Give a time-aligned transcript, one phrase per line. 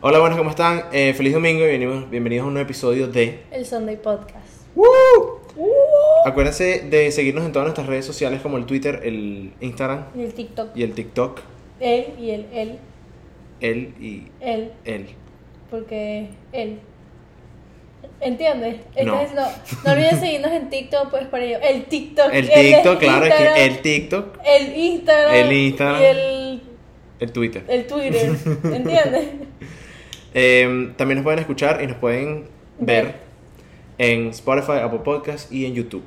[0.00, 0.84] Hola, buenas, ¿cómo están?
[0.92, 3.40] Eh, feliz domingo y bienvenidos, bienvenidos a un nuevo episodio de...
[3.50, 4.36] El Sunday Podcast.
[6.24, 10.34] Acuérdense de seguirnos en todas nuestras redes sociales como el Twitter, el Instagram Y el
[10.34, 10.76] TikTok.
[10.76, 11.40] y el TikTok.
[11.80, 12.78] Él y el él.
[13.60, 14.72] Él y Él.
[14.84, 15.06] él.
[15.70, 16.78] Porque él.
[18.20, 18.76] ¿Entiendes?
[18.76, 19.20] No.
[19.20, 19.46] Entonces, no.
[19.84, 21.58] No olviden seguirnos en TikTok, pues para ello.
[21.62, 22.32] El TikTok.
[22.32, 25.34] El TikTok, claro, es que el TikTok, El Instagram.
[25.34, 26.02] El Instagram.
[26.02, 26.62] Y el,
[27.20, 27.64] el Twitter.
[27.68, 28.30] el Twitter.
[28.64, 29.28] ¿Entiendes?
[30.34, 32.44] Eh, también nos pueden escuchar y nos pueden
[32.78, 33.14] ver
[33.98, 36.04] en Spotify, Apple Podcast y en YouTube.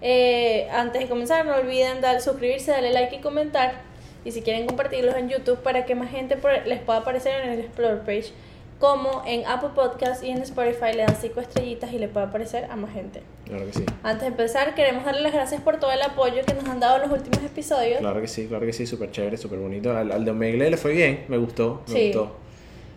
[0.00, 3.82] Eh, antes de comenzar, no olviden dar, suscribirse, darle like y comentar.
[4.24, 7.60] Y si quieren compartirlos en YouTube para que más gente les pueda aparecer en el
[7.60, 8.32] Explore page,
[8.78, 12.64] como en Apple Podcast y en Spotify le dan 5 estrellitas y le puede aparecer
[12.68, 13.22] a más gente.
[13.46, 13.84] Claro que sí.
[14.02, 16.96] Antes de empezar, queremos darle las gracias por todo el apoyo que nos han dado
[16.96, 17.98] en los últimos episodios.
[18.00, 19.96] Claro que sí, claro que sí, súper chévere, súper bonito.
[19.96, 22.06] Al, al de Omegle le fue bien, me gustó, me Sí.
[22.12, 22.36] gustó.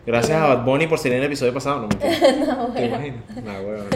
[0.06, 2.12] Gracias a Bad Bunny por salir en el episodio pasado, no mentira.
[2.46, 2.86] No, ¿Te bueno.
[2.96, 3.44] imaginas?
[3.44, 3.86] Nah, huevón.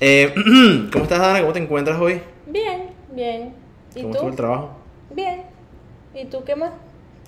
[0.00, 0.34] Eh,
[0.92, 1.40] ¿Cómo estás, Dana?
[1.40, 2.20] ¿Cómo te encuentras hoy?
[2.46, 3.54] Bien, bien.
[3.94, 4.14] ¿Y ¿Cómo tú?
[4.16, 4.70] estuvo el trabajo?
[5.10, 5.42] Bien.
[6.14, 6.72] ¿Y tú qué más?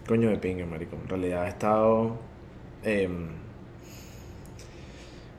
[0.07, 0.97] Coño de pinga, marico.
[1.03, 2.17] En realidad he estado...
[2.85, 3.29] em,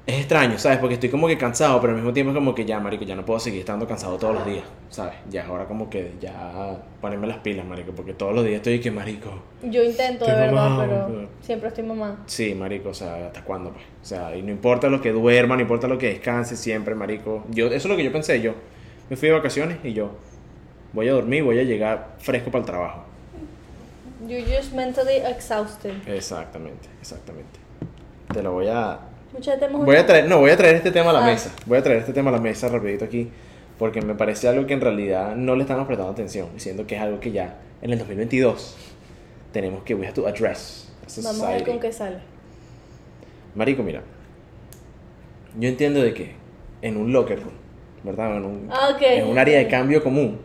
[0.05, 0.79] es extraño, ¿sabes?
[0.79, 3.15] Porque estoy como que cansado, pero al mismo tiempo es como que ya, marico, ya
[3.15, 5.13] no puedo seguir estando cansado todos los días, ¿sabes?
[5.29, 8.79] Ya es hora como que ya ponerme las pilas, marico, porque todos los días estoy
[8.79, 9.29] que, marico...
[9.61, 12.23] Yo intento, de verdad, pero- siempre estoy mamá.
[12.25, 13.85] Sí, marico, o sea, ¿hasta cuándo, pues?
[14.01, 17.43] O sea, y no importa lo que duerma, no importa lo que descanse, siempre, marico.
[17.51, 18.53] Yo, eso es lo que yo pensé, yo
[19.09, 20.11] me fui de vacaciones y yo
[20.93, 23.03] voy a dormir, voy a llegar fresco para el trabajo.
[24.27, 25.93] You're just mentally exhausted.
[26.07, 27.59] Exactamente, exactamente.
[28.33, 28.99] Te lo voy a...
[29.85, 31.25] Voy a traer, no, voy a traer este tema a la Ah.
[31.25, 31.51] mesa.
[31.65, 33.29] Voy a traer este tema a la mesa rapidito aquí,
[33.79, 37.01] porque me parece algo que en realidad no le estamos prestando atención, diciendo que es
[37.01, 38.75] algo que ya en el 2022
[39.53, 40.91] tenemos que, we have to address.
[41.23, 42.17] Vamos a ver con qué sale.
[43.55, 44.01] Marico, mira.
[45.59, 46.35] Yo entiendo de que
[46.81, 47.53] en un locker room,
[48.03, 48.37] ¿verdad?
[48.37, 50.39] En un, Ah, en un área de cambio común.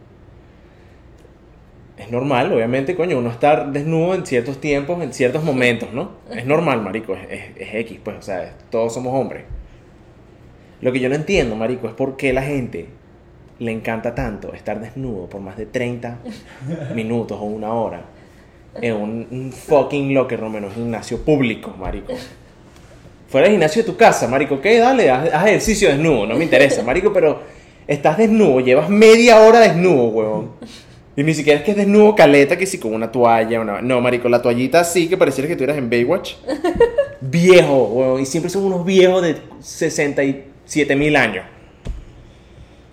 [1.98, 6.10] Es normal, obviamente, coño, uno estar desnudo en ciertos tiempos, en ciertos momentos, ¿no?
[6.30, 9.44] Es normal, marico, es, es- X, pues, o sea, todos somos hombres.
[10.82, 12.86] Lo que yo no entiendo, marico, es por qué la gente
[13.58, 16.18] le encanta tanto estar desnudo por más de 30
[16.94, 18.02] minutos o una hora
[18.82, 22.12] en un, fucking locker room, en un gimnasio público, marico.
[23.28, 24.78] Fuera del gimnasio de tu casa, marico, ¿qué?
[24.78, 27.40] Dale, haz ejercicio desnudo, no me interesa, marico, pero
[27.86, 30.50] estás desnudo, llevas media hora desnudo, huevón.
[31.16, 33.80] Y ni siquiera es que es desnudo caleta, que sí, con una toalla, una...
[33.80, 36.34] No, marico, la toallita así, que pareciera que tú eras en Baywatch.
[37.22, 41.46] Viejo, huevón, y siempre son unos viejos de 67 mil años.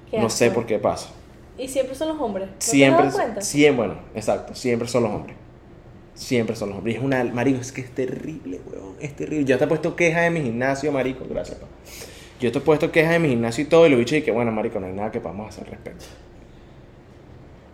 [0.10, 1.10] Qué No sé por qué pasa.
[1.58, 2.48] Y siempre son los hombres.
[2.48, 3.42] ¿No Siempre, te has dado cuenta?
[3.42, 5.36] siempre, bueno, exacto, siempre son los hombres.
[6.16, 6.96] Siempre son los hombres.
[6.96, 9.44] Y es una, marico, es que es terrible, weón, es terrible.
[9.44, 11.68] Yo te he puesto quejas de mi gimnasio, marico, gracias, pa.
[12.40, 14.22] Yo te he puesto quejas de mi gimnasio y todo, y lo he dicho y
[14.22, 16.06] que, bueno, marico, no hay nada que podamos hacer al respecto.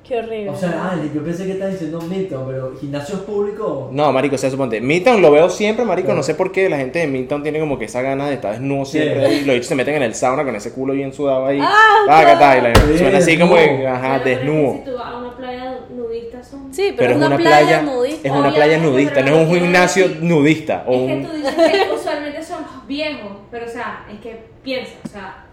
[0.10, 0.50] Qué horrible.
[0.50, 3.92] O sea, Ale, yo pensé que estás diciendo Milton, pero gimnasios públicos.
[3.92, 6.78] No, marico, o sea, suponte, Midtown lo veo siempre, marico, no sé por qué la
[6.78, 9.68] gente de Midtown tiene como que esa gana de estar desnudo siempre, y los bichos
[9.68, 11.60] se meten en el sauna con ese culo bien sudado ahí.
[11.62, 11.76] Ah,
[12.08, 13.88] Taca, taca, y la- Sí, suena así como que, desnudo.
[13.90, 14.74] ajá, Pero desnudo.
[14.74, 16.74] Si tú vas a una playa nudista son...
[16.74, 18.28] Sí, pero, Pero es una, playa, nudista.
[18.28, 20.84] es una playa nudista, no es un gimnasio nudista.
[20.88, 21.26] O Es que un...
[21.28, 25.46] tú dices que usualmente son viejos, pero o sea, es que piensa, o sea,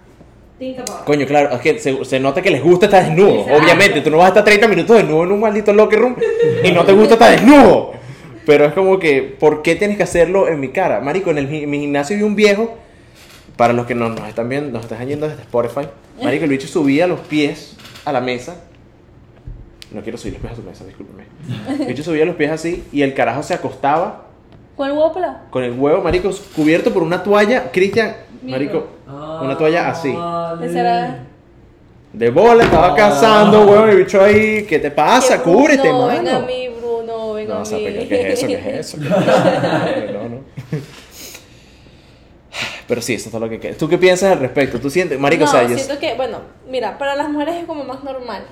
[0.58, 1.04] think about it.
[1.04, 3.40] Coño, claro, es que se, se nota que les gusta estar desnudo.
[3.40, 3.62] Exacto.
[3.62, 6.16] Obviamente, tú no vas a estar 30 minutos desnudo en un maldito locker room
[6.64, 7.92] y no te gusta estar desnudo.
[8.46, 11.00] Pero es como que, ¿por qué tienes que hacerlo en mi cara?
[11.00, 12.76] Marico, en, el, en mi gimnasio vi un viejo,
[13.56, 15.88] para los que no, nos están viendo, nos están yendo desde Spotify.
[16.22, 18.62] Marico, el bicho subía los pies a la mesa.
[19.90, 21.24] No quiero subir los pies a su mesa, discúlpeme.
[21.80, 24.25] El bicho subía los pies así y el carajo se acostaba
[24.76, 25.36] ¿Con el huevo pelado?
[25.50, 27.70] con el huevo, marico, cubierto por una toalla.
[27.72, 30.12] Cristian, marico, Ah, una toalla así.
[30.12, 30.66] vale.
[30.66, 31.22] Ese era-
[32.12, 32.94] De bola, estaba Ah.
[32.94, 35.38] cazando, weón, el bicho ahí, ¿qué te pasa?
[35.38, 36.16] Que Cúbrete, Bruno, mano.
[36.22, 37.68] Venga a mí, Bruno, venga No, a mí.
[37.68, 38.46] ¿qué, qué es eso?
[38.46, 38.98] ¿Qué es eso?
[38.98, 40.12] ¿Qué es eso?
[40.22, 40.40] No, no.
[42.88, 43.76] Pero sí, eso es todo lo que queda.
[43.76, 44.78] ¿Tú qué piensas al respecto?
[44.80, 46.38] ¿Tú sientes, marico, no, o sea, yo- siento que, bueno,
[46.70, 48.44] mira, para las mujeres es como más normal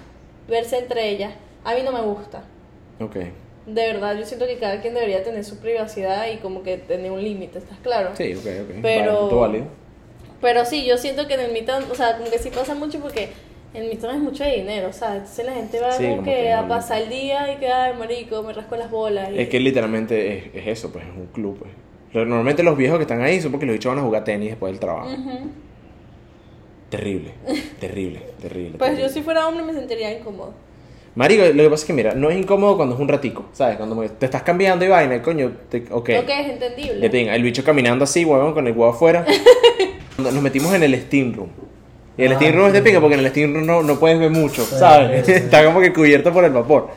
[0.48, 1.32] verse entre ellas.
[1.64, 2.42] A mí no me gusta.
[3.00, 3.16] Ok.
[3.66, 7.10] De verdad, yo siento que cada quien debería tener su privacidad y como que tener
[7.10, 8.10] un límite, ¿estás claro?
[8.14, 8.74] Sí, ok, ok.
[8.82, 9.64] Pero- Vale, todo válido.
[10.40, 12.98] Pero sí, yo siento que en el Midtown, o sea, como que sí pasa mucho
[13.00, 13.30] porque
[13.72, 15.20] en el Midtown es mucho de dinero, ¿sabes?
[15.20, 17.94] Entonces la gente va Sí, como que que a pasar el día y que, ay,
[17.98, 19.30] marico, me rasco las bolas.
[19.32, 21.70] y- Es que literalmente es, es eso, pues, es un club, pues.
[22.12, 24.50] Lo- Normalmente los viejos que están ahí son porque los bichos van a jugar tenis
[24.50, 25.08] después del trabajo.
[26.90, 27.32] Terrible,
[27.80, 28.78] terrible, terrible.
[28.78, 29.02] Pues terrible.
[29.02, 30.52] yo si fuera hombre me sentiría incómodo.
[31.16, 33.76] Marico, lo que pasa es que, mira, no es incómodo cuando es un ratico, ¿sabes?
[33.76, 36.10] Cuando me- te estás cambiando y vaina, coño, te, ok.
[36.18, 37.00] Ok, es entendible.
[37.00, 39.24] De pinga, el bicho caminando así, huevón, con el huevo afuera.
[40.18, 41.50] Nos metimos en el Steam Room.
[42.16, 43.98] Y el Ah, Steam Room es de pinga porque en el Steam Room no, no
[44.00, 45.24] puedes ver mucho, Sí, ¿sabes?
[45.26, 45.32] sí.
[45.34, 46.88] Está como que cubierto por el vapor.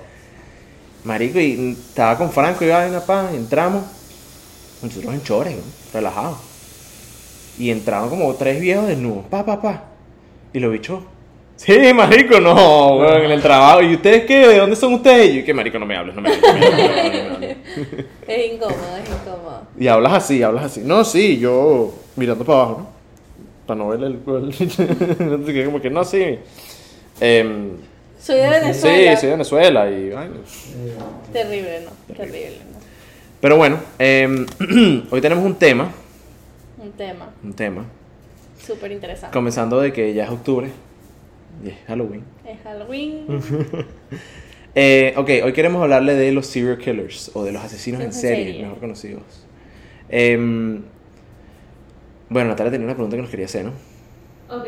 [1.03, 3.83] Marico, y estaba con Franco y vaina, pa, entramos.
[4.81, 5.61] Nosotros en chores, ¿no?
[5.93, 6.37] relajados.
[7.59, 9.83] Y entraron como tres viejos desnudos, pa, pa, pa.
[10.53, 11.01] Y los bichos,
[11.57, 13.81] sí, marico, no, weón, en el trabajo.
[13.81, 14.47] ¿Y ustedes qué?
[14.47, 15.29] ¿De dónde son ustedes?
[15.33, 16.41] Y yo, que marico, no me hables, no me hables.
[16.41, 17.57] No me hables, no me hables, no me hables".
[18.27, 19.61] Es incómodo, es incómodo.
[19.79, 20.81] Y hablas así, hablas así.
[20.83, 22.87] No, sí, yo mirando para abajo, ¿no?
[23.65, 24.39] Para no verle el culo.
[24.41, 26.39] no sé qué, como que no, sí.
[27.19, 27.71] Em,
[28.19, 29.11] Soy de Venezuela.
[29.15, 30.11] sí, soy de Venezuela y...
[30.15, 30.29] ay,
[31.33, 32.15] Terrible, ¿no?
[32.15, 32.77] Terrible, ¿no?
[33.41, 34.45] Pero bueno, em,
[35.11, 35.91] hoy tenemos un tema,
[36.79, 37.85] Un tema un tema,
[38.65, 39.33] súper interesante.
[39.33, 40.69] comenzando de que ya es octubre
[41.65, 42.23] es Halloween.
[42.45, 43.25] Es Halloween.
[44.79, 48.13] Eh, ok, hoy queremos hablarle de los serial killers o de los asesinos en En
[48.13, 48.61] serie, serie.
[48.63, 49.23] mejor conocidos.
[50.07, 50.83] Em,
[52.29, 53.71] bueno, Natalia tenía una pregunta que nos quería hacer, ¿no?
[54.55, 54.67] Ok,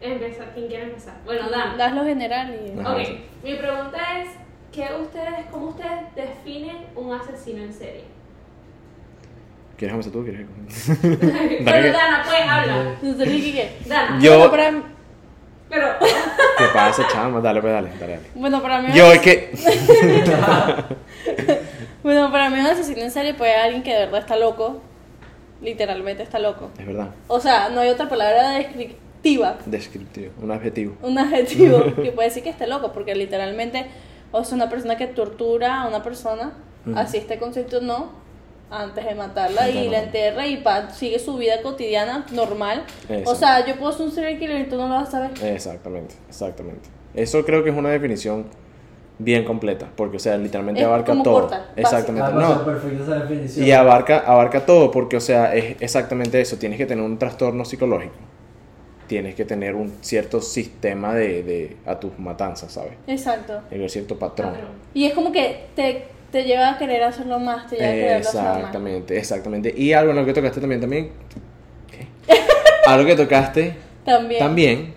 [0.00, 0.52] empezar.
[0.54, 1.18] ¿Quién quiere empezar?
[1.26, 1.76] Bueno, Dan.
[1.76, 2.80] Das lo general y.
[2.80, 3.18] Ajá, Ok, sí.
[3.44, 4.28] mi pregunta es:
[4.72, 8.04] ¿qué ustedes, ¿cómo ustedes definen un asesino en serie?
[9.76, 10.46] ¿Quieres comenzar tú o quieres?
[11.02, 12.96] Pero Dana, pues habla.
[13.86, 14.18] Dana.
[14.22, 14.82] Yo- Bueno, para,
[15.68, 15.88] Pero.
[15.98, 17.40] ¿Qué pasa, chama?
[17.40, 18.12] Dale, pues dale, dale.
[18.12, 18.26] dale.
[18.34, 18.90] bueno, para mí.
[18.94, 19.52] Yo es que...
[22.06, 24.80] Bueno, para mí un asesino en serie puede ser alguien que de verdad está loco.
[25.60, 26.70] Literalmente está loco.
[26.78, 29.58] Es verdad, O sea, no hay otra palabra descriptiva.
[29.66, 30.94] descriptivo, un adjetivo.
[31.02, 33.86] Un adjetivo que puede decir que esté loco, porque literalmente,
[34.30, 36.52] o sea, una persona que tortura a una persona,
[36.94, 38.12] así esté consciente o no,
[38.70, 42.84] antes de matarla y la enterra y pa, sigue su vida cotidiana normal.
[43.24, 45.30] O sea, yo puedo ser un serial killer y tú no lo vas a saber.
[45.42, 46.88] Exactamente, exactamente.
[47.14, 48.46] Eso creo que es una definición
[49.18, 51.34] bien completa, porque, o sea, literalmente Es abarca como todo.
[51.40, 52.64] corta, exactamente, no.
[52.64, 53.66] perfecta esa definición.
[53.66, 56.58] Y abarca, abarca todo, porque, o sea, es exactamente eso.
[56.58, 58.14] Tienes que tener un trastorno psicológico.
[59.06, 62.94] Tienes que tener un cierto sistema de, de a tus matanzas, ¿sabes?
[63.06, 63.60] Exacto.
[63.70, 64.52] Hay cierto patrón.
[64.92, 68.28] Y es como que te, te lleva a querer hacerlo más, te lleva a quererlo
[68.28, 68.56] hacerlo más.
[68.58, 69.74] Exactamente, exactamente.
[69.74, 71.10] Y algo en lo que tocaste también, también.
[71.90, 72.34] ¿qué?
[72.86, 73.74] algo que tocaste
[74.04, 74.38] También.
[74.38, 74.94] también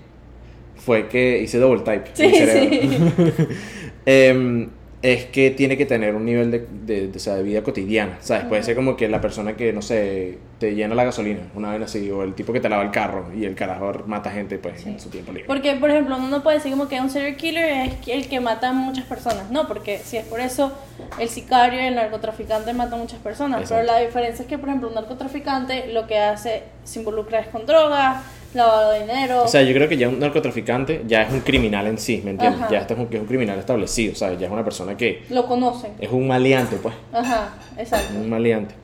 [0.75, 2.09] fue que hice double type.
[2.13, 3.33] Sí, en mi cerebro.
[3.37, 3.47] sí.
[4.05, 4.69] Em,
[5.01, 8.17] es que tiene que tener un nivel de, de, de, o sea, de vida cotidiana,
[8.19, 8.43] ¿sabes?
[8.45, 11.81] Puede ser como que la persona que, no sé, te llena la gasolina, una vez
[11.83, 14.85] así, o el tipo que te lava el carro y el carajo mata gente pues
[14.85, 15.47] en su tiempo libre.
[15.47, 18.41] Porque, por ejemplo, uno no puede decir como que un serial killer es el que
[18.41, 19.49] mata a muchas personas.
[19.51, 20.73] No, porque si es por eso,
[21.17, 23.61] el sicario el narcotraficante mata a muchas personas.
[23.61, 23.85] Exacto.
[23.85, 27.47] Pero la diferencia es que, por ejemplo, un narcotraficante lo que hace se involucra es
[27.47, 28.21] con drogas,
[28.53, 29.43] lavado de dinero.
[29.43, 32.31] O sea, yo creo que ya un narcotraficante ya es un criminal en sí, ¿me
[32.31, 32.61] entiendes?
[32.61, 32.71] Ajá.
[32.71, 34.39] Ya este es un, es un criminal establecido, ¿sabes?
[34.39, 35.91] Ya es una persona que lo conocen.
[35.99, 38.17] es un maleante, pues, Ajá, exacto.
[38.17, 38.75] un maleante.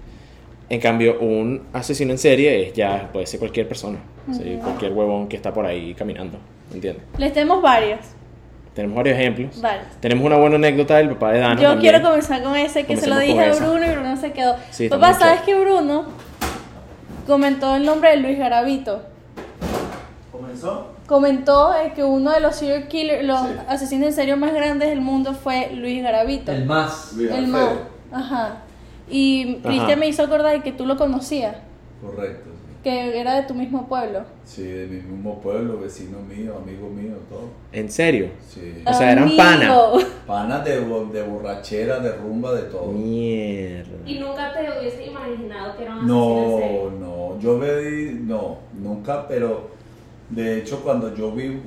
[0.69, 3.99] En cambio, un asesino en serie es ya puede ser cualquier persona,
[4.31, 4.57] ¿sí?
[4.61, 6.39] cualquier huevón que está por ahí caminando,
[6.69, 7.03] ¿me entiendes?
[7.17, 7.99] Les tenemos varios.
[8.73, 9.61] Tenemos varios ejemplos.
[9.61, 9.87] Varios.
[10.01, 11.55] Tenemos una buena anécdota del papá de Dana.
[11.61, 11.93] Yo también.
[11.93, 13.65] quiero comenzar con ese que se lo dije a esa.
[13.65, 14.55] Bruno y Bruno se quedó.
[14.69, 16.05] Sí, Papá, ¿sabes que Bruno
[17.25, 19.01] comentó el nombre de Luis Garavito?
[20.61, 20.87] ¿Comenzó?
[21.07, 23.47] Comentó eh, que uno de los serial killers, los Sí.
[23.67, 26.51] asesinos en serio más grandes del mundo fue Luis Garavito.
[26.51, 27.13] El más.
[27.15, 27.69] Luis El más.
[28.11, 28.57] Ajá.
[29.09, 29.69] Y Ajá.
[29.69, 31.57] Cristian me hizo acordar de que tú lo conocías,
[32.01, 32.49] Correcto.
[32.83, 34.21] que era de tu mismo pueblo.
[34.43, 37.49] Sí, de mi mismo pueblo, vecino mío, amigo mío, todo.
[37.71, 38.29] ¿En serio?
[38.49, 38.81] Sí.
[38.85, 39.37] O sea, eran Amigo.
[39.37, 39.75] pana.
[40.25, 42.91] Panas de, de borrachera, de rumba, de todo.
[42.91, 43.89] Mierda.
[44.07, 48.57] Y nunca te hubiese imaginado que era un asesino en No, no, yo vi, no,
[48.73, 49.69] nunca, pero
[50.29, 51.61] de hecho cuando yo vi,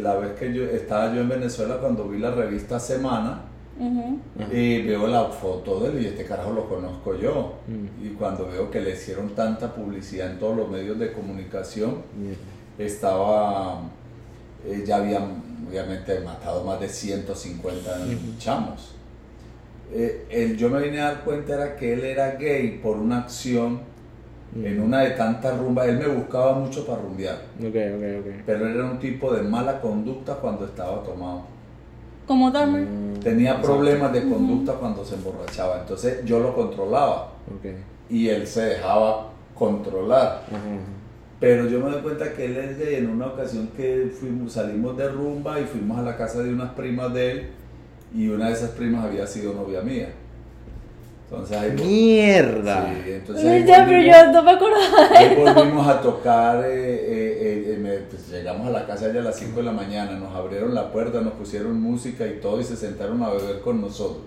[0.00, 3.42] la vez que yo estaba yo en Venezuela, cuando vi la revista Semana,
[3.78, 4.20] Ujú.
[4.52, 7.54] y veo la foto de él y este carajo lo conozco yo.
[7.66, 8.06] Mm.
[8.06, 12.36] Y cuando veo que le hicieron tanta publicidad en todos los medios de comunicación, Mierda.
[12.78, 13.80] estaba,
[14.66, 17.90] eh, ya habían obviamente matado más de 150
[18.38, 18.94] chamos.
[19.92, 23.20] Eh, el- yo me vine a dar cuenta era que él era gay por una
[23.20, 23.80] acción
[24.54, 25.88] en una de tantas rumbas.
[25.88, 28.42] Él me buscaba mucho para rumbear, Ok, ok, ok.
[28.46, 31.42] pero él era un tipo de mala conducta cuando estaba tomado.
[32.26, 32.82] Como Dahmer.
[32.86, 37.66] Mm, Tenía problemas de conducta cuando se emborrachaba, entonces yo lo controlaba Ok.
[38.08, 40.44] y él se dejaba controlar.
[40.48, 40.66] Ajá, ajá.
[41.38, 44.96] Pero yo me doy cuenta que él es gay en una ocasión que fuimos, salimos
[44.96, 47.48] de rumba y fuimos a la casa de unas primas de él
[48.14, 50.10] y una de esas primas había sido novia mía.
[51.30, 52.92] Entonces ahí, Mierda.
[52.92, 56.70] sí, entonces ahí Ya, pero yo no me acordaba de Ahí volvimos a tocar, eh,
[56.72, 60.34] eh, eh, pues llegamos a la casa ya a las 5 de la mañana, nos
[60.34, 64.24] abrieron la puerta, nos pusieron música y todo y se sentaron a beber con nosotros.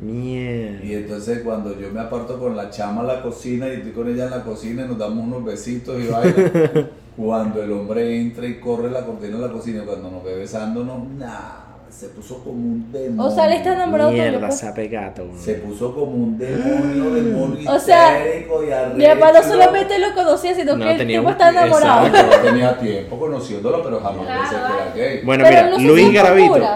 [0.00, 0.82] Y Mierda.
[0.82, 4.24] entonces cuando yo me aparto con la chama a la cocina y estoy con ella
[4.24, 8.58] en la cocina y nos damos unos besitos y vaina, cuando el hombre entra y
[8.58, 12.92] corre la cortina de la cocina, cuando nos ve besándonos, nah, se puso como un
[12.92, 13.24] demonio.
[13.24, 14.22] O sea, él está enamorado tuyo.
[14.22, 15.22] Mierda, sape gato.
[15.24, 15.38] weón.
[15.38, 18.66] Se puso como un demonio, demonio O sea, histérico y
[18.96, 19.48] Mi papá no arrecho.
[19.48, 22.06] solamente lo conocía, sino No, que el tenía tipo un- está enamorado.
[22.06, 22.36] exacto.
[22.36, 25.24] Yo tenía tiempo conociéndolo, pero jamás Claro, pensé que era gay.
[25.24, 26.66] Bueno, Pero mira, no se Luis Garavito.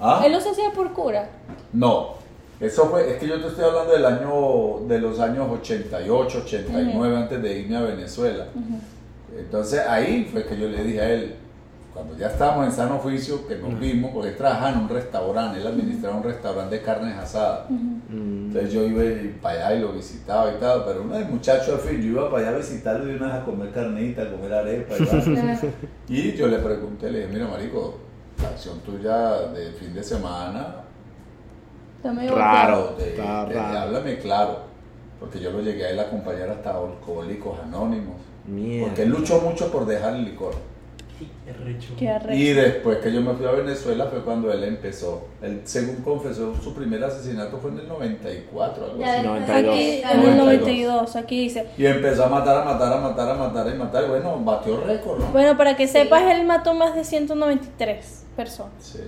[0.00, 0.22] ¿Ah?
[0.26, 1.28] Él no se hacía por cura.
[1.72, 2.14] No,
[2.60, 7.16] eso fue, es que yo te estoy hablando del año, de los años 88, 89,
[7.16, 8.46] antes de irme a Venezuela.
[9.38, 11.34] Entonces ahí fue que yo le dije a él,
[11.94, 15.60] cuando ya estábamos en sano oficio, que nos vimos, porque él trabajaba en un restaurante,
[15.60, 17.70] él administraba un restaurante de carnes asadas.
[18.10, 19.02] Entonces yo iba
[19.40, 22.30] para allá y lo visitaba y tal, pero uno de muchachos al fin, yo iba
[22.30, 25.72] para allá a visitarlo y una vez a comer carnita, a comer arepa y tal.
[26.08, 27.98] Y yo le pregunté, le dije, mira marico,
[28.42, 30.74] la acción tuya de fin de semana,
[32.34, 32.96] raro.
[33.78, 34.58] háblame claro,
[35.20, 38.86] porque yo lo llegué a él a acompañar hasta Alcohólicos Anónimos, Mierda.
[38.88, 40.54] porque él luchó mucho por dejar el licor.
[41.98, 42.34] Qué arrecho.
[42.34, 45.26] Y después que yo me fui a Venezuela fue cuando él empezó.
[45.42, 49.22] Él, según confesó, su primer asesinato fue en el 94, algo Ya así.
[49.22, 49.74] después 92.
[49.74, 50.44] Aquí de- en el 92.
[50.44, 51.66] 92, aquí dice.
[51.78, 54.04] Y empezó a matar, a matar, a matar, a matar, a matar.
[54.04, 55.26] Y bueno, batió récord, ¿no?
[55.32, 58.72] Bueno, para que sepas, él mató más de 193 personas.
[58.80, 58.98] Sí.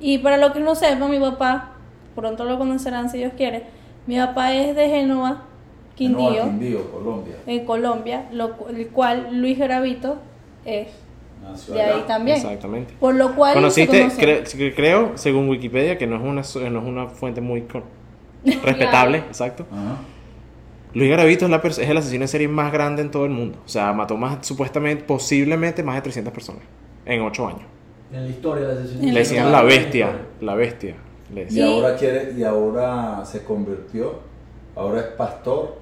[0.00, 1.74] Y para los que no sepan, mi papá,
[2.14, 3.64] pronto lo conocerán si Dios quiere,
[4.06, 5.42] mi papá es de Génova,
[5.94, 7.36] Quindío, Quindío, Colombia.
[7.46, 10.16] en Colombia, lo, el cual Luis Gravito
[10.66, 10.88] es
[11.42, 12.36] Nació de ahí también.
[12.36, 12.94] Exactamente.
[12.98, 17.06] Por lo cual Conociste, cre- creo, según Wikipedia, que no es una, no es una
[17.08, 17.64] fuente muy
[18.44, 19.66] respetable, exacto.
[19.70, 19.96] Ajá.
[20.94, 23.58] Luis Garavito es, la es el asesino en serie más grande en todo el mundo.
[23.64, 26.62] O sea, mató más, supuestamente, posiblemente más de 300 personas
[27.04, 27.62] en 8 años.
[28.12, 29.06] En la historia de la asesinato.
[29.06, 30.94] En Le decían la bestia, la bestia.
[31.34, 31.68] Le Y decían.
[31.68, 34.20] Ahora quiere, y ahora se convirtió,
[34.74, 35.76] ahora es pastor.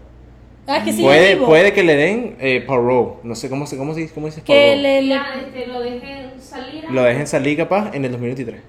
[0.67, 1.47] Ah, que Puede, vivo.
[1.47, 3.15] puede que le den eh, parole.
[3.23, 4.77] No sé cómo se cómo se cómo dices que parole.
[4.83, 6.85] le, le- Ya, este, lo dejen salir.
[6.91, 8.61] Lo dejen salir capaz en el 2023.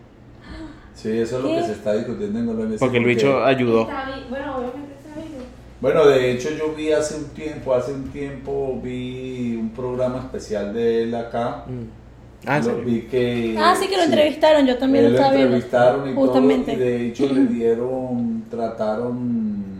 [0.93, 1.55] Sí, eso es lo ¿Qué?
[1.57, 2.77] que se está discutiendo en Colombia.
[2.79, 3.81] Porque el bicho ayudó.
[3.83, 5.43] Está bien, Bueno, obviamente está vivo.
[5.79, 10.73] Bueno, de hecho yo vi hace un tiempo, hace un tiempo vi un programa especial
[10.73, 11.63] de él acá.
[11.67, 12.47] Mm.
[12.47, 13.55] Ah, ¿en Lo vi que...
[13.57, 15.55] Ah, sí que lo entrevistaron, yo también lo lo estaba viendo.
[15.55, 16.71] entrevistaron y Justamente.
[16.73, 19.74] todo, y de hecho le dieron, trataron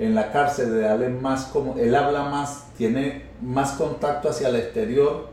[0.00, 4.56] en la cárcel de darle más como, él habla más, tiene más contacto hacia el
[4.56, 5.28] exterior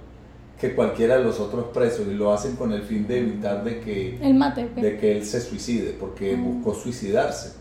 [0.59, 3.79] que cualquiera de los otros presos y lo hacen con el fin de evitar de
[3.79, 4.67] que, El mate.
[4.75, 7.53] de que él se suicide, porque buscó suicidarse,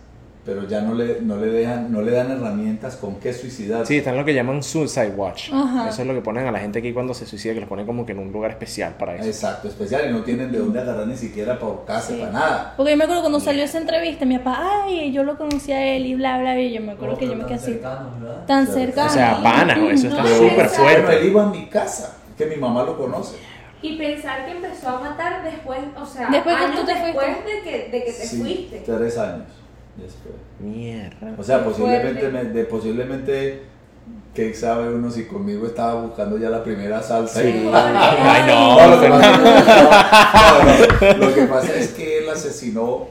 [0.47, 3.87] pero ya no le, no le dejan, no le dan herramientas con qué suicidarse.
[3.93, 5.51] Sí, está en lo que llaman Suicide Watch.
[5.53, 5.89] Ajá.
[5.89, 7.85] Eso es lo que ponen a la gente aquí cuando se suicida, que los ponen
[7.85, 9.25] como que en un lugar especial para eso.
[9.25, 12.19] Exacto, especial y no tienen de dónde agarrar ni siquiera por casa, Sí.
[12.21, 12.75] para nada.
[12.77, 15.85] Porque yo me acuerdo cuando salió esa entrevista, mi papá, ay, yo lo conocí a
[15.97, 17.81] él y bla, bla, y yo me acuerdo que yo me quedé así,
[18.47, 19.07] tan cerca.
[19.07, 20.83] O sea, pana, eso está No, súper exacto.
[20.83, 21.27] Bueno, él fuerte.
[21.27, 23.37] iba a mi casa, que mi mamá lo conoce.
[23.83, 27.07] Y pensar que empezó a matar después, o sea, Después que años tú te fuiste.
[27.21, 28.83] después de que, de que te Sí, fuiste.
[28.87, 29.43] Tres años.
[30.61, 31.35] Mierda.
[31.39, 33.63] O sea, posiblemente, me- de, posiblemente,
[34.35, 37.41] que sabe uno si conmigo estaba buscando ya la primera salsa.
[37.43, 37.49] Sí.
[37.49, 39.15] y- Ay, no, lo, que no.
[39.17, 39.37] pasa,
[41.03, 43.09] no, no, lo que pasa es que él asesinó,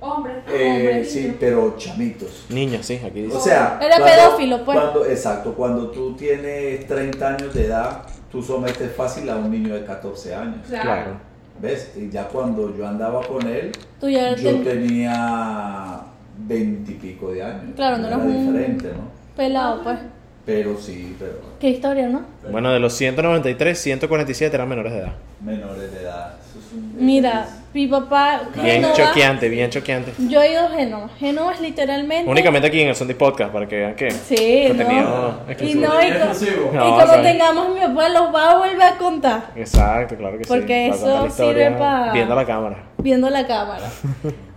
[0.00, 1.34] Hombre, eh, hombre, sí, niño.
[1.40, 2.46] pero chamitos.
[2.50, 3.40] Niños, sí, aquí O dice.
[3.40, 4.78] sea, Era pedófilo, pues.
[4.78, 9.74] Cuando, exacto, cuando tú tienes 30 años de edad, tú sometes fácil a un niño
[9.74, 10.66] de 14 años.
[10.68, 10.84] Claro.
[10.84, 11.28] Claro.
[11.60, 11.90] ¿Ves?
[11.96, 16.02] Y ya cuando yo andaba con él, Tú ya yo te- tenía
[16.38, 17.74] 20 y pico de años.
[17.76, 19.08] Claro, no era un- diferente, ¿no?
[19.36, 19.98] pelado, pues.
[20.46, 22.22] Pero sí, pero Qué historia, ¿no?
[22.50, 25.12] Bueno, de los 193, 147 eran menores de edad.
[25.44, 26.36] menores de edad.
[26.40, 30.12] Eso es un- Mira, mi papá, Bien Génova, choqueante, bien choqueante.
[30.26, 31.08] yo he ido a Génova.
[31.18, 32.30] Génova es literalmente...
[32.30, 34.10] Únicamente aquí en el Sunday Podcast, para que vean que.
[34.10, 35.02] Sí, contenido
[35.46, 35.66] no.
[35.66, 36.70] Y no, y, co- Exclusivo.
[36.72, 37.30] y No, cuando ¿sabes?
[37.32, 39.42] tengamos mi papá los va a volver a contar.
[39.54, 40.48] Exacto, claro que sí.
[40.48, 42.76] Porque para eso sirve pa- Viendo la cámara.
[42.98, 43.88] Viendo la cámara.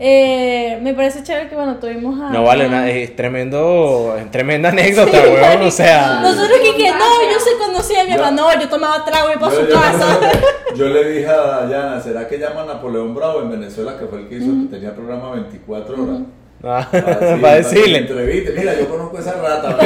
[0.03, 2.31] Eh, me parece chévere que bueno, tuvimos a...
[2.31, 5.61] No vale, una- es tremendo, es tremenda anécdota, weón.
[5.61, 6.97] O sea, Nosotros que, que no,
[7.31, 9.67] yo se conocía a mi Yo- mamá, no, yo tomaba trago y para Yo, su
[9.67, 10.19] yo- casa.
[10.75, 14.21] yo le dije a Dayana, ¿será que llama a Napoleón Bravo en Venezuela, que fue
[14.21, 16.19] el que hizo, que tenía programa 24 horas?
[16.63, 17.99] Ah, Para para decirle.
[17.99, 18.51] entreviste.
[18.57, 19.77] Mira, yo conozco esa rata.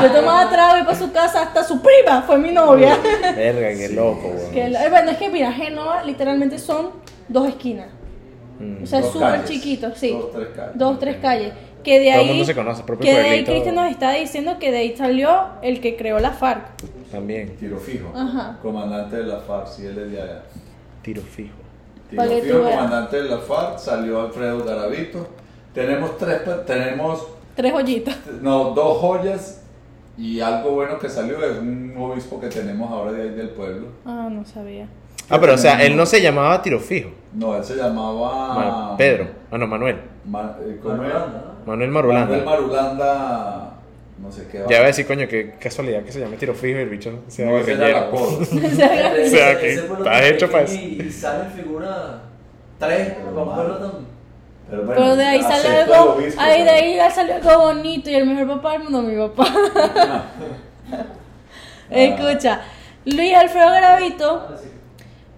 [0.02, 2.98] Yo tomaba trago y para su casa, hasta su prima fue mi novia.
[3.34, 3.94] Verga, qué Sí.
[3.94, 4.32] loco.
[4.52, 6.90] Que eh, bueno, es que mira, Génova literalmente son
[7.28, 7.88] dos esquinas.
[8.58, 8.82] Mm.
[8.84, 10.10] O sea, es súper chiquito, sí.
[10.12, 10.72] Dos, tres calles.
[10.78, 11.52] Dos, tres calles.
[11.84, 13.44] Que de Todo el ahí, mundo se conoce, propio que de ahí.
[13.44, 16.62] Cristian nos está diciendo que de ahí salió el que creó la FARC.
[17.12, 18.12] También, Tiro fijo.
[18.14, 18.58] Ajá.
[18.60, 20.42] Comandante de la FARC, sí, él es de allá.
[21.02, 21.54] tiro fijo.
[22.10, 25.28] Tiro fijo, comandante de la FARC, salió Alfredo Garavito.
[25.76, 28.16] Tenemos tres, tenemos, Tres joyitas.
[28.40, 29.62] no, dos joyas
[30.18, 33.88] y algo bueno que salió es un obispo que tenemos ahora de ahí del pueblo.
[34.06, 34.88] Ah, no sabía.
[35.28, 37.10] Ah, pero o sea, él no se llamaba tiro fijo.
[37.34, 38.54] No, él se llamaba...
[38.54, 39.26] Ma- Pedro.
[39.50, 39.96] Ah, no, Manuel.
[40.24, 41.14] Ma- eh, ¿cómo era?
[41.18, 41.66] Marulanda, ¿no?
[41.72, 42.44] Manuel Manuel Marulanda.
[42.44, 43.72] Marulanda,
[44.22, 44.58] no sé qué.
[44.60, 47.12] Ya voy a decir, coño, qué casualidad que se llame tiro fijo y el bicho
[47.28, 48.10] sea No, guerrillero.
[48.14, 51.98] O sea, que tan hecho pa' pequeño Y, y salen figuras.
[52.78, 54.15] Tres, Para un pueblo tan.
[54.68, 57.58] Pero, bueno, Pero de ahí salió acepto algo, obispo, ahí de ahí ya salió algo
[57.58, 59.46] bonito y el mejor papá del mundo, mi papá.
[61.90, 62.60] Escucha,
[63.04, 64.48] Luis Alfredo Garavito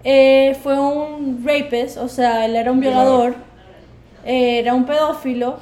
[0.03, 3.35] eh, fue un rapist, o sea, él era un violador,
[4.25, 5.57] eh, era un pedófilo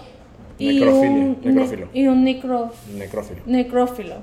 [0.58, 1.90] y un, ne- necrófilo.
[1.94, 3.42] y un necro- Necrófilo.
[3.46, 4.16] necrófilo.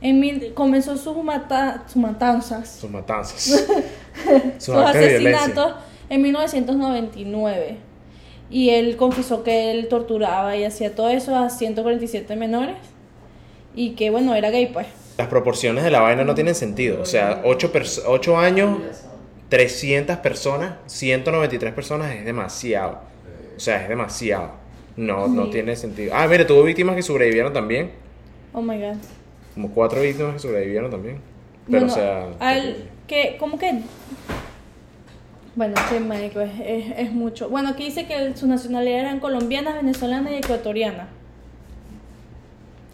[0.00, 3.40] En mil- comenzó sus, mata- sus matanzas, Sus matanzas.
[3.42, 3.66] Sus
[4.58, 5.74] sus asesinatos
[6.08, 7.76] en 1999.
[8.52, 12.76] Y él confesó que él torturaba y hacía todo eso a 147 menores.
[13.74, 14.86] Y que bueno, era gay pues.
[15.16, 17.00] Las proporciones de la vaina no tienen sentido.
[17.00, 18.78] O sea, 8, años,
[19.48, 23.00] 300 personas, 193 personas es demasiado.
[23.56, 24.50] O sea, es demasiado.
[24.96, 25.52] No, no Sí.
[25.52, 26.12] tiene sentido.
[26.14, 27.90] Ah, mire, tuvo víctimas que sobrevivieron también.
[28.52, 28.96] Oh my god.
[29.54, 31.18] Como cuatro víctimas que sobrevivieron también.
[31.70, 32.28] Pero, bueno, o sea.
[32.38, 33.80] a él, que, ¿cómo que?
[35.54, 37.48] Bueno, sí, marico, es, es, es mucho.
[37.50, 41.08] Bueno, aquí dice que su nacionalidad eran colombianas, venezolanas y ecuatoriana.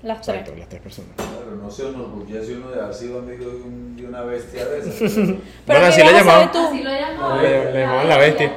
[0.03, 0.39] Las tres.
[0.39, 1.11] Exacto, las tres personas.
[1.17, 4.79] Claro, no se enorgullece uno de haber sido amigo de, un- de una bestia de
[4.79, 4.95] esas.
[5.13, 5.37] Pero
[5.67, 6.53] Bueno, ¿qué así le llamaban.
[6.53, 6.59] tú?
[6.59, 7.43] Así lo llamaban.
[7.43, 8.53] Le- le llamaban la bestia.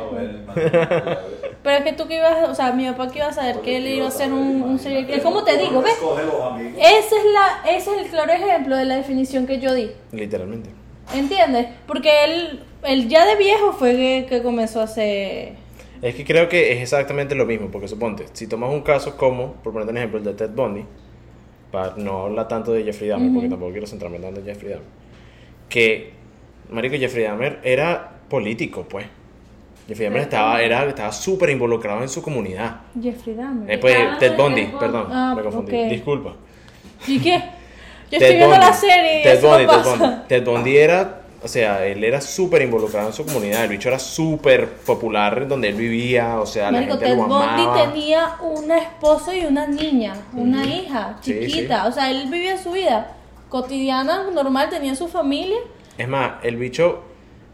[1.63, 3.77] Pero es que tú que ibas, o sea, mi papá que iba a saber que
[3.77, 5.21] él iba a ser un, un serial killer.
[5.21, 5.81] ¿Cómo te digo?
[5.81, 5.93] ¿Ves?
[5.93, 6.73] Escoge los amigos.
[6.77, 9.91] Ese es, la, ese es el claro ejemplo de la definición que yo di.
[10.11, 10.71] Literalmente.
[11.13, 11.67] ¿Entiendes?
[11.87, 15.53] Porque él, él ya de viejo fue que, que comenzó a hacer...
[16.01, 19.53] Es que creo que es exactamente lo mismo, porque suponte, si tomas un caso como,
[19.53, 20.83] por ponerte un ejemplo, el de Ted Bundy,
[21.71, 24.87] para no hablar tanto de Jeffrey Dahmer, porque tampoco quiero centrarme tanto en Jeffrey Dahmer,
[25.69, 26.11] que,
[26.71, 29.05] marico, Jeffrey Dahmer era político, pues.
[29.87, 32.81] Jeffrey Dahmer estaba era estaba súper involucrado en su comunidad.
[32.99, 33.69] Jeffrey Dahmer.
[33.71, 35.75] Eh, pues, Ah, Ted Bundy, perdón, Ah, me confundí.
[35.83, 35.89] ok.
[35.89, 36.35] Disculpa.
[37.07, 37.43] ¿Y qué?
[38.11, 38.65] Yo Ted estoy viendo Bundy.
[38.65, 39.89] la serie Ted Bundy, no Ted.
[39.89, 40.15] Bundy.
[40.27, 43.63] Ted Bundy era, o sea, él era súper involucrado en su comunidad.
[43.63, 47.23] El bicho era súper popular donde él vivía, o sea, Marico, la gente Ted lo
[47.27, 47.83] Bundy amaba.
[47.93, 50.69] tenía una esposa y una niña, una Ujú.
[50.69, 51.87] hija Sí, chiquita.
[51.87, 53.15] O sea, él vivía su vida
[53.49, 55.57] cotidiana, normal, tenía su familia.
[55.97, 57.03] Es más, el bicho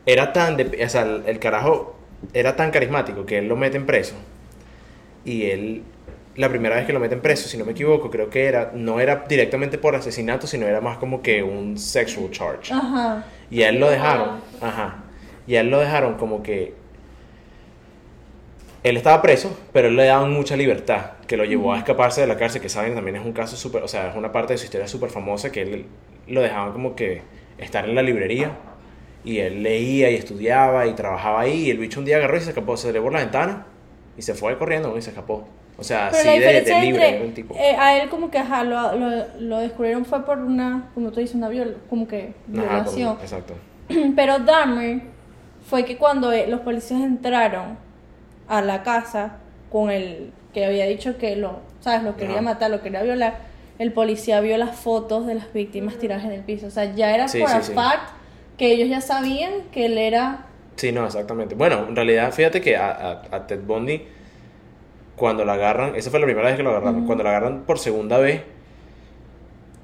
[0.06, 1.96] era tan, de, o sea, el, el carajo
[2.34, 4.16] era tan carismático que él lo meten preso.
[5.26, 5.84] Y él,
[6.38, 9.00] la primera vez que lo meten preso, si no me equivoco, creo que era, no
[9.00, 12.74] era directamente por asesinato, sino era más como que un sexual charge.
[12.74, 13.26] Ajá.
[13.50, 15.04] Y a él lo dejaron, ajá.
[15.48, 16.76] Y a él lo dejaron como que
[18.84, 22.28] él estaba preso, pero él le daban mucha libertad, que lo llevó a escaparse de
[22.28, 24.60] la cárcel, que saben también es un caso súper, o sea, es una parte de
[24.60, 25.86] su historia súper famosa, que él
[26.28, 27.24] lo dejaban como que
[27.58, 28.52] estar en la librería,
[29.24, 32.42] y él leía y estudiaba y trabajaba ahí, y el bicho un día agarró y
[32.42, 33.66] se escapó, se le por la ventana,
[34.16, 35.48] y se fue corriendo y se escapó.
[35.80, 37.56] O sea, Pero así la de, de diferencia libre, entre un tipo.
[37.56, 41.20] eh, a él como que ajá, lo, lo, lo descubrieron fue por una, como tú
[41.20, 43.18] dices, una viol, como que Ajá, violación.
[43.22, 43.54] exacto.
[44.16, 45.02] Pero Dahmer
[45.70, 47.78] fue que cuando eh, los policías entraron
[48.48, 49.38] a la casa
[49.72, 52.04] con el que había dicho que lo, ¿sabes?
[52.04, 52.42] Lo quería Ajá.
[52.42, 53.40] matar, lo quería violar,
[53.78, 56.68] el policía vio las fotos de las víctimas tiradas en el piso.
[56.68, 57.74] O sea, ya era Sí, por sí, a sí.
[57.74, 58.10] fact
[58.58, 60.46] que ellos ya sabían que él era...
[60.78, 61.54] Sí, no, exactamente.
[61.54, 64.08] Bueno, en realidad, fíjate que a, a- a Ted Bundy,
[65.18, 67.80] cuando lo agarran, esa fue la primera vez que lo agarraron, cuando lo agarran por
[67.80, 68.44] segunda vez,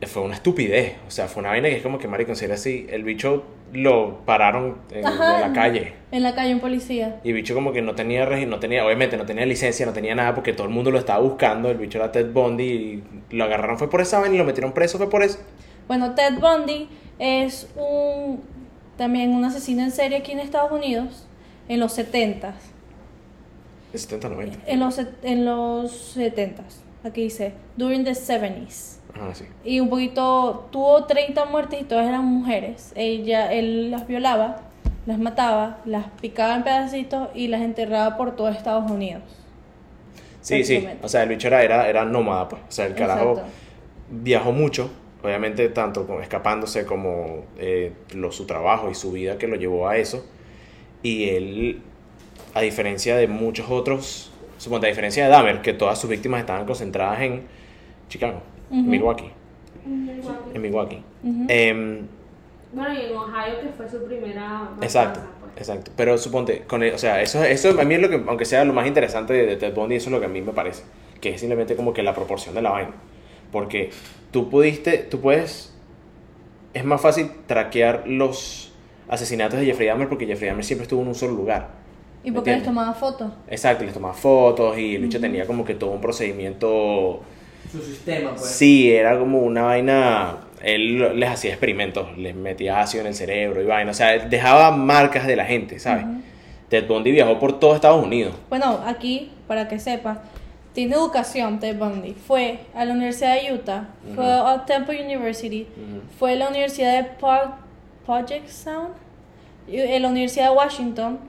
[0.08, 0.93] fue una estupidez.
[1.08, 3.43] O sea, fue una vaina que es como que, marico, en serio así, el bicho
[3.74, 5.39] lo pararon en, Ajá.
[5.39, 5.93] la calle.
[6.12, 7.19] En la calle un policía.
[7.24, 10.13] Y el bicho como que no tenía, no tenía, obviamente no tenía licencia, no tenía
[10.13, 11.72] nada, porque todo el mundo lo estaba buscando.
[11.72, 13.04] El bicho era Ted Bundy y
[13.36, 15.39] lo agarraron fue por esa vaina y lo metieron preso fue por eso.
[15.88, 18.41] Bueno, Ted Bundy es un
[18.98, 21.28] también un asesino en serie aquí en Estados Unidos
[21.67, 22.72] en los 70s.
[23.93, 24.60] De 70, 90.
[24.65, 26.82] En los, en los 70s.
[27.03, 28.97] Aquí dice, during the 70s.
[29.13, 29.45] Ajá, sí.
[29.63, 32.91] Y un poquito, tuvo 30 muertes y todas eran mujeres.
[32.95, 34.62] Ella, él las violaba,
[35.06, 39.21] las mataba, las picaba en pedacitos y las enterraba por todo Estados Unidos.
[40.41, 40.86] Sí, sí.
[41.01, 42.62] O sea, el bicho era, era, era nómada, pues.
[42.67, 43.51] O sea, el carajo Exacto.
[44.10, 44.89] viajó mucho,
[45.23, 49.88] obviamente tanto como escapándose como eh, lo, su trabajo y su vida que lo llevó
[49.88, 50.25] a eso.
[51.01, 51.82] Y él,
[52.53, 56.65] a diferencia de muchos otros suponte a diferencia de Dahmer, que todas sus víctimas estaban
[56.65, 57.43] concentradas en
[58.07, 58.81] Chicago, Ujú.
[58.81, 59.31] Milwaukee,
[59.85, 61.03] en Milwaukee.
[61.49, 62.07] Em,
[62.71, 65.57] Bueno, y en Ohio, que fue su primera Exacto, pues.
[65.57, 65.91] exacto.
[65.97, 68.63] Pero suponte, con el- o sea, eso, eso a mí es lo que, aunque sea
[68.65, 70.83] lo más interesante de, de Ted Bundy, eso es lo que a mí me parece.
[71.21, 72.91] Que es simplemente como que la proporción de la vaina.
[73.51, 73.91] Porque
[74.31, 75.73] tú pudiste, tú puedes,
[76.73, 78.71] es más fácil traquear los
[79.09, 81.83] asesinatos de Jeffrey Dahmer porque Jeffrey Dahmer siempre estuvo en un solo lugar.
[82.23, 83.31] ¿Y por qué les tomaba fotos?
[83.47, 87.21] Exacto, les tomaba fotos y el bicho tenía como que todo un procedimiento.
[87.71, 88.45] Su sistema, pues.
[88.45, 90.38] Sí, era como una vaina.
[90.62, 93.91] Él les hacía experimentos, les metía ácido en el cerebro y vaina.
[93.91, 96.05] O sea, dejaba marcas de la gente, ¿sabes?
[96.69, 98.33] Ted Bundy viajó por todo Estados Unidos.
[98.49, 100.19] Bueno, aquí, para que sepas,
[100.71, 102.13] tiene educación Ted Bundy.
[102.13, 105.67] Fue a la Universidad de Utah, fue a Temple University,
[106.17, 107.09] fue a la Universidad de
[108.05, 108.95] Puget Sound,
[109.67, 111.19] y en la Universidad de Washington,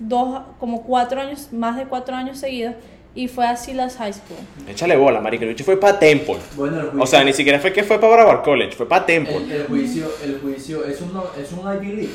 [0.00, 2.74] dos, como cuatro años, más de cuatro años seguidos,
[3.14, 4.38] y fue a Silas High School.
[4.68, 5.44] Échale bola, marico.
[5.44, 6.36] El bicho fue para Temple.
[6.56, 7.02] Bueno, el juicio.
[7.02, 9.36] O sea, ni siquiera fue que fue para Broward College, fue para Temple.
[9.36, 11.10] el, el juicio, el juicio es un,
[11.40, 12.14] es un Ivy League.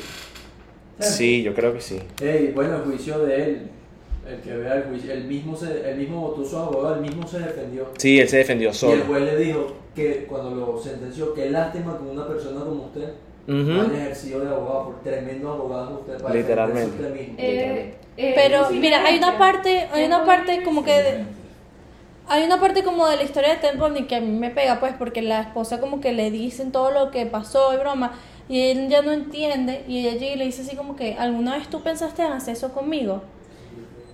[0.98, 1.14] ¿Sabes?
[1.16, 1.98] Sí, yo creo que sí.
[2.22, 3.70] Ey, bueno, el juicio de él,
[4.26, 7.26] el que vea el juicio, él mismo, se, él mismo votó su abogado, él mismo
[7.28, 7.88] se defendió.
[7.98, 9.04] Sí, él se defendió Y el solo.
[9.06, 13.12] juez le dijo que cuando lo sentenció, qué lástima que una persona como usted
[13.48, 13.54] Ujú.
[13.62, 16.90] no haya ejercido de abogado, por tremendo abogado que usted para Literalmente.
[16.96, 17.34] usted mismo.
[17.38, 21.24] Eh, eh, Pero mira, hay una parte, hay una parte como que de-.
[22.28, 24.94] Hay una parte como de la historia de Bundy que a mí me pega, pues,
[24.98, 28.14] porque la esposa como que le dicen todo lo que pasó y broma,
[28.48, 31.56] y él ya no entiende, y ella llega y le dice así como que, ¿alguna
[31.56, 33.22] vez tú pensaste en hacer eso conmigo?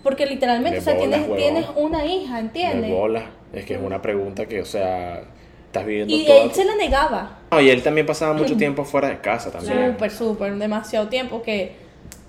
[0.02, 1.36] Porque literalmente, De o sea, bolas, tienes, huevón.
[1.38, 2.90] tienes una hija, De ¿entiendes?
[2.90, 3.22] bola.
[3.54, 5.22] Es que es una pregunta que, o sea,
[5.72, 7.38] estás viviendo Y él se la negaba.
[7.50, 9.92] No, y él también pasaba mucho tiempo fuera de casa también.
[9.92, 11.72] Súper, súper, demasiado tiempo que,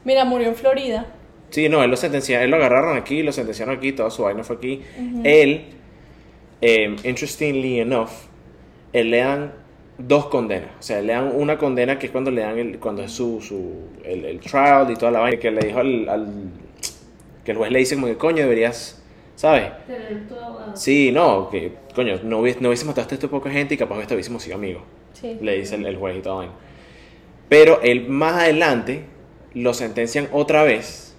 [0.06, 1.06] mira, murió en Florida.
[1.50, 4.44] Sí, no, él lo sentenciaron, él lo agarraron aquí, lo sentenciaron aquí, toda su vaina
[4.44, 4.82] fue aquí.
[5.24, 5.66] Él,
[6.62, 8.10] eh, interestingly enough,
[8.94, 9.54] él le dan
[9.98, 10.70] dos condenas.
[10.80, 13.42] O sea, le dan una condena que es cuando le dan el, cuando es su,
[13.42, 16.34] su el, el trial y toda la vaina que le dijo al, al-
[17.46, 19.03] que el juez le dice como que coño deberías,
[19.36, 19.72] ¿sabes?
[19.88, 20.76] Tener tu abogado.
[20.76, 24.06] Sí, no, que coño, no, hubies, no hubiese matado a esta poca gente y capaz
[24.06, 24.84] que hubiésemos sido amigos.
[25.14, 25.38] Sí.
[25.42, 26.54] Le dice el, el juez y toda vaina.
[27.50, 29.06] Pero él más adelante
[29.54, 31.16] lo sentencian otra vez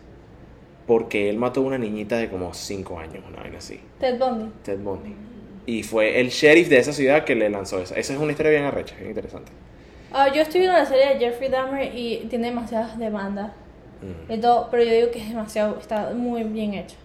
[0.86, 3.80] porque él mató a una niñita de como 5 años, una vaina así.
[3.98, 4.50] Ted Bundy.
[4.62, 5.14] Ted Bundy.
[5.66, 7.94] Y fue el sheriff de esa ciudad que le lanzó esa.
[7.96, 9.50] Esa es una historia bien arrecha, bien interesante.
[10.12, 13.52] Ah, yo estoy viendo la serie de Jeffrey Dahmer y tiene demasiadas demandas.
[14.02, 14.32] Mm.
[14.32, 16.96] y todo, pero yo digo que es demasiado, está muy bien hecho.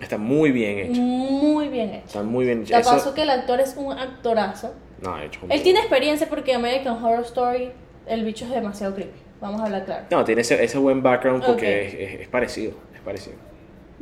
[0.00, 1.00] Está muy bien hecho.
[1.00, 2.06] Muy bien hecho.
[2.06, 2.72] Está muy bien hecho.
[2.72, 4.74] La Eso- paso que el actor es un actorazo.
[5.02, 7.70] No, ha hecho un- Él tiene experiencia porque American Horror Story,
[8.06, 9.18] el bicho es demasiado creepy.
[9.40, 10.04] Vamos a hablar claro.
[10.10, 11.94] No, tiene ese, ese buen background porque Ok.
[12.00, 12.72] es, es- es parecido.
[12.94, 13.36] Es parecido.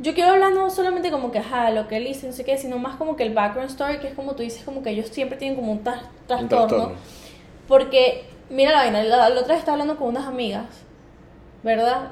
[0.01, 2.57] Yo quiero hablar no solamente como que, ajá, lo que él hizo, no sé qué,
[2.57, 5.07] sino más como que el background story, que es como tú dices, como que ellos
[5.07, 6.67] siempre tienen como un tras- Un trastorno.
[6.67, 6.95] trastorno.
[7.67, 10.65] Porque, mira la vaina, la, la otra vez estaba hablando con unas amigas,
[11.63, 12.11] ¿verdad?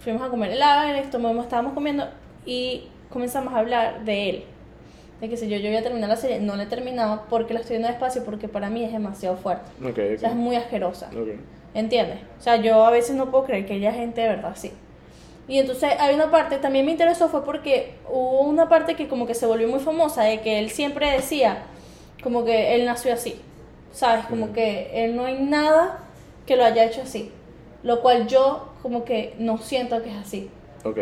[0.00, 2.08] Fuimos a comer helado, esto, estábamos comiendo
[2.44, 4.44] y comenzamos a hablar de él.
[5.20, 7.52] De que si yo, yo voy a terminar la serie, no la he terminado porque
[7.52, 9.70] la estoy viendo despacio, porque para mí es demasiado fuerte.
[9.82, 11.08] Ok, O sea, es muy asquerosa.
[11.08, 11.28] Ok.
[11.74, 12.18] ¿Entiendes?
[12.38, 14.72] O sea, yo a veces no puedo creer que haya gente de verdad así.
[15.48, 19.26] Y entonces hay una parte, también me interesó fue porque hubo una parte que como
[19.26, 21.62] que se volvió muy famosa de que él siempre decía
[22.22, 23.40] como que él nació así.
[23.92, 24.26] ¿Sabes?
[24.26, 26.00] Como que él no hay nada
[26.46, 27.32] que lo haya hecho así.
[27.82, 30.50] Lo cual yo como que no siento que es así.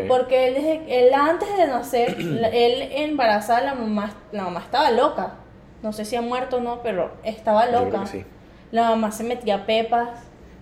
[0.08, 2.16] Porque él, desde, él antes de nacer,
[2.52, 5.34] él embarazada, la mamá, la mamá estaba loca.
[5.82, 8.06] No sé si ha muerto o no, pero estaba loca.
[8.06, 8.24] sí.
[8.72, 10.08] La mamá se metía pepas,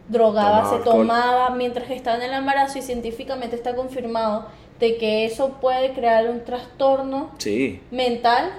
[0.09, 0.95] drogaba, Tomaba se alcohol.
[0.99, 4.47] tomaba mientras que estaba en el embarazo y científicamente está confirmado
[4.79, 8.51] de que eso puede crear un trastorno Sí, mental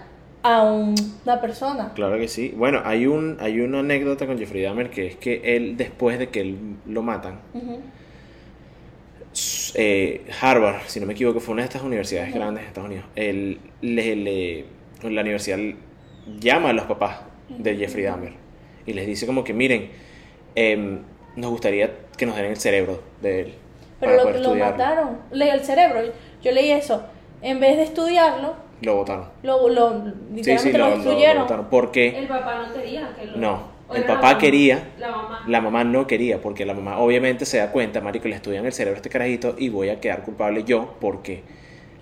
[0.42, 1.92] a un- una persona.
[1.94, 2.54] claro que sí.
[2.58, 6.30] Bueno, hay un hay una anécdota con Jeffrey Dahmer que es que él después de
[6.30, 7.40] que él lo matan,
[9.76, 13.06] eh, Harvard, si no me equivoco, fue una de estas universidades grandes de Estados Unidos.
[13.16, 14.66] Él, le, le-
[15.04, 15.60] la universidad
[16.40, 17.18] llama a los papás
[17.50, 18.34] de Jeffrey Dahmer
[18.86, 19.90] y les dice como que miren,
[20.56, 21.00] em,
[21.36, 23.54] nos gustaría que nos den el cerebro de él.
[24.00, 24.72] Pero para lo, lo estudiarlo".
[24.78, 25.18] mataron.
[25.32, 26.02] Leí el cerebro.
[26.42, 27.04] Yo leí eso.
[27.42, 29.26] En vez de estudiarlo, Lo votaron.
[29.44, 29.90] lo, lo
[30.42, 31.46] Sí, lo, lo, lo-
[32.20, 33.38] El papá no quería que lo.
[33.38, 34.38] No, el papá mamá.
[34.38, 35.44] quería, La mamá.
[35.48, 38.74] la mamá no quería, porque la mamá obviamente se da cuenta, marico, le estudian el
[38.74, 41.44] cerebro a este carajito y voy a quedar culpable yo porque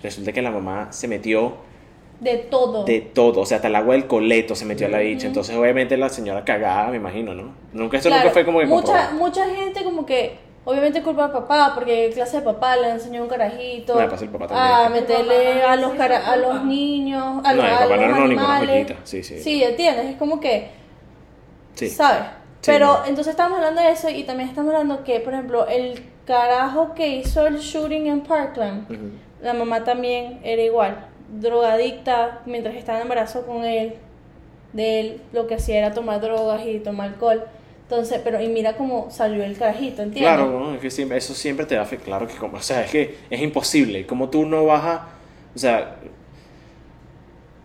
[0.02, 1.54] resulta que la mamá se metió
[2.20, 2.84] de todo.
[2.84, 5.54] de todo, o sea, hasta el agua del coleto se metió a la bicha, entonces
[5.56, 7.52] obviamente la señora cagada, me imagino, ¿no?
[7.72, 11.72] Nunca, Claro, nunca fue como que mucha, mucha gente como que Obviamente culpa del papá,
[11.74, 14.74] porque clase de papá le enseñó un carajito pasa el papá también.
[14.74, 18.06] a meterle papá a los cara- a los niños, a, No, los- el papá no
[18.08, 18.70] los ninguna animales.
[18.70, 19.40] joyita, sí, sí.
[19.40, 20.68] Sí, entiendes, es como que
[21.74, 21.88] Sí.
[21.88, 22.22] ¿sabes?
[22.60, 23.04] Sí, Pero no.
[23.06, 27.08] entonces estamos hablando de eso y también estamos hablando que, por ejemplo, el carajo que
[27.08, 28.86] hizo el shooting en Parkland,
[29.42, 33.94] la mamá también era igual, drogadicta mientras estaba en embarazo con él,
[34.72, 37.44] de él lo que hacía era tomar drogas y tomar alcohol.
[37.82, 40.22] Entonces, pero y mira cómo salió el carajito, ¿entiendes?
[40.22, 40.74] Claro, ¿no?
[40.74, 43.18] es que siempre, eso siempre te da fe, claro que como, o sea, es que
[43.28, 45.08] es imposible, como tú no vas a,
[45.54, 45.96] o sea,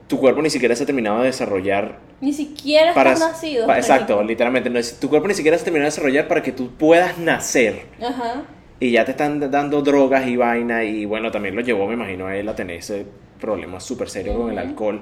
[0.09, 3.71] tu cuerpo ni siquiera se ha terminado de desarrollar Ni siquiera para, estás nacido.
[3.73, 6.51] exacto, literalmente, no es- tu cuerpo ni siquiera se ha terminado de desarrollar para que
[6.51, 8.41] tú puedas nacer Ajá.
[8.79, 12.25] y ya te están dando drogas y vaina y bueno, también lo llevó, me imagino,
[12.27, 13.05] a él a tener ese
[13.39, 15.01] problema súper serio con el alcohol.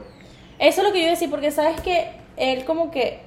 [0.60, 3.22] Eso es lo que yo iba a decir, porque sabes que él como que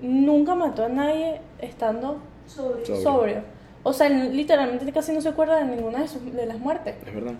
[0.00, 2.20] nunca mató a nadie estando.
[2.46, 2.96] Sobrio.
[2.96, 3.42] sobrio.
[3.82, 6.94] O sea, él literalmente casi no se acuerda de ninguna de, sus, de las muertes.
[7.06, 7.34] Es verdad.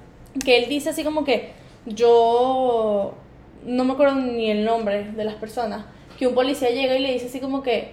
[0.45, 1.53] Que él dice así como que
[1.87, 3.15] yo
[3.65, 5.85] no me acuerdo ni el nombre de las personas.
[6.19, 7.93] Que un policía llega y le dice así como que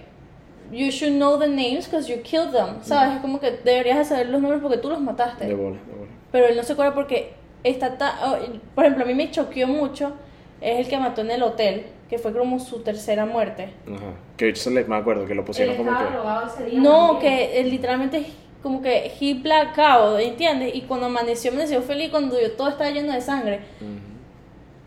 [0.72, 2.82] you should know the names because you killed them.
[2.82, 3.16] ¿Sabes?
[3.16, 5.46] Es como que deberías de saber los nombres porque tú los mataste.
[5.46, 6.10] De bola, de bola.
[6.32, 8.14] Pero él no se acuerda porque está tan...
[8.24, 8.36] oh,
[8.74, 10.12] por ejemplo, a mí me choqueó mucho.
[10.60, 13.74] Es el que mató en el hotel, que fue como su tercera muerte.
[13.86, 14.14] Ajá.
[14.36, 16.62] Que eso le, me acuerdo que lo Él pusieron como estaba que...
[16.62, 16.80] ese día.
[16.80, 17.20] No, también.
[17.20, 18.26] que él literalmente es
[18.66, 20.74] como que he black out, ¿entiendes?
[20.74, 23.60] Y cuando amaneció, amaneció feliz cuando yo todo estaba lleno de sangre.
[23.80, 23.90] Ujú.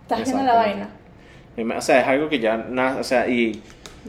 [0.02, 0.88] Está llena la Exactamente.
[1.56, 1.78] vaina.
[1.78, 3.62] O sea, es algo que ya, na- o sea, y,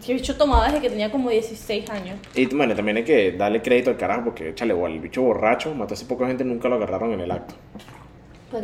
[0.05, 2.19] Que bicho tomaba desde que tenía como 16 años.
[2.35, 5.73] y bueno, también hay que darle crédito al carajo porque, échale, igual, el bicho borracho
[5.73, 7.55] mató hace poca gente, nunca lo agarraron en el acto.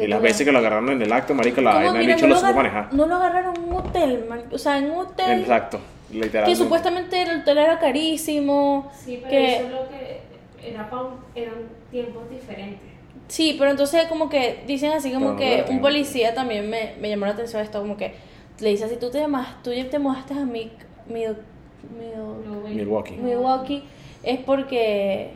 [0.00, 2.34] Y las veces que lo agarraron en el acto, marico, la vaina, el bicho no
[2.34, 2.92] lo supo manejar.
[2.92, 5.78] No lo agarraron en un hotel, man- o sea, en un hotel Exacto,
[6.10, 6.50] literalmente.
[6.50, 8.90] que supuestamente el hotel era carísimo.
[8.92, 10.20] Sí, pero que- eso es lo que
[10.62, 11.54] era pa' un- eran
[11.90, 12.80] tiempos diferentes.
[13.28, 17.26] Sí, pero entonces como que dicen así como que un policía también me, me llamó
[17.26, 18.14] la atención esto, como que
[18.60, 20.70] le dice así, tú te llamas, tú ya te mudaste a mi,
[21.08, 23.16] mi, mi- Milwaukee.
[23.16, 23.84] Milwaukee,
[24.22, 25.32] es porque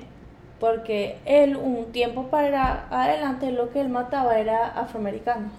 [0.59, 5.51] porque él un tiempo para adelante lo que él mataba era afroamericano.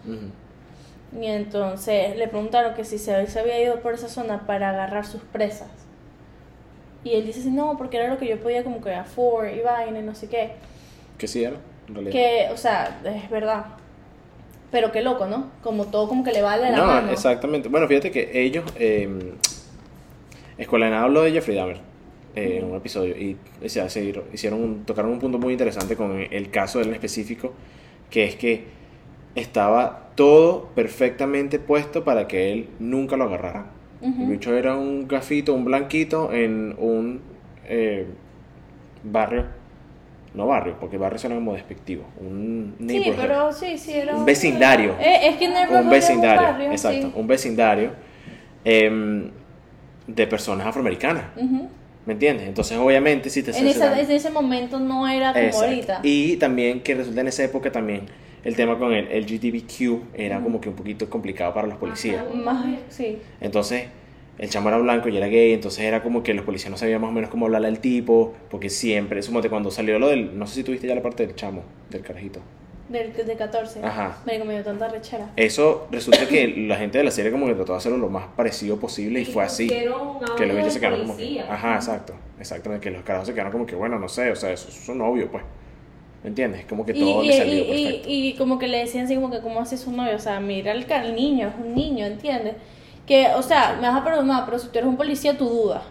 [1.19, 5.05] Y entonces le preguntaron que si se, se había ido por esa zona para agarrar
[5.05, 5.69] sus presas.
[7.03, 9.99] Y él dice no, porque era lo que yo podía como que afford y vaina
[9.99, 10.51] y no sé qué.
[11.17, 12.11] Que sí era, en realidad.
[12.11, 13.65] Que, o sea, es verdad.
[14.71, 15.47] Pero qué loco, ¿no?
[15.63, 17.11] Como todo como que le va de la no, mano.
[17.11, 17.67] exactamente.
[17.69, 19.33] Bueno, fíjate que ellos, eh,
[20.57, 21.77] Escuela de Nada habló de Jeffrey Dahmer
[22.35, 25.95] eh, en un episodio y o sea, se hicieron un- tocaron un punto muy interesante
[25.95, 27.53] con el caso de él en específico,
[28.09, 28.65] que es que
[29.35, 33.25] estaba todo perfectamente puesto para que él nunca lo
[34.01, 34.23] Ujú.
[34.23, 37.21] El bicho era un gafito, un blanquito en un
[37.67, 38.05] eh,
[39.03, 39.45] barrio,
[40.33, 44.95] no barrio, porque barrio suena como despectivo, un Sí, pero sí, sí, era Un vecindario.
[44.99, 47.13] Eh, es que un vecindario, barrio, exacto, sí.
[47.15, 47.91] un vecindario
[48.63, 49.29] em,
[50.07, 51.67] de personas afroamericanas, Ujú.
[52.05, 52.47] ¿me entiendes?
[52.47, 55.65] Entonces, obviamente, si te En, esa- en ese momento no era como Exacto.
[55.65, 55.99] ahorita.
[56.03, 58.05] Y también que resulta en esa época también
[58.43, 62.23] el tema con el LGBTQ era como que un poquito complicado para los policías.
[62.33, 63.19] Más, sí.
[63.39, 63.85] Entonces,
[64.37, 67.01] el chamo era blanco y era gay, entonces era como que los policías no sabían
[67.01, 70.47] más o menos cómo hablarle al tipo, porque siempre, suponte cuando salió lo del, no
[70.47, 72.41] sé si tuviste ya la parte del chamo, del carajito.
[72.89, 73.81] Del, de 14.
[73.83, 74.17] Ajá.
[74.25, 75.31] Me me dio tanta rechera.
[75.37, 78.25] Eso resulta que la gente de la serie como que trató de hacerlo lo más
[78.35, 79.67] parecido posible y, Y fue así.
[79.67, 79.85] Que
[80.45, 83.65] los bichos se quedaron como que, ajá, exacto, exactamente, que los carajos se quedaron como
[83.65, 85.43] que, bueno, no sé, o sea, eso, eso es un obvio, pues.
[86.23, 86.65] ¿Me entiendes?
[86.65, 88.07] Como que todo y, le salió y- y- perfecto.
[88.09, 90.73] y como que le decían así como que cómo hace su novio, o sea, mira
[90.85, 92.55] car- niño, es un niño, ¿entiendes?
[93.07, 95.81] Que, o sea, me vas a perdonar, pero si tú eres un policía, tú dudas.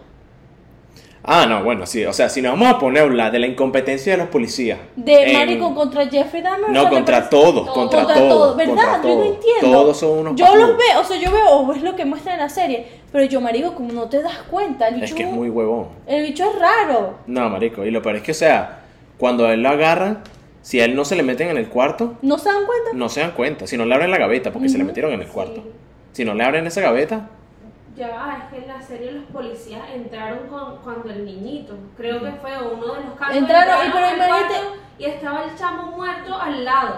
[1.23, 3.45] Ah, no, bueno, sí, o sea, si nos vamos a poner a hablar de la
[3.45, 4.79] incompetencia de los policías.
[4.95, 6.71] De en- Marico contra Jeffrey Dahmer.
[6.71, 7.73] o No, sea, contra todos, todo.
[7.73, 8.29] contra, contra todos.
[8.29, 8.91] todo, ¿verdad?
[8.93, 9.71] contra Yo no entiendo.
[9.81, 12.33] Todos son unos Yo los veo, o sea, yo veo, o es lo que muestra
[12.33, 15.23] en la serie, pero yo, marico, como no te das cuenta, el bicho, Es que
[15.23, 15.89] es muy huevón.
[16.07, 17.15] el bicho es raro.
[17.27, 18.80] No, marico, y lo peor es que, o sea,
[19.21, 20.23] cuando a él lo agarran,
[20.63, 22.89] si a él no se le meten en el cuarto, ¿No se dan cuenta?
[22.95, 23.67] no se dan cuenta.
[23.67, 25.61] Si no le abren la gaveta, porque se le metieron en el cuarto.
[25.61, 25.71] Sí.
[26.13, 27.29] Si no le abren esa gaveta,
[27.95, 32.19] Ya va, es que en la serie los policías entraron con, cuando el niñito, creo
[32.19, 33.35] que fue uno de los casos.
[33.35, 34.53] Entraron, y pero cuarto
[34.97, 36.95] y estaba el chamo muerto al lado,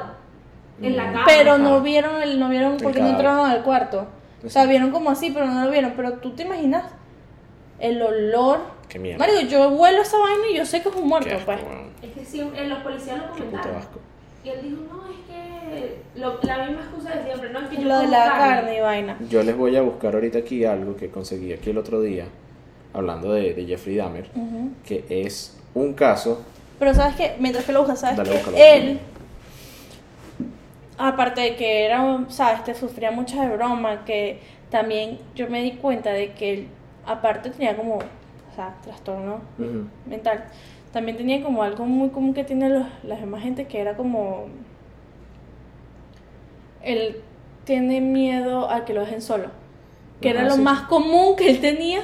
[0.82, 1.14] en la Mm.
[1.14, 1.26] cama.
[1.28, 4.08] Pero no vieron, el, no vieron porque no entraron al cuarto.
[4.46, 5.94] O sea, vieron como así, pero no lo vieron.
[5.98, 6.86] Pero tú te imaginas
[7.80, 8.60] el olor.
[8.94, 9.18] Qué mierda.
[9.26, 11.60] Marico, yo huelo esa vaina y yo sé que es un muerto, asco, pues.
[12.04, 13.78] Es que siempre, los policías lo Qué puto comentaron.
[13.78, 14.00] asco.
[14.46, 17.76] Y él dijo, no, es que lo- la misma excusa de siempre, no es que
[17.78, 19.18] yo Lo de la carne y vaina.
[19.30, 22.26] Yo les voy a buscar ahorita aquí algo que conseguí aquí el otro día,
[22.94, 24.30] hablando de, de Jeffrey Dahmer,
[24.86, 26.44] que es un caso.
[26.78, 28.58] Pero sabes que, mientras que lo buscas, sabes Dale, que búscalo.
[28.58, 29.00] él,
[30.98, 35.72] aparte de que era, sabes, te sufría mucho de broma, que también yo me di
[35.74, 36.68] cuenta de que él,
[37.06, 38.00] aparte tenía como,
[38.54, 39.40] o sea, trastorno
[40.06, 40.46] mental,
[40.94, 44.46] también tenía como algo muy común que tienen los, las demás gente, que era como,
[46.84, 47.22] él
[47.66, 49.48] tiene miedo a que lo dejen solo,
[50.22, 50.62] que Ajá, era lo sí.
[50.62, 52.02] más común que él tenía,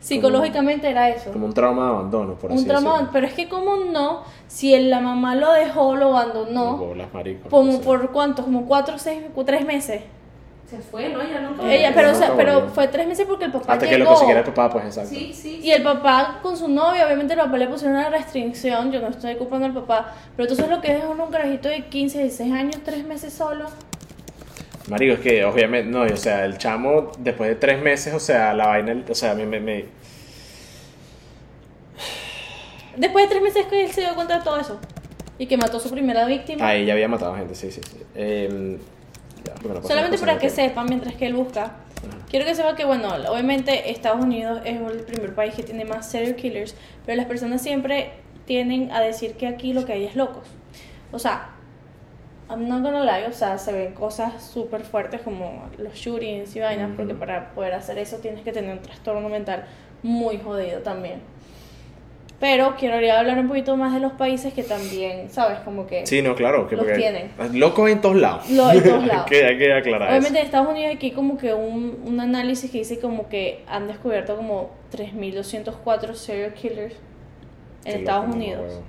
[0.00, 1.32] psicológicamente era eso.
[1.32, 3.10] Como un trauma de abandono, por así Un trauma, decirlo.
[3.12, 7.48] pero es que como no, si el- la mamá lo dejó, lo abandonó, bolas, marico,
[7.50, 7.78] como sí.
[7.84, 10.02] por cuánto, como cuatro, seis, tres meses.
[10.68, 11.22] Se fue, ¿no?
[11.22, 11.62] Ya nunca.
[11.72, 13.98] Ella, pero, o sea, nunca pero fue tres meses porque el papá Hasta que lo
[13.98, 14.10] llegó.
[14.10, 15.10] consiguiera el papá, pues exacto.
[15.10, 15.60] Sí, sí.
[15.62, 19.08] Y el papá con su novia, obviamente el papá le pusieron una restricción, yo no
[19.08, 22.76] estoy culpando al papá, pero entonces lo que es un carajito de 15, 16 años,
[22.84, 23.66] tres meses solo.
[24.88, 28.52] Marico, es que obviamente, no, o sea, el chamo después de tres meses, o sea,
[28.52, 29.84] la vaina, o sea, a mí me, me-
[32.96, 34.78] Después de tres meses que él se dio cuenta de todo eso.
[35.38, 36.66] Y que mató a su primera víctima.
[36.66, 37.98] Ahí ya había matado gente, sí, sí, sí.
[38.14, 38.78] Em,
[39.46, 40.56] ya, porque Solamente para que nada.
[40.56, 41.72] sepan, mientras que él busca,
[42.28, 46.08] quiero que sepan que, bueno, obviamente Estados Unidos es el primer país que tiene más
[46.10, 48.10] serial killers, pero las personas siempre
[48.44, 50.46] tienden a decir que aquí lo que hay es locos.
[51.12, 51.50] O sea,
[52.48, 56.60] I'm not gonna lie, o sea, se ven cosas súper fuertes como los shootings y
[56.60, 57.20] vainas, porque Ujú.
[57.20, 59.64] para poder hacer eso tienes que tener un trastorno mental
[60.02, 61.20] muy jodido también.
[62.38, 65.58] Pero quiero hablar un poquito más de los países que también, ¿sabes?
[65.60, 66.06] Como que...
[66.06, 66.68] Sí, no, claro.
[66.68, 67.30] Que Los tienen.
[67.54, 68.50] Locos en todos lados.
[68.50, 69.24] Lo- en todos hay, lados.
[69.26, 70.38] que, hay que aclarar Obviamente eso.
[70.40, 74.36] en Estados Unidos aquí como que un, un análisis que dice como que han descubierto
[74.36, 76.94] como 3.204 serial killers
[77.86, 78.80] en Qué Estados loco, Unidos.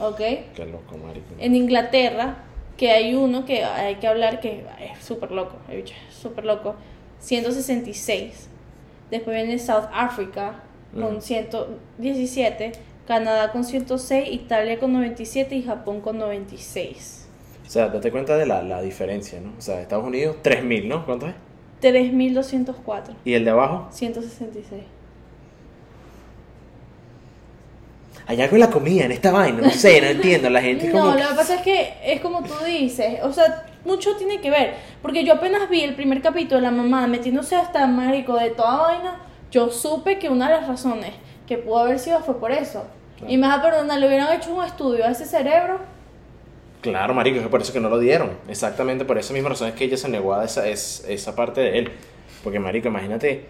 [0.00, 0.18] ¿Ok?
[0.18, 1.26] Qué loco, marico.
[1.38, 2.38] En Inglaterra,
[2.76, 6.74] que hay uno que hay que hablar que es súper loco, es súper loco,
[7.20, 8.48] 166.
[9.12, 10.62] Después viene South Africa
[10.98, 11.20] con Ujú.
[11.20, 12.72] 117,
[13.06, 17.26] Canadá con 106, Italia con 97 y Japón con 96.
[17.66, 19.52] O sea, date cuenta de la, la diferencia, ¿no?
[19.58, 21.04] O sea, Estados Unidos, 3.000, ¿no?
[21.04, 21.34] ¿Cuánto es?
[21.82, 23.88] 3.204, ¿Y el de abajo?
[23.90, 24.82] 166.
[28.26, 30.50] Allá con la comida, en esta vaina, no sé, no entiendo.
[30.50, 31.04] La gente es como...
[31.04, 34.50] No, lo que pasa es que es como tú dices, o sea, mucho tiene que
[34.50, 38.50] ver, porque yo apenas vi el primer capítulo de la mamá metiéndose hasta marico de
[38.50, 39.16] toda vaina,
[39.50, 41.12] yo supe que una de las razones
[41.46, 42.84] que pudo haber sido fue por eso.
[43.16, 43.32] Claro.
[43.32, 45.78] Y me vas a perdonar, le hubieran hecho un estudio a ese cerebro.
[46.80, 48.30] Claro, marico, es por eso que no lo dieron.
[48.48, 51.60] Exactamente por esa misma razón es que ella se negó a esa, es, esa parte
[51.60, 51.90] de él.
[52.44, 53.44] Porque, marico, imagínate...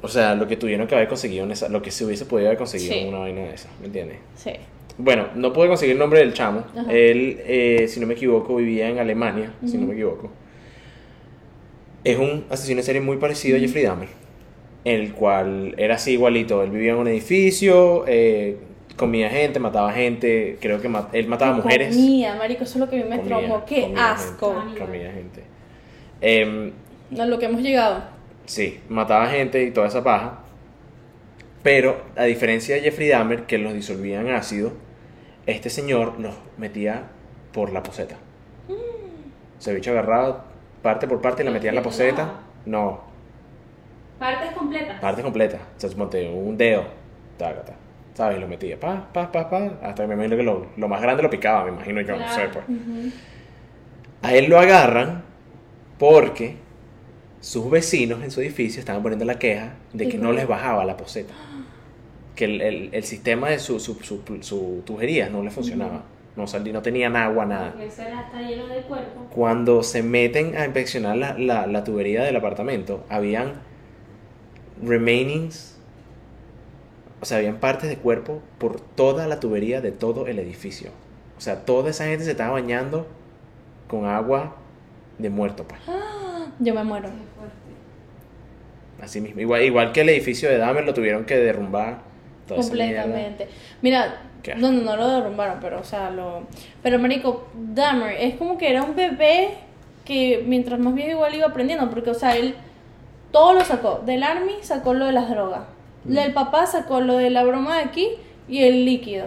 [0.00, 1.68] O sea, lo que tuvieron que haber conseguido en esa...
[1.68, 2.98] Lo que se hubiese podido haber conseguido Sí.
[3.00, 4.18] en una vaina de esa, ¿me entiendes?
[4.36, 4.52] Sí.
[4.98, 6.64] Bueno, no pude conseguir el nombre del chamo.
[6.76, 6.92] Ajá.
[6.92, 10.30] Él, eh, si no me equivoco, vivía en Alemania, si no me equivoco.
[12.04, 14.08] Es un asesino en serie muy parecido a Jeffrey Dahmer,
[14.84, 16.62] el cual era así igualito.
[16.62, 18.58] Él vivía en un edificio, eh,
[18.96, 21.94] comía gente, mataba gente, creo que él mataba mujeres.
[21.94, 23.64] Comía, marico, eso es lo que a mí me traumó.
[23.64, 24.54] Qué comía asco.
[24.64, 25.44] gente, comía gente.
[26.20, 26.72] Em,
[27.18, 28.02] A lo que hemos llegado.
[28.44, 30.40] Sí, mataba gente y toda esa paja.
[31.62, 34.72] Pero a diferencia de Jeffrey Dahmer, que los disolvía en ácido,
[35.46, 37.04] este señor los metía
[37.52, 38.16] por la poseta.
[39.58, 40.46] Se bicho agarraba
[40.82, 42.40] parte por parte y la metía en la poseta.
[42.66, 43.02] No,
[44.22, 45.00] Partes completas.
[45.00, 45.58] parte completa.
[45.76, 46.84] O sea, suponte un dedo.
[47.36, 47.78] Taca, taca,
[48.14, 48.38] ¿Sabes?
[48.38, 48.78] Y lo metía.
[48.78, 49.70] Pa, pa, pa, pa.
[49.82, 52.28] Hasta que me imagino que lo, lo más grande lo picaba, me imagino yo, no
[52.28, 52.50] sé, Claro.
[52.52, 52.64] pues.
[52.68, 53.10] Ujú.
[54.22, 55.24] A él lo agarran
[55.98, 56.56] porque
[57.40, 60.96] sus vecinos en su edificio estaban poniendo la queja de que no les bajaba la
[60.96, 61.34] poseta.
[62.36, 66.02] Que el, el- el sistema de su, su, su, su tubería no le funcionaba.
[66.36, 67.74] No, salí, no tenían agua, nada.
[67.80, 69.26] Ese era- está lleno de cuerpo.
[69.34, 73.54] Cuando se meten a inspeccionar la, la, la tubería del apartamento, habían
[74.82, 75.76] remainings,
[77.20, 80.90] o sea, habían partes de cuerpo por toda la tubería de todo el edificio.
[81.38, 83.06] O sea, toda esa gente se estaba bañando
[83.88, 84.56] con agua
[85.18, 85.80] de muerto, pues.
[86.58, 87.08] Yo me muero.
[89.00, 89.40] Así mismo.
[89.40, 92.00] Igual, igual que el edificio de Dahmer lo tuvieron que derrumbar.
[92.46, 92.60] toda.
[92.60, 93.48] Completamente.
[93.82, 96.42] Mira, Qué no, no, no lo derrumbaron, pero, o sea, lo...
[96.82, 99.50] Pero, marico, Dahmer es como que era un bebé
[100.04, 102.54] que mientras más bien igual iba aprendiendo, porque, o sea, él
[103.32, 104.02] todo lo sacó.
[104.06, 105.62] Del Army sacó lo de las drogas.
[106.04, 106.12] Mm.
[106.12, 108.08] Del papá sacó lo de la broma de aquí
[108.48, 109.26] y el líquido.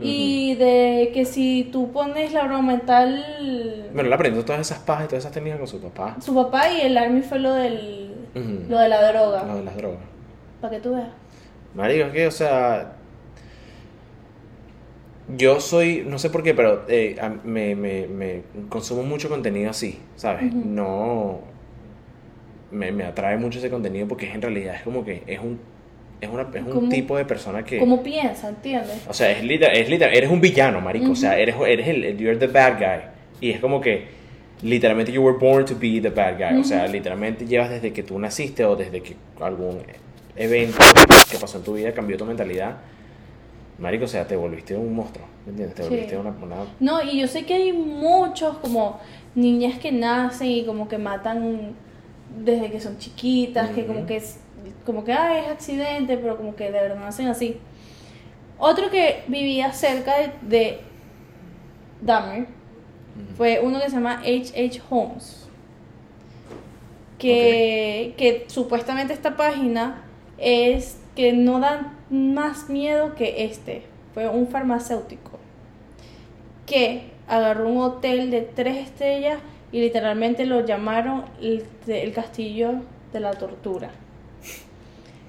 [0.00, 3.86] Y de que si tú pones la broma en tal...
[3.92, 6.16] Bueno, él aprendió todas esas pajas y todas esas técnicas con su papá.
[6.20, 8.12] Su papá y el Army fue lo del...
[8.68, 9.44] Lo de la droga.
[9.44, 10.00] Lo de las drogas.
[10.60, 11.10] Para que tú veas.
[11.74, 12.94] Marico, es que, o sea.
[15.36, 20.00] Yo soy, no sé por qué, pero eh, me, me, me consumo mucho contenido así,
[20.16, 20.52] ¿sabes?
[20.52, 21.53] No.
[22.74, 25.58] Me, me atrae mucho ese contenido porque en realidad es como que es un
[26.20, 27.78] es, una, es un tipo de persona que...
[27.78, 28.48] ¿Cómo piensa?
[28.48, 29.04] ¿Entiendes?
[29.08, 31.10] O sea, es literal, es literal, eres un villano, marico.
[31.12, 33.04] O sea, eres, eres el, you're the bad guy.
[33.46, 34.06] Y es como que,
[34.62, 36.58] literalmente, you were born to be the bad guy.
[36.58, 39.80] O sea, literalmente llevas desde que tú naciste o desde que algún
[40.34, 40.78] evento
[41.30, 42.76] que pasó en tu vida cambió tu mentalidad.
[43.78, 45.74] Marico, o sea, te volviste un monstruo, ¿me entiendes?
[45.76, 45.88] Te Sí.
[45.90, 48.98] volviste una, una- No, y yo sé que hay muchos como
[49.34, 51.74] niñas que nacen y como que matan
[52.36, 54.38] desde que son chiquitas, que como que es
[54.84, 57.58] como que ay, es accidente, pero como que de verdad nacen así.
[58.58, 60.80] Otro que vivía cerca de, de
[62.00, 62.46] Dahmer
[63.36, 64.82] fue uno que se llama H.H.
[64.90, 65.48] Holmes.
[67.18, 70.02] Que, que supuestamente esta página
[70.36, 73.82] es que no da más miedo que este.
[74.12, 75.38] Fue un farmacéutico
[76.66, 79.38] que agarró un hotel de tres estrellas
[79.74, 82.74] y literalmente lo llamaron el, el castillo
[83.12, 83.90] de la tortura.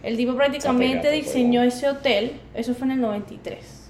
[0.04, 3.90] El tipo prácticamente diseñó ese hotel, eso fue en el 93.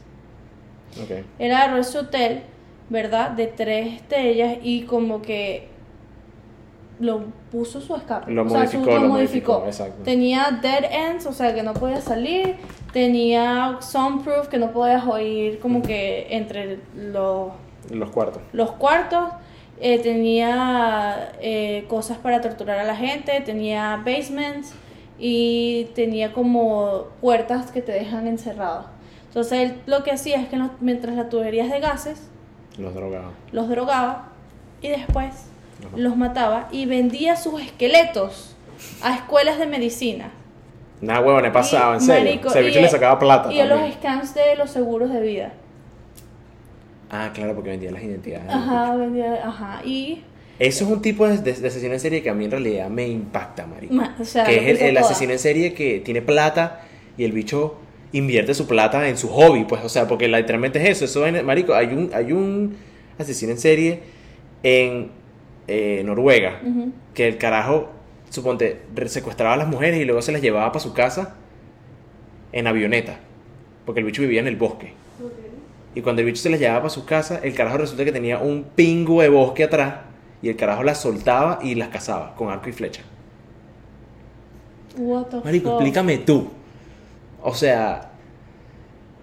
[1.04, 1.12] Ok.
[1.40, 2.44] Él agarró ese hotel,
[2.90, 3.32] ¿verdad?
[3.32, 5.68] De tres estrellas y como que
[7.02, 8.32] lo puso su escape.
[8.32, 10.04] Lo O sea, su- modificó, lo modificó, exacto.
[10.04, 12.56] Tenía dead ends, o sea, que no podía salir.
[12.94, 17.52] Tenía soundproof, que no podías oír como que entre los,
[17.92, 18.42] Los cuartos.
[18.54, 19.34] los cuartos.
[19.82, 23.42] Eh, tenía eh, cosas para torturar a la gente.
[23.42, 24.74] Tenía basements.
[25.18, 28.88] Y tenía como puertas que te dejan encerrado.
[29.30, 32.28] Entonces él lo que hacía es que los- mientras las tuberías de gases
[32.78, 33.32] Los drogados.
[33.54, 34.28] los drogaba
[34.82, 35.28] y después
[35.80, 35.96] Ajá.
[35.96, 38.58] los mataba y vendía sus esqueletos
[39.02, 40.32] a escuelas de medicina.
[41.00, 42.24] Nada, huevón, he pasado, Y, en serio.
[42.26, 43.54] marico, el y le sacaba plata.
[43.54, 43.98] Y a los también.
[44.00, 45.54] scams de los seguros de vida.
[47.10, 48.50] Ah, claro, porque vendía las identidades.
[48.50, 49.82] Ajá, vendía, ajá.
[49.86, 50.24] Y,
[50.60, 52.90] Eso es un tipo de, de- de asesino en serie que a mí en realidad
[52.90, 53.94] me impacta, marico.
[53.94, 56.82] ma- o sea, que es el, el asesino en serie que tiene plata
[57.18, 57.76] y el bicho
[58.14, 61.44] invierte su plata en su hobby, pues, o sea, porque literalmente es eso, eso es,
[61.44, 62.76] marico, hay un, hay un
[63.20, 64.00] asesino en serie
[64.64, 65.12] en
[65.68, 66.62] eh, Noruega,
[67.14, 67.90] que el carajo,
[68.30, 71.36] suponte, secuestraba a las mujeres y luego se las llevaba para su casa
[72.54, 73.20] en avioneta,
[73.86, 74.94] porque el bicho vivía en el bosque.
[75.96, 78.38] Y cuando el bicho se las llevaba para su casa, el carajo resulta que tenía
[78.40, 79.96] un pingo de bosque atrás
[80.42, 83.02] y el carajo las soltaba y las cazaba con arco y flecha.
[84.98, 85.82] What the Marico, fuck?
[85.82, 86.50] explícame tú.
[87.42, 88.12] O sea,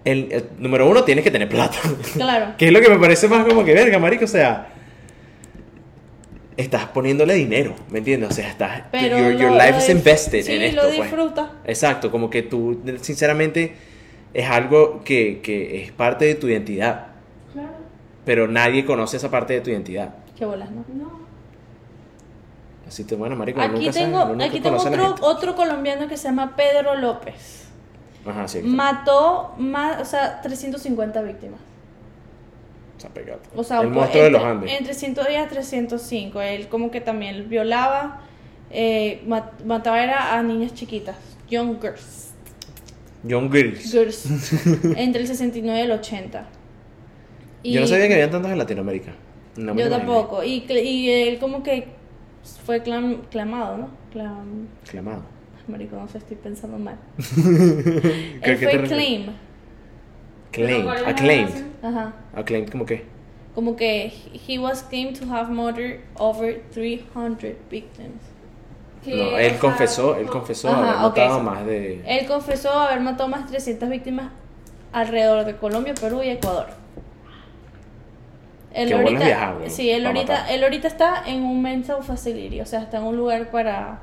[0.03, 1.77] el, el número uno tienes que tener plata.
[2.13, 2.53] Claro.
[2.57, 4.25] que es lo que me parece más como que verga, marico.
[4.25, 4.69] O sea,
[6.57, 8.29] estás poniéndole dinero, ¿me entiendes?
[8.29, 8.83] O sea, estás.
[8.91, 10.81] Pero your, your lo- life lo is invested sí, en esto.
[10.83, 11.01] lo pues.
[11.09, 11.51] disfruta.
[11.65, 13.75] Exacto, como que tú, sinceramente,
[14.33, 17.07] es algo que, que es parte de tu identidad.
[17.53, 17.69] Claro.
[18.25, 20.15] Pero nadie conoce esa parte de tu identidad.
[20.37, 20.83] Qué bolas, ¿no?
[20.93, 21.23] No.
[22.87, 26.27] Así que, bueno, marico, Aquí nunca tengo, nunca aquí tengo otro, otro colombiano que se
[26.27, 27.67] llama Pedro López.
[28.25, 28.61] Ajá, sí.
[28.61, 31.59] Mató más, o sea, 350 víctimas.
[33.55, 34.71] O sea, el pues, monstruo de entre, los Andes.
[34.71, 36.41] Entre 110 a 305.
[36.41, 38.21] Él como que también violaba,
[38.71, 41.17] eh, ma- mataba era a niñas chiquitas.
[41.49, 42.32] Young girls.
[43.29, 43.91] John Grills.
[43.91, 44.25] Girls.
[44.97, 46.47] entre el 69 y el 80.
[47.63, 49.13] Yo no Y- sabía que habían tantos en Latinoamérica.
[49.55, 50.43] No Yo tampoco.
[50.43, 51.87] Y, y él como que
[52.65, 53.89] fue clam- clamado, ¿no?
[54.11, 54.67] Clam...
[54.89, 55.23] Clamado.
[55.67, 56.97] Marico, no sé, estoy pensando mal.
[57.17, 59.27] ¿Qué- él fue claim.
[60.51, 60.83] Claimed.
[60.83, 61.63] ¿Cuál es la Acclaimed.
[61.81, 62.13] Ajá.
[62.35, 63.03] Acclaimed, ¿cómo qué?
[63.55, 64.11] Como que
[64.47, 68.21] he was claimed to have murdered over 300 victims.
[69.03, 70.31] Que, No, él confesó, él no.
[70.31, 71.45] confesó Ajá, haber ok, matado sí.
[71.45, 72.01] más de...
[72.05, 74.31] Él confesó haber matado más de 300 víctimas
[74.91, 76.67] alrededor de Colombia, Perú y Ecuador.
[78.73, 80.51] Él Qué bolas viajar, güey, sí, él ahorita, matar.
[80.51, 83.99] él ahorita está en un mental facility, o sea, está en un lugar para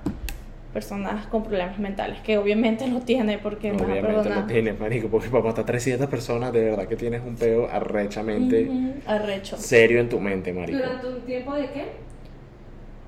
[0.73, 5.29] personas con problemas mentales, que obviamente lo tiene porque a Obviamente lo tienes, marico, porque
[5.29, 9.57] para matar 300 personas, de verdad que tienes un peo arrechamente Ujú, Arrecho.
[9.57, 10.79] serio en tu mente, marico.
[10.79, 11.85] ¿Durante un tiempo de qué?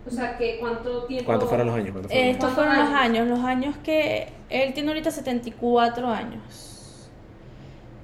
[0.06, 1.26] O sea, que ¿cuánto tiempo?
[1.26, 1.90] ¿Cuántos fueron los años?
[1.92, 2.54] ¿Cuántos fueron los Estos años?
[2.56, 7.08] fueron los ¿Cuántos años, los años que él tiene ahorita 74 años.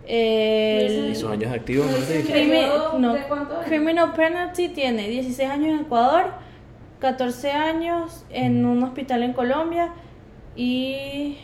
[0.06, 1.84] El- ¿Y sus años de activo?
[1.84, 1.90] ¿No?
[1.90, 3.16] Crimi- ¿Periodo no.
[3.66, 6.32] Criminal penalty tiene 16 años en Ecuador,
[7.00, 9.92] 14 años en un hospital en Colombia
[10.56, 11.36] y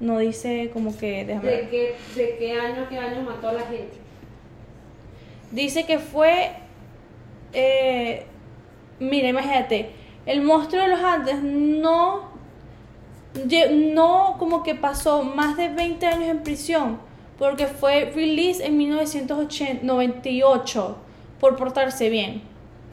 [0.00, 3.62] no dice como que déjame ¿De qué, ¿De qué año qué año mató a la
[3.62, 3.96] gente?
[5.50, 6.50] Dice que fue
[7.54, 8.26] eh,
[9.00, 9.90] mira, imagínate,
[10.26, 12.34] el monstruo de los Andes no
[13.72, 16.98] no como que pasó más de 20 años en prisión
[17.38, 20.96] porque fue release en 1998
[21.40, 22.42] por portarse bien.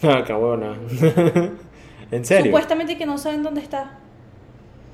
[0.02, 0.76] Ah, cabrona.
[2.12, 2.46] ¿En serio?
[2.46, 4.00] Supuestamente que no saben dónde está.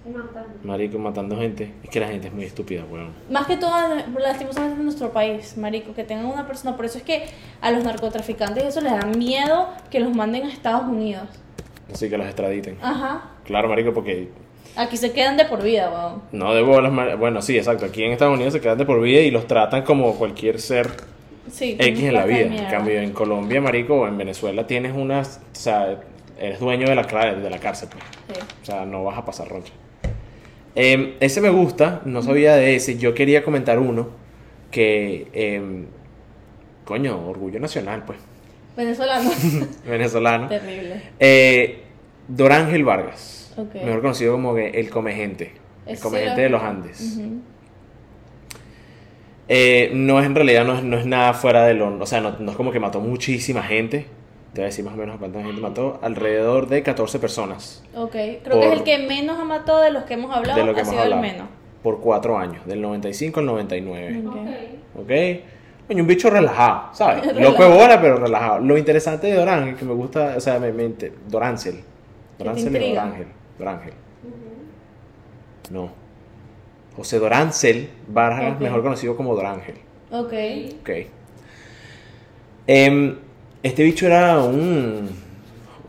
[0.07, 0.49] Matando.
[0.63, 1.73] Marico, matando gente.
[1.83, 3.11] Es que la gente es muy estúpida, weón.
[3.29, 3.71] Más que todo,
[4.19, 6.75] lastimosamente en nuestro país, marico, que tengan una persona.
[6.75, 7.25] Por eso es que
[7.61, 11.27] a los narcotraficantes eso les da miedo que los manden a Estados Unidos.
[11.93, 12.77] Así que los extraditen.
[12.81, 13.31] Ajá.
[13.45, 14.29] Claro, marico, porque
[14.75, 16.21] Aquí se quedan de por vida, weón.
[16.31, 17.85] no de bolas, mar- bueno, sí, exacto.
[17.85, 20.91] Aquí en Estados Unidos se quedan de por vida y los tratan como cualquier ser
[21.49, 21.77] Sí.
[21.79, 22.41] X en la vida.
[22.41, 25.97] En cambio, en Colombia, marico, o en Venezuela tienes unas, o sea,
[26.37, 28.03] eres dueño de la, de la cárcel, pues.
[28.37, 28.45] Sí.
[28.61, 29.71] O sea, no vas a pasar roncha.
[30.75, 32.97] Em, ese me gusta, no sabía de ese.
[32.97, 34.09] Yo quería comentar uno
[34.71, 35.85] que, em,
[36.85, 38.19] coño, orgullo nacional, pues,
[38.75, 39.31] Venezolano.
[39.87, 40.47] venezolano.
[40.47, 41.01] Terrible.
[41.19, 41.81] Eh,
[42.27, 45.53] Dorángel Vargas, mejor conocido como el Comegente,
[45.85, 47.19] el Comegente de los Andes.
[49.49, 51.97] Eh, no es en realidad, no es, no es nada fuera de lo.
[51.97, 54.05] O sea, no, no es como que mató muchísima gente.
[54.57, 55.99] Te voy a decir más o menos cuánta gente mató.
[56.01, 57.83] Alrededor de 14 personas.
[57.93, 58.09] Ok.
[58.09, 60.59] Creo Por- que es el que menos ha matado de los que hemos hablado.
[60.59, 61.23] de lo que ha hemos sido hablado.
[61.23, 61.47] el menos.
[61.83, 64.23] Por 4 años, del 95 al 99.
[64.25, 64.35] Ok.
[64.35, 65.03] Ok.
[65.03, 65.11] ¿Ok?
[65.87, 67.21] Coño, un bicho relajado, ¿sabes?
[67.21, 67.39] Relajado.
[67.51, 68.59] Loco de bola, pero relajado.
[68.61, 70.91] Lo interesante de Dorángel, que me gusta, o sea, me, me
[71.27, 71.81] Dorángel.
[72.39, 73.03] Dorángel intriga?
[73.03, 73.27] Dorángel.
[73.59, 73.93] Dorángel.
[75.69, 75.91] No.
[76.95, 78.61] José Dorángel Vargas, Ok.
[78.61, 79.75] mejor conocido como Dorángel.
[80.09, 80.33] Ok.
[80.81, 80.89] Ok.
[82.65, 83.17] Em,
[83.63, 85.09] este bicho era un.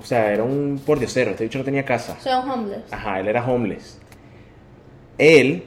[0.00, 1.32] O sea, era un pordiosero.
[1.32, 2.16] Este bicho no tenía casa.
[2.18, 2.92] O sea, un homeless.
[2.92, 3.98] Ajá, él era homeless.
[5.18, 5.64] Él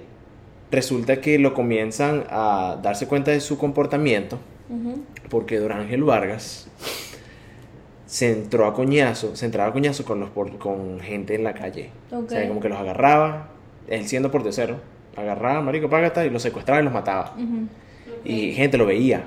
[0.72, 4.40] resulta que lo comienzan a darse cuenta de su comportamiento
[5.30, 6.70] porque Don Ángel Vargas
[8.06, 11.54] se entró a coñazo, se entraba a coñazo con los por- con gente en la
[11.54, 11.90] calle.
[12.12, 12.26] Ok.
[12.26, 13.50] O sea, como que los agarraba,
[13.88, 14.78] él siendo pordiosero,
[15.18, 17.34] agarraba, marico, págata, y los secuestraba y los mataba.
[17.38, 17.68] Ujú.
[18.24, 19.24] Y gente lo veía.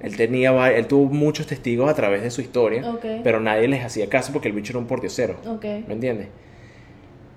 [0.00, 2.90] Él tenía él tuvo muchos testigos a través de su historia,
[3.24, 5.36] pero nadie les hacía caso porque el bicho era un pordiosero.
[5.46, 5.64] Ok.
[5.86, 6.28] ¿Me entiendes?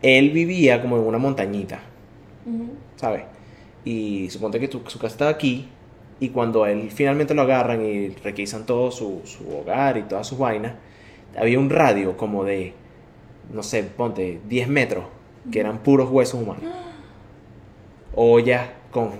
[0.02, 1.80] Él vivía como en una montañita.
[2.98, 3.24] ¿sabes?
[3.86, 5.70] Y suponte que tu- su casa estaba aquí,
[6.20, 10.38] y cuando él finalmente lo agarran y requisan todo su, su hogar y todas sus
[10.38, 10.74] vainas,
[11.38, 12.74] había un radio como de,
[13.54, 15.06] no sé, ponte 10 metros,
[15.52, 16.64] que eran puros huesos humanos.
[18.16, 19.12] Ollas con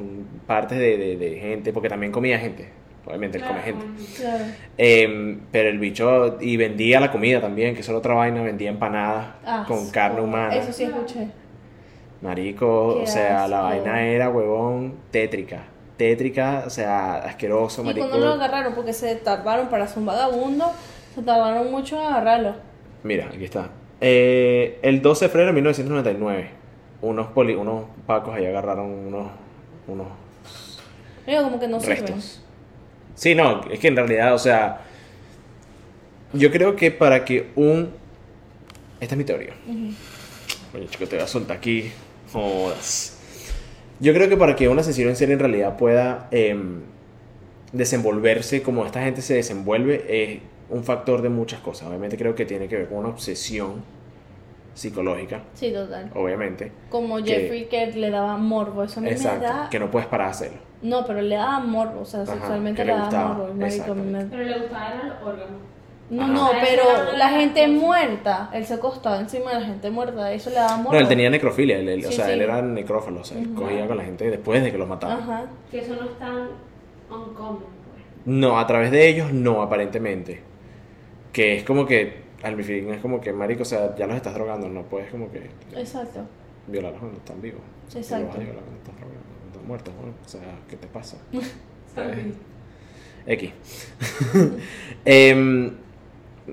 [0.48, 2.68] partes de, de- de gente, porque también comía gente,
[3.06, 3.86] obviamente él come gente.
[4.18, 4.46] Claro.
[4.78, 8.70] Em, pero el bicho, y vendía la comida también, que eso era otra vaina, vendía
[8.70, 10.56] empanadas Ah, con carne humana.
[10.56, 11.28] Eso sí escuché.
[12.22, 15.64] Marico, Qué o sea, la vaina era, huevón, tétrica.
[15.98, 18.08] Tétrica, o sea, asqueroso, Y marico.
[18.10, 20.72] cuando lo agarraron, porque se tardaron para ser un vagabundo,
[21.16, 22.56] se tardaron mucho en agarrarlo.
[23.04, 23.70] Mira, aquí está.
[24.02, 26.50] Eh, el 12 de febrero de 1999,
[27.02, 29.28] unos, poli- unos pacos ahí agarraron unos,
[29.88, 30.08] unos
[31.28, 32.16] Mira, como que no sirven.
[33.20, 34.80] Sí, no, es que en realidad, o sea,
[36.32, 37.90] yo creo que para que un...
[39.02, 39.54] Esta es mi teoría.
[40.74, 41.92] Oye, chico, te voy a soltar aquí.
[42.32, 43.18] Jodas.
[44.00, 46.80] Yo creo que para que un asesino en serie en realidad pueda em,
[47.74, 50.40] desenvolverse como esta gente se desenvuelve es
[50.70, 51.90] un factor de muchas cosas.
[51.90, 53.84] Obviamente creo que tiene que ver con una obsesión
[54.76, 56.10] psicológica, Sí, total.
[56.16, 56.72] obviamente.
[56.90, 58.82] Como Jeffrey que le daba morbo.
[58.86, 59.44] Eso a mí me Exacto.
[59.44, 59.68] da...
[59.70, 60.69] Que no puedes parar de hacerlo.
[60.82, 62.02] No, pero le daba morbo.
[62.02, 63.54] O sea, Ajá, sexualmente le le daba gustaba, morbo.
[63.54, 65.60] marico, me- Pero le gustaban los órganos.
[66.10, 66.32] No, Ajá.
[66.34, 66.84] no, pero
[67.18, 70.94] la gente muerta, él se acostaba encima de la gente muerta, eso le daba morbo.
[70.94, 72.32] No, él tenía necrofilia, él- él- o sea, sí.
[72.32, 75.20] él era necrófilo, o sea, él cogía con la gente después de que los mataban.
[75.20, 75.46] Ajá.
[75.70, 76.48] Que eso no es tan
[77.12, 78.04] uncommon, pues.
[78.26, 80.42] No, a través de ellos no, aparentemente.
[81.32, 84.16] Que es como que, al mi fin, es como que, marico, o sea, ya los
[84.16, 86.22] estás drogando, no puedes como que Exacto.
[86.68, 87.62] violarlos cuando están vivos.
[87.96, 88.40] Exacto.
[89.70, 89.94] Muertos,
[90.26, 91.18] o sea, ¿qué te pasa?
[91.96, 92.18] ¿Sabes?
[93.28, 93.52] X.
[95.06, 95.72] Em,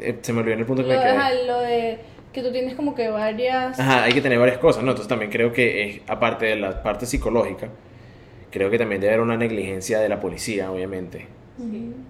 [0.00, 1.16] eh, se me olvidó en el punto que Lo, me quedé.
[1.16, 1.98] ajá, lo de
[2.32, 3.80] que tú tienes como que varias...
[3.80, 4.90] Ajá, hay que tener varias cosas, ¿no?
[4.90, 7.68] Entonces también creo que, es, aparte de la parte psicológica,
[8.50, 11.26] creo que también debe haber una negligencia de la policía, obviamente.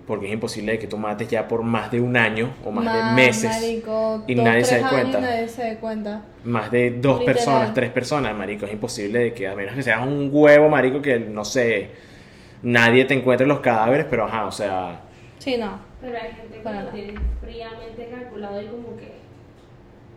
[0.06, 3.12] Porque es imposible que tú mates ya por más de un año o más, de
[3.14, 6.22] meses, marico, y dos, nadie se años nadie se da cuenta.
[6.44, 7.24] más de dos Literal.
[7.24, 8.66] personas, tres personas, marico.
[8.66, 11.90] Es imposible de que, a menos que seas un huevo, marico, que no sé,
[12.62, 15.00] nadie te encuentre los cadáveres, pero ajá, o sea,
[15.38, 15.78] Sí, no.
[16.00, 16.90] Pero hay gente que lo nada.
[16.90, 19.12] tiene fríamente calculado y como que.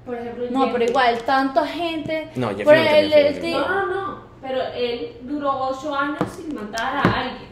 [0.05, 2.30] Por ejemplo, No, pero igual, tanta gente...
[2.36, 4.19] No, Jeffrey Por no el- el tío- No, no, no.
[4.41, 7.49] Pero él duró ocho años sin matar a alguien.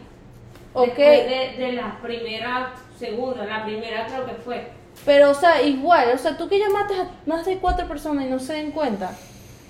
[0.82, 0.86] Ok.
[0.96, 4.68] Después de, de la primera, segunda, la primera creo que fue.
[5.04, 8.26] Pero, o sea, igual, o sea, tú que ya matas a más de cuatro personas
[8.26, 9.12] y no se den cuenta.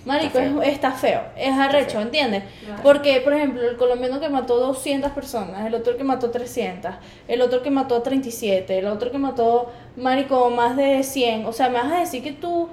[0.04, 0.62] Marico, Está feo.
[0.62, 2.00] es- está feo, es arrecho, feo.
[2.02, 2.44] ¿entiendes?
[2.64, 2.82] Claro.
[2.82, 6.92] Porque, por ejemplo, el colombiano que mató 200 personas, el otro que mató 300,
[7.26, 11.44] el otro que mató 37, el otro que mató, marico, más de 100.
[11.44, 12.70] O sea, me vas a decir que tú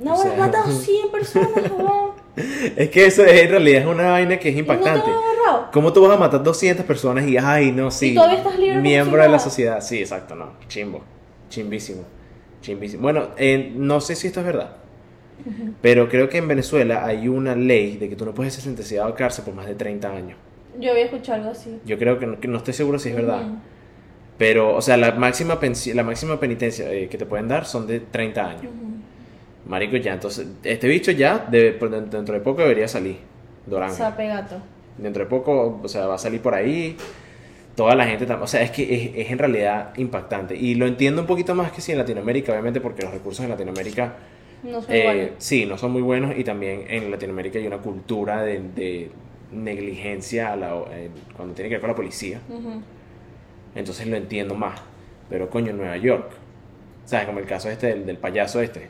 [0.00, 1.48] No, O bueno, sea- has matado 100 personas.
[2.76, 4.66] Es que eso es, en realidad es una vaina que es ¿Y no
[5.72, 8.14] ¿Cómo tú vas a matar 200 personas y, ay, no, sí.
[8.14, 9.80] todavía estás libre Miembro de la sociedad.
[9.80, 10.52] Sí, exacto, no.
[10.68, 11.02] Chimbo.
[11.48, 12.02] Chimbísimo.
[12.60, 13.02] Chimbísimo.
[13.02, 14.76] Bueno, eh, no sé si esto es verdad.
[15.82, 19.06] Pero creo que en Venezuela hay una ley de que tú no puedes ser sentenciado
[19.08, 20.38] a cárcel por más de 30 años.
[20.80, 21.78] Yo había escuchado algo así.
[21.84, 23.42] Yo creo que no, que no estoy seguro si es verdad.
[24.38, 25.58] Pero, o sea, la máxima,
[25.94, 28.72] la máxima penitencia eh, que te pueden dar son de 30 años.
[29.66, 31.78] Marico, ya, entonces, este bicho ya, debe-
[32.10, 33.18] dentro de poco debería salir.
[33.66, 33.92] Dorán.
[33.92, 34.56] Sape gato.
[34.98, 36.96] Dentro de poco, o sea, va a salir por ahí.
[37.74, 40.56] Toda la gente, o sea, es que es, es en realidad impactante.
[40.56, 43.50] Y lo entiendo un poquito más que si en Latinoamérica, obviamente, porque los recursos en
[43.50, 44.14] Latinoamérica,
[44.64, 46.36] No son eh, sí, no son muy buenos.
[46.38, 49.10] Y también en Latinoamérica hay una cultura de, de
[49.52, 52.40] negligencia a la- eh, cuando tiene que ver con la policía.
[53.74, 54.80] Entonces lo entiendo más.
[55.28, 56.30] Pero coño, en Nueva York,
[57.04, 57.26] ¿sabes?
[57.26, 58.88] Como el caso este del, del payaso este.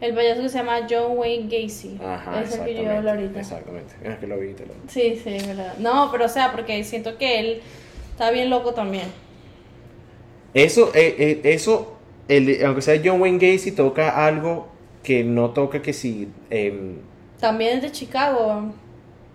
[0.00, 1.98] El payaso que se llama John Wayne Gacy.
[2.02, 3.40] Ajá, es el que yo hablo ahorita.
[3.40, 3.92] Exactamente.
[4.02, 5.74] Es que lo vi, te lo Sí, sí, es verdad.
[5.78, 7.60] No, pero o sea, porque siento que él
[8.12, 9.08] está bien loco también.
[10.54, 11.96] Eso, eh, eh, eso
[12.28, 14.68] el, aunque sea John Wayne Gacy, toca algo
[15.02, 16.28] que no toca que si...
[16.50, 16.96] em,
[17.38, 18.72] También es de Chicago.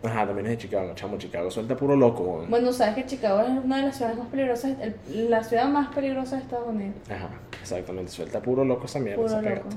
[0.03, 2.45] ajá, también es de Chicago, chamo, Chicago suelta puro loco.
[2.49, 5.93] Bueno, sabes que Chicago es una de las ciudades más peligrosas, el- la ciudad más
[5.93, 6.95] peligrosa de Estados Unidos.
[7.09, 7.29] Ajá,
[7.61, 9.15] exactamente, suelta puro loco esa mierda.
[9.17, 9.49] Puro esa loco.
[9.69, 9.75] pegata.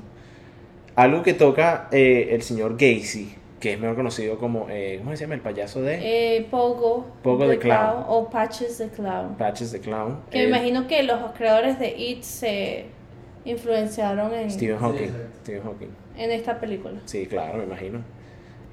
[0.99, 5.23] Algo que toca eh, el señor Gacy, que es mejor conocido como, eh, ¿cómo se
[5.25, 5.35] llama?
[5.35, 5.99] El payaso de
[6.39, 8.05] Eh, Pogo, Pogo the Clown.
[8.09, 9.37] o Patches the Clown.
[9.37, 10.23] Patches the Clown.
[10.31, 12.87] Que eh, me imagino que los creadores de It se
[13.45, 15.05] influenciaron en, Stephen Hawking.
[15.05, 15.29] exacto.
[15.43, 15.89] Stephen Hawking.
[16.17, 17.01] en esta película.
[17.05, 18.01] Sí, claro, me imagino.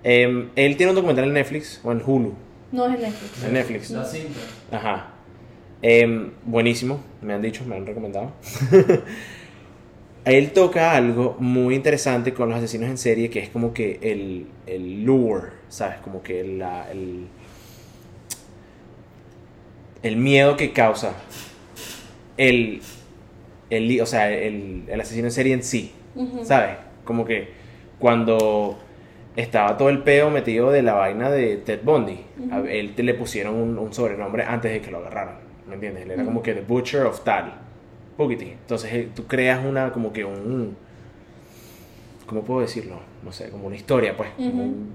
[0.03, 2.33] Em, él tiene un documental en Netflix, o en Hulu,
[2.71, 3.43] No es en Netflix.
[3.43, 3.89] en Netflix.
[3.91, 4.39] La cinta.
[4.71, 5.07] Ajá.
[5.83, 8.31] Em, buenísimo, me han dicho, me han recomendado.
[10.25, 14.47] Él toca algo muy interesante con los asesinos en serie, que es como que el,
[14.65, 15.97] el lure, ¿sabes?
[15.99, 17.27] Como que la, el,
[20.01, 21.13] el miedo que causa
[22.37, 22.81] el,
[23.69, 25.91] el, o sea, el, el asesino en serie en sí.
[26.43, 26.77] ¿sabes?
[27.03, 27.49] Como que
[27.99, 28.79] cuando
[29.35, 32.19] estaba todo el peo metido de la vaina de Ted Bundy,
[32.51, 36.03] a él te le pusieron un, un sobrenombre antes de que lo agarraran, ¿me entiendes?
[36.03, 37.53] Él era como que The Butcher of Tal,
[38.17, 38.45] poquití.
[38.51, 40.75] Entonces eh, tú creas una, como que un,
[42.25, 42.99] ¿cómo puedo decirlo?
[43.23, 44.89] No sé, como una historia, pues, como un,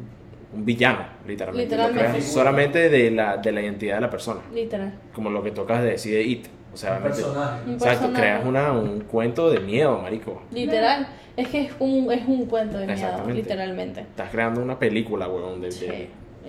[0.54, 1.76] un villano, literalmente.
[1.76, 2.18] Lo Literalmente.
[2.18, 4.94] creas solamente de la, de la identidad de la persona, Literal.
[5.14, 6.46] como lo que tocas de decir de It.
[6.72, 7.60] O sea, Un realmente- personaje.
[7.72, 8.14] Exacto, personaje.
[8.22, 10.42] creas una, un cuento de miedo, marico.
[10.52, 11.08] Literal.
[11.36, 14.00] Es que es un, es un cuento de miedo, literalmente.
[14.02, 16.08] Estás creando una película, weón, de, de-.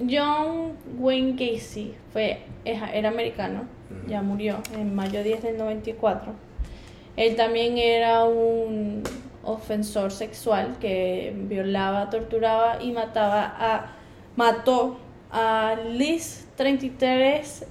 [0.10, 3.64] John Wayne Gacy fue, era americano,
[4.08, 6.34] ya murió en mayo 10 del 94.
[7.18, 9.04] Él también era un
[9.44, 13.96] ofensor sexual que violaba, torturaba y mataba a
[14.36, 14.98] mató
[15.32, 17.66] a Liz 33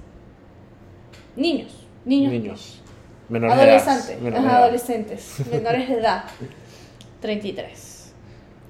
[1.35, 2.81] niños, niños, niños.
[3.29, 3.77] Menores de edad.
[3.87, 4.63] adolescentes, Menores de ajá, edad.
[4.63, 6.23] adolescentes, menores de edad.
[7.21, 8.13] 33.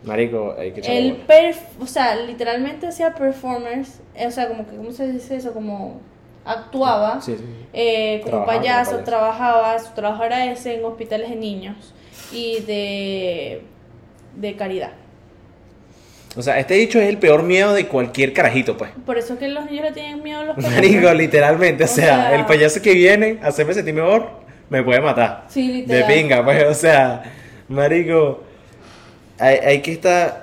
[0.03, 4.75] Marico, hay que El perf o sea, literalmente hacía performers, eh, o sea, como que,
[4.75, 5.53] ¿cómo se dice eso?
[5.53, 6.01] Como
[6.45, 7.43] actuaba, Sí, sí.
[7.73, 9.03] eh, como Trabajaba como payaso, payaso.
[9.05, 11.93] trabajaba, su trabajo era ese en hospitales de niños
[12.31, 13.61] y de,
[14.35, 14.91] de caridad.
[16.37, 18.91] O sea, este dicho es el peor miedo de cualquier carajito, pues.
[19.05, 20.75] Por eso es que los niños le tienen miedo a los payasos.
[20.75, 21.83] Marico, literalmente.
[21.83, 24.29] O O sea, sea- el payaso que viene a hacerme sentir mejor
[24.69, 25.43] me puede matar.
[25.49, 26.13] Sí, De literal.
[26.13, 26.63] pinga, pues.
[26.63, 27.23] O sea,
[27.67, 28.43] Marico,
[29.39, 30.40] hay, hay que estar.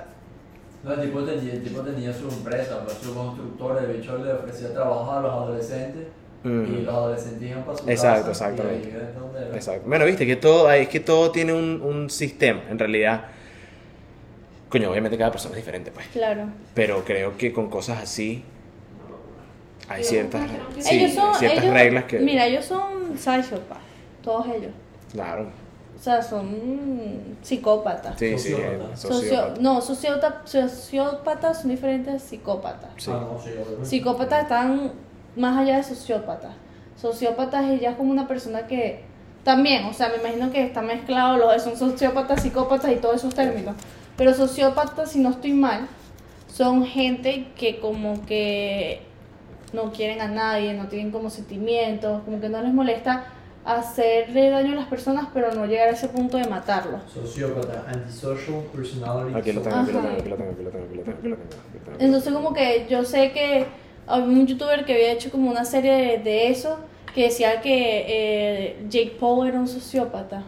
[0.89, 4.33] No, el tipo tenía, el tipo tenía su empresa, pues, su constructora, el bicho le
[4.33, 6.07] ofrecía trabajo a los adolescentes
[6.43, 8.87] y Mm, los adolescentes iban para su Exacto, casa, exactamente.
[8.89, 9.87] y donde exacto.
[9.89, 12.61] Bueno, viste que todo, es que todo tiene un, un sistema.
[12.69, 13.25] En realidad,
[14.69, 16.07] coño, obviamente cada persona es diferente, pues.
[16.07, 16.45] Claro.
[16.73, 18.43] Pero creo que con cosas así
[19.89, 22.19] hay ciertas, sí, ellos son, ciertas ellos- reglas que.
[22.19, 23.81] Mira, ellos son psychopaths,
[24.23, 24.71] todos ellos.
[25.11, 25.47] Claro.
[25.99, 28.17] O sea, son psicópatas.
[28.17, 28.31] Sí,
[28.95, 32.91] Socio- no, sociópata- sociópatas son diferentes a psicópatas.
[32.95, 33.11] Sí.
[33.13, 33.85] Ah, no, sí, obviamente.
[33.85, 34.91] Psicópatas están
[35.35, 36.51] más allá de sociópatas.
[36.95, 39.03] Sociópatas es ya como una persona que
[39.43, 43.35] también, o sea, me imagino que está mezclado los son sociópatas, psicópatas y todos esos
[43.35, 43.75] términos.
[44.15, 45.87] Pero sociópatas, si no estoy mal,
[46.47, 49.01] son gente que como que
[49.73, 53.25] no quieren a nadie, no tienen como sentimientos, como que no les molesta
[53.77, 57.01] hacerle daño a las personas, pero no llegar a ese punto de matarlos.
[57.13, 59.37] Sociópata, antisocial personality.
[59.37, 61.15] Aquí lo tengo, aquí lo tengo, aquí lo tengo, aquí lo tengo, aquí lo tengo,
[61.25, 61.97] aquí lo tengo, aquí lo tengo.
[61.99, 63.65] Entonces como que yo sé que
[64.07, 66.79] había un youtuber que había hecho como una serie de, de eso,
[67.13, 70.43] que decía que eh, Jake Paul era un sociópata.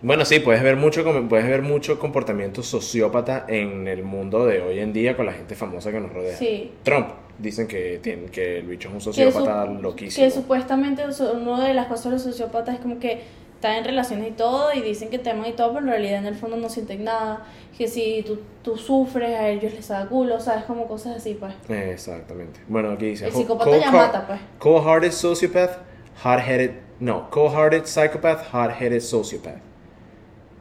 [0.00, 4.78] Bueno, sí, puedes ver mucho puedes ver mucho comportamiento sociópata en el mundo de hoy
[4.78, 6.36] en día con la gente famosa que nos rodea.
[6.36, 6.70] Sí.
[6.84, 7.08] Trump
[7.38, 10.24] dicen que tiene, que el bicho es un Que, sociópata su- loquísimo.
[10.26, 13.22] que supuestamente una de las cosas de los sociópatas es como que
[13.54, 16.18] están en relaciones y todo y dicen que te aman y todo, pero en realidad
[16.18, 17.44] en el fondo no sienten nada.
[17.76, 20.64] Que si tú, tú sufres, a ellos les da culo, ¿sabes?
[20.64, 21.54] Como cosas así, pues.
[21.68, 22.60] Exactamente.
[22.68, 24.40] Bueno, aquí dice El "Co- psicópata ya mata, pues.
[24.58, 25.78] Cold-hearted sociopath,
[26.22, 26.70] hard-headed,
[27.00, 29.58] no, cold-hearted psychopath, hard-headed sociopath.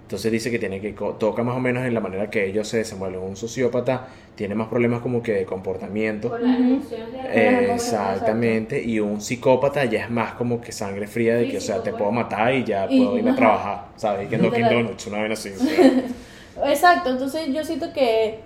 [0.07, 2.77] Entonces dice que tiene que toca más o menos en la manera que ellos se
[2.77, 3.19] desenvuelven.
[3.19, 6.29] Un sociópata tiene más problemas como que de comportamiento.
[6.29, 6.57] Con las
[6.89, 11.61] de Exactamente, y un psicópata ya es más como que sangre fría de que, o
[11.61, 11.99] sea, te pues.
[11.99, 14.27] puedo matar y ya Y- puedo irme a trabajar, ¿sabes?
[14.27, 14.49] Y que no.
[14.49, 15.49] Donuts, una vez así.
[16.65, 18.39] Exacto, entonces yo siento que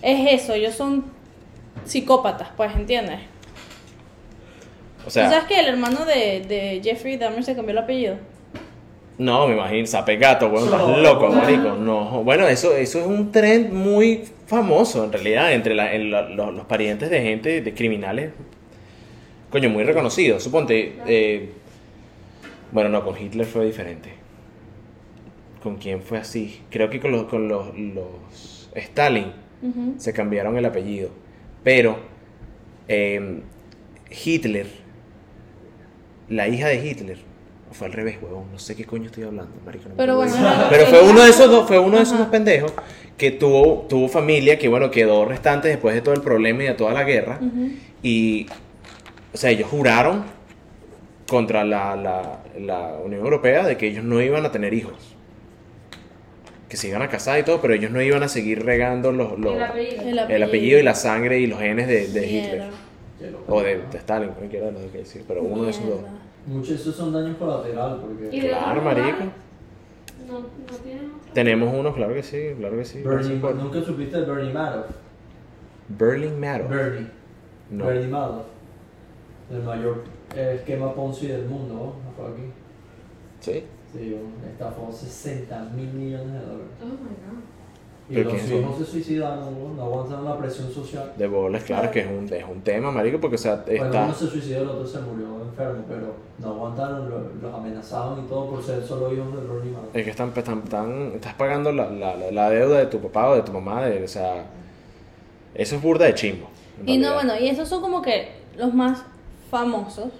[0.00, 1.04] es eso, ellos son
[1.84, 3.20] psicópatas, pues, ¿entiendes?
[5.02, 8.16] O ¿Tú sea, sabes que el hermano de, de Jeffrey Dahmer se cambió el apellido?
[9.18, 10.98] No, me imagino, sape gato, bueno, estás No.
[10.98, 11.74] loco, marico.
[11.74, 16.28] No, bueno, eso, eso es un trend muy famoso, en realidad, entre la- en la-
[16.28, 18.32] los, los parientes de gente, de criminales,
[19.50, 20.42] coño, muy reconocidos.
[20.42, 21.50] Suponte, eh,
[22.72, 24.10] bueno, no, con Hitler fue diferente.
[25.62, 26.60] ¿Con quién fue así?
[26.70, 29.32] Creo que con los, con los, los Stalin.
[29.96, 31.08] Se cambiaron el apellido.
[31.64, 31.96] Pero
[32.86, 33.40] eh,
[34.24, 34.66] Hitler,
[36.28, 37.18] la hija de Hitler,
[37.70, 39.88] o fue al revés, huevón, no sé qué coño estoy hablando, marico.
[39.88, 40.34] no Pero bueno,
[40.70, 42.72] Pero fue uno de esos dos, fue uno de esos dos pendejos
[43.16, 46.74] que tuvo, tuvo familia, que bueno, quedó restante después de todo el problema y de
[46.74, 47.38] toda la guerra.
[48.02, 48.46] Y,
[49.32, 50.24] o sea, ellos juraron
[51.26, 54.94] contra la, la, la Unión Europea de que ellos no iban a tener hijos.
[56.68, 59.38] Que se iban a casar y todo, pero ellos no iban a seguir regando los,
[59.38, 60.02] los, El apellido.
[60.02, 62.62] El el apellido y la sangre y los genes de, de Hitler.
[63.48, 66.00] O de, de Stalin, cualquiera de los dos que decir, pero uno de esos dos.
[66.46, 69.18] Muchos de esos son daños colaterales porque Claro, marico.
[70.28, 71.32] No, no tienen otro.
[71.32, 73.02] Tenemos uno, claro que sí, claro que sí.
[73.02, 74.86] Bernie, Por- nunca supiste de Bernie Madoff.
[75.88, 76.70] Burning Madoff.
[76.70, 77.06] Bernie.
[77.70, 77.86] No.
[77.86, 78.46] Bernie Madoff.
[79.50, 80.02] El mayor
[80.34, 81.92] eh, esquema Ponzi del mundo, ¿no?
[82.16, 82.42] Fue aquí.
[83.40, 83.64] Sí.
[83.92, 84.16] Sí,
[84.50, 86.66] estafó 60 mil millones de dólares.
[86.82, 87.42] Oh my god.
[88.08, 89.74] Y ¿Pero los hijos se suicidaron, ¿no?
[89.74, 91.12] no aguantaron la presión social.
[91.16, 94.04] De bolas, claro que es un, es un tema, marico, porque o sea, Bueno, está...
[94.04, 98.28] uno se suicidó, el otro se murió enfermo, pero no aguantaron, lo- los amenazaban y
[98.28, 99.40] todo por ser solo hijos de
[99.70, 99.94] Madoff.
[99.96, 103.34] Es que están, están, están- estás pagando la, la, la- deuda de tu papá o
[103.34, 104.44] de tu mamá, de, o sea,
[105.54, 106.46] eso es burda de chimbo.
[106.84, 109.02] Y no, bueno, y esos son como que los más
[109.50, 110.10] famosos,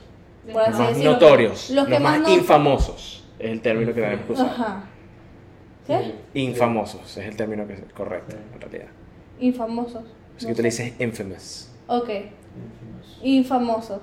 [0.53, 1.12] por Los así más decirlo.
[1.12, 4.47] notorios, Los los, que más, más no- infamosos, es el término que tenemos que usar.
[4.47, 4.84] Ajá.
[5.87, 6.14] ¿Qué?
[6.34, 8.89] Infamosos, es el término que es correcto, en realidad.
[9.41, 10.03] Infamosos.
[10.37, 10.62] Es No que tú sé.
[10.62, 11.70] le dices infamous.
[11.87, 12.09] Ok,
[13.22, 14.01] infamosos.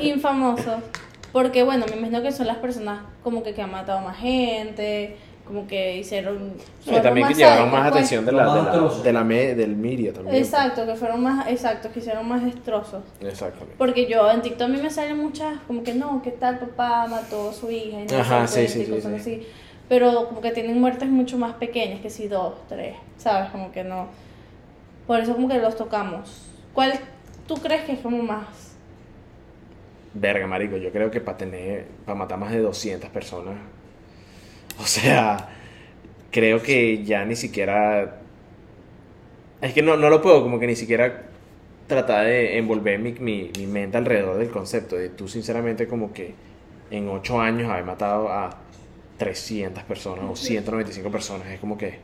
[0.00, 0.82] Infamosos.
[1.32, 5.16] Porque, bueno, me imagino que son las personas como que, que han matado más gente,
[5.48, 6.52] como que hicieron...
[6.86, 7.92] Y también que fueron llevaron más pues.
[7.92, 10.36] atención de la, de la, de la, me- del media también.
[10.36, 13.02] Exacto, que fueron más, exacto, que hicieron más destrozos.
[13.20, 13.74] Exactamente.
[13.76, 17.06] Porque yo en TikTok a mí me salen muchas, como que no, ¿qué tal papá
[17.08, 18.00] mató a su hija?
[18.02, 19.08] Y no Ajá, sí, sí, sí, sí.
[19.16, 19.46] así.
[19.88, 23.50] Pero como que tienen muertes mucho más pequeñas, que si dos, tres, ¿sabes?
[23.50, 24.06] Como que no.
[25.06, 26.46] Por eso como que los tocamos.
[26.74, 26.92] ¿Cuál
[27.46, 28.74] tú crees que es como más?
[30.14, 33.54] Verga, marico, yo creo que para tener, para matar más de 200 personas,
[34.82, 35.48] o sea,
[36.30, 38.20] creo que ya ni siquiera,
[39.60, 41.22] es que no, no lo puedo, como que ni siquiera
[41.86, 46.34] tratar de envolver mi, mi, mi mente alrededor del concepto, de tú sinceramente como que
[46.90, 48.58] en 8 años haber matado a
[49.18, 51.98] 300 personas o 195 personas, es como que,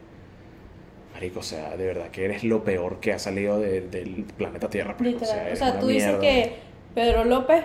[1.15, 4.69] marico, o sea, de verdad que eres lo peor que ha salido de- del planeta
[4.69, 4.97] Tierra.
[4.97, 5.39] pues, Literal.
[5.39, 6.21] O eres sea, una tú dices mierda.
[6.21, 6.57] que
[6.95, 7.65] Pedro López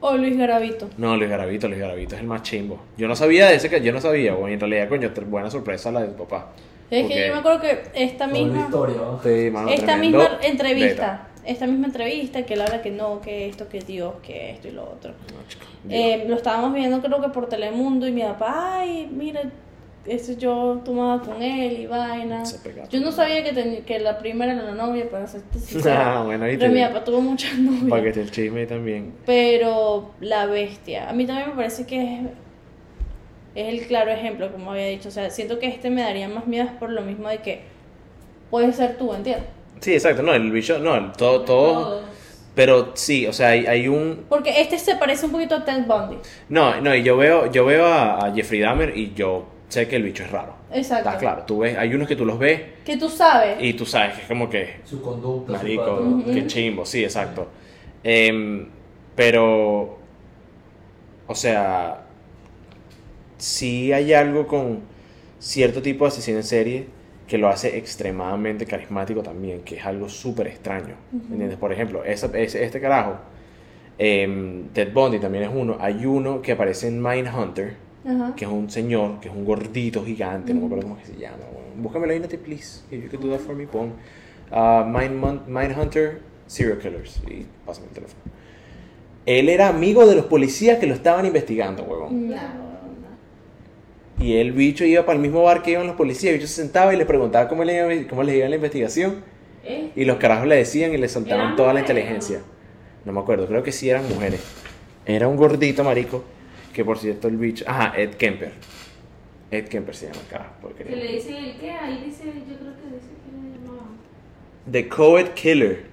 [0.00, 0.88] o Luis Garavito.
[0.96, 2.78] No, Luis Garavito, Luis Garavito es el más chimbo.
[2.96, 4.54] Yo no sabía de ese que yo no sabía, güey.
[4.54, 6.52] En realidad, coño, buena sorpresa la de tu papá.
[6.90, 7.10] Es Ok.
[7.10, 8.60] que yo me acuerdo que esta misma...
[8.62, 9.20] historia, ¿no?
[9.22, 11.28] Sí, mano, esta misma entrevista, beta.
[11.44, 14.70] esta misma entrevista que él habla que no, que esto, que Dios, que esto y
[14.70, 15.10] lo otro.
[15.10, 19.42] No, chico, Eh, lo estábamos viendo creo que por Telemundo y mi papá, ay, mira,
[20.08, 22.42] ese yo tomaba con él y vaina.
[22.90, 26.18] Yo no sabía que, ten- que la primera era la novia, para serte sincera.
[26.20, 28.06] Ah, bueno, ahí Pero mi te papá tuvo muchas Para que novias.
[28.06, 29.14] esté el chisme también.
[29.26, 32.20] Pero la bestia, a mí también me parece que es,
[33.54, 35.08] es el claro ejemplo, como había dicho.
[35.08, 37.60] O sea, siento que este me daría más miedo por lo mismo de que
[38.50, 39.44] puedes ser tú, ¿entiendes?
[39.80, 40.22] Sí, exacto.
[40.22, 41.72] No, el bicho, no, el- todo, todo.
[41.84, 42.04] Todos.
[42.54, 44.24] Pero sí, o sea, hay, hay un.
[44.28, 46.16] Porque este se parece un poquito a Ted Bundy.
[46.48, 49.96] No, no, y yo veo, yo veo a, a Jeffrey Dahmer y yo sé que
[49.96, 50.54] el bicho es raro.
[50.72, 51.08] Exacto.
[51.08, 51.42] Está claro.
[51.46, 53.58] Tú ves, hay unos que tú los ves Que tú sabes.
[53.60, 54.76] y tú sabes que es como que.
[54.84, 55.94] Su conducta, su Marico.
[56.00, 56.24] Ujú.
[56.32, 57.48] qué chimbo, sí, exacto.
[58.02, 58.66] Em,
[59.14, 59.98] pero,
[61.26, 62.02] o sea,
[63.36, 64.80] sí hay algo con
[65.38, 66.86] cierto tipo de asesino en serie
[67.26, 70.94] que lo hace extremadamente carismático también, que es algo súper extraño.
[71.12, 71.58] ¿me ¿Entiendes?
[71.58, 73.18] Por ejemplo, esa- ese- este carajo,
[73.98, 75.76] em, Ted Bundy también es uno.
[75.78, 77.76] Hay uno que aparece en Mindhunter,
[78.08, 78.34] Ajá.
[78.36, 81.36] que es un señor, que es un gordito gigante, no me acuerdo cómo se llama.
[81.52, 81.82] weón.
[81.82, 82.80] Búscamelo ahí, Nati, please.
[82.90, 83.92] If you could do that for me, pon
[84.50, 87.20] uh, Mind, Mon- Mindhunter Serial Killers.
[87.28, 88.20] Y pásame el teléfono.
[89.26, 92.30] Él era amigo de los policías que lo estaban investigando, huevón.
[92.30, 94.24] No, no.
[94.24, 96.32] Y el bicho iba para el mismo bar que iban los policías.
[96.32, 99.16] El bicho se sentaba y le preguntaba cómo le iba, cómo le iba la investigación.
[99.64, 99.90] ¿Eh?
[99.94, 102.40] Y los carajos le decían y le soltaban ¿Eran toda la inteligencia.
[103.04, 104.40] No me acuerdo, creo que sí eran mujeres.
[105.04, 106.24] Era un gordito marico.
[106.78, 107.64] Que por cierto el bicho.
[107.66, 108.52] Ajá, Ed Kemper.
[109.50, 110.52] Ed Kemper se llama el carajo.
[110.76, 113.88] Que le dicen el qué, ahí dice, yo creo que dice que le llamaba.
[114.70, 115.86] The Coed Killer.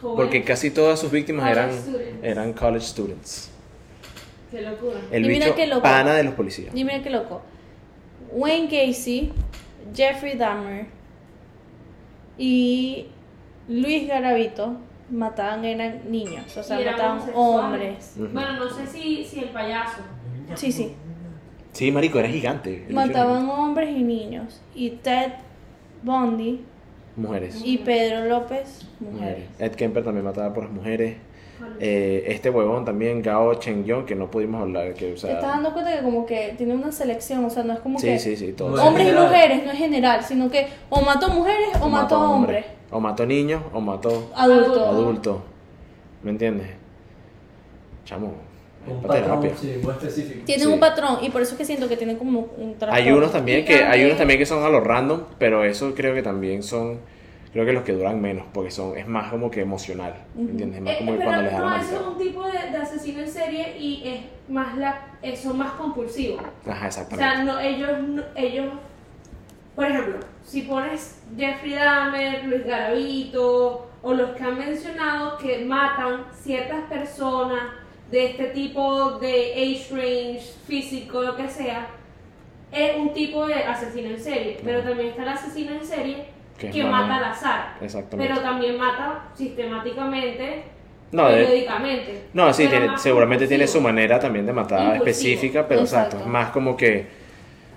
[0.00, 2.18] Porque casi todas sus víctimas College eran, students.
[2.22, 3.50] eran college students.
[4.50, 5.00] Qué locura.
[5.10, 5.82] El Y mira bicho qué loco.
[5.82, 6.74] pana de los policías.
[6.74, 7.42] Y mira qué loco.
[8.32, 9.32] Wayne Casey,
[9.94, 10.86] Jeffrey Dahmer
[12.38, 13.08] y
[13.68, 14.78] Luis Garavito
[15.10, 18.14] mataban eran niños, o sea, mataban hombres.
[18.16, 18.28] Ujú.
[18.32, 20.02] Bueno, no sé si, si el payaso.
[20.54, 20.94] Sí, sí.
[21.72, 22.86] Sí, marico, era gigante.
[22.90, 24.60] Mataban hombres y niños.
[24.74, 25.32] Y Ted
[26.02, 26.64] Bundy.
[27.16, 27.60] Mujeres.
[27.64, 29.20] y Pedro López, Mujeres.
[29.20, 29.44] mujeres.
[29.58, 31.16] Ed Kemper también mataba por las mujeres.
[31.78, 34.94] Eh, este huevón también, Gao Chen Yong, que no pudimos hablar.
[34.94, 37.62] Que, o Te sea, estás dando cuenta que como que tiene una selección, o sea,
[37.62, 40.50] no es como sí, que sí, sí, es hombres y mujeres, no es general, sino
[40.50, 44.88] que o mató mujeres o, mató a hombres, O mató niños o mató adultos.
[44.88, 45.36] adultos.
[46.22, 46.68] ¿Me entiendes?
[48.04, 48.32] Chamo,
[48.86, 50.40] es Un patrón, sí, muy específico.
[50.44, 50.72] Tienen Sí.
[50.72, 52.94] un patrón y por eso es que siento que tienen como un trastorno.
[52.94, 56.14] Hay unos también que hay unos también que son a los random, pero eso creo
[56.14, 56.98] que también son
[57.52, 60.78] creo que los que duran menos porque son es más como que emocional, ¿me entiendes?
[60.78, 62.44] Es más Eh, como que pero cuando les da la no, eso es un tipo
[62.46, 64.20] de, de asesino en serie y es
[64.52, 66.40] más la, eh, son más compulsivos.
[66.66, 67.16] Ajá, O exactamente.
[67.34, 68.66] sea, no, ellos, no- ellos,
[69.74, 76.24] por ejemplo, si pones Jeffrey Dahmer, Luis Garavito o los que han mencionado que matan
[76.32, 77.62] ciertas personas
[78.10, 81.86] de este tipo de age range, físico, lo que sea,
[82.72, 84.58] es un tipo de asesino en serie.
[84.64, 86.24] Pero también está el asesino en serie
[86.58, 87.76] Que mata al azar.
[87.80, 88.32] Exactamente.
[88.32, 90.64] Pero también mata sistemáticamente,
[91.12, 92.24] No, periódicamente.
[92.32, 95.04] No, sí, tiene, seguramente tiene su manera también de matar Impulsivo.
[95.04, 96.16] específica, pero exacto.
[96.16, 96.26] Exacto.
[96.26, 97.06] es más como que,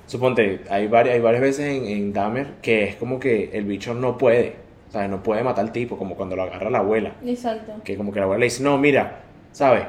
[0.06, 3.94] suponte, hay, vari- hay varias veces en, en Dahmer que es como que el bicho
[3.94, 4.56] no puede,
[4.90, 7.74] o sea, no puede matar al tipo, como cuando lo agarra la abuela, Exacto.
[7.84, 9.84] que como que la abuela le dice, no, mira, ¿sabes?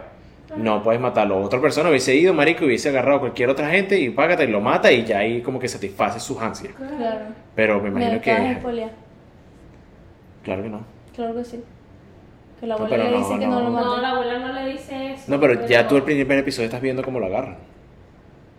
[0.57, 1.41] No puedes matarlo.
[1.41, 4.61] Otra persona hubiese ido, marico, hubiese agarrado a cualquier otra gente y págate y lo
[4.61, 6.75] mata y ya ahí como que satisface sus ansias.
[6.75, 7.25] Claro.
[7.57, 8.31] Pero me Me imagino de que...
[10.45, 10.81] Claro que no.
[11.15, 11.61] Claro que sí.
[12.61, 13.65] Que la No, abuela pero le no, dice que no no.
[13.65, 13.85] lo mate.
[13.87, 15.25] No, la abuela no le dice eso.
[15.29, 17.57] No, pero ya tú el primer episodio estás viendo cómo lo agarran.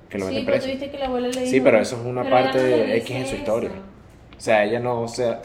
[0.10, 0.68] Que lo sí, meten pero preso.
[0.68, 1.52] viste que la abuela le dijo.
[1.52, 3.36] Sí, pero eso es una parte de X en su eso.
[3.38, 3.72] historia.
[4.38, 5.42] O sea, ella no, o sea...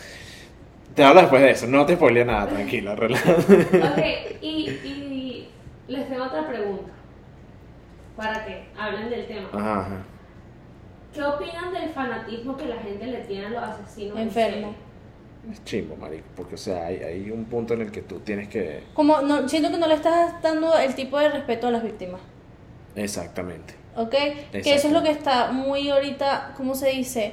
[0.94, 3.30] Te hablo después de eso, no te spoileo nada, tranquila, relaja.
[3.32, 4.04] Ok,
[4.42, 5.48] y, y
[5.88, 6.90] les tengo otra pregunta.
[8.16, 9.48] Para que hablen del tema.
[9.52, 9.96] Ajá, ajá.
[11.14, 14.16] ¿Qué opinan del fanatismo que la gente le tiene a los asesinos?
[14.16, 14.74] en Enfermo.
[15.50, 18.48] Es chimbo, marico, porque, o sea, hay, hay un punto en el que tú tienes
[18.48, 18.82] que...
[18.92, 22.20] Como no, siento que no le estás dando el tipo de respeto a las víctimas.
[22.94, 23.74] Exactamente.
[23.97, 24.14] ¿Ok?
[24.53, 27.32] Que eso es lo que está muy ahorita, ¿cómo se dice?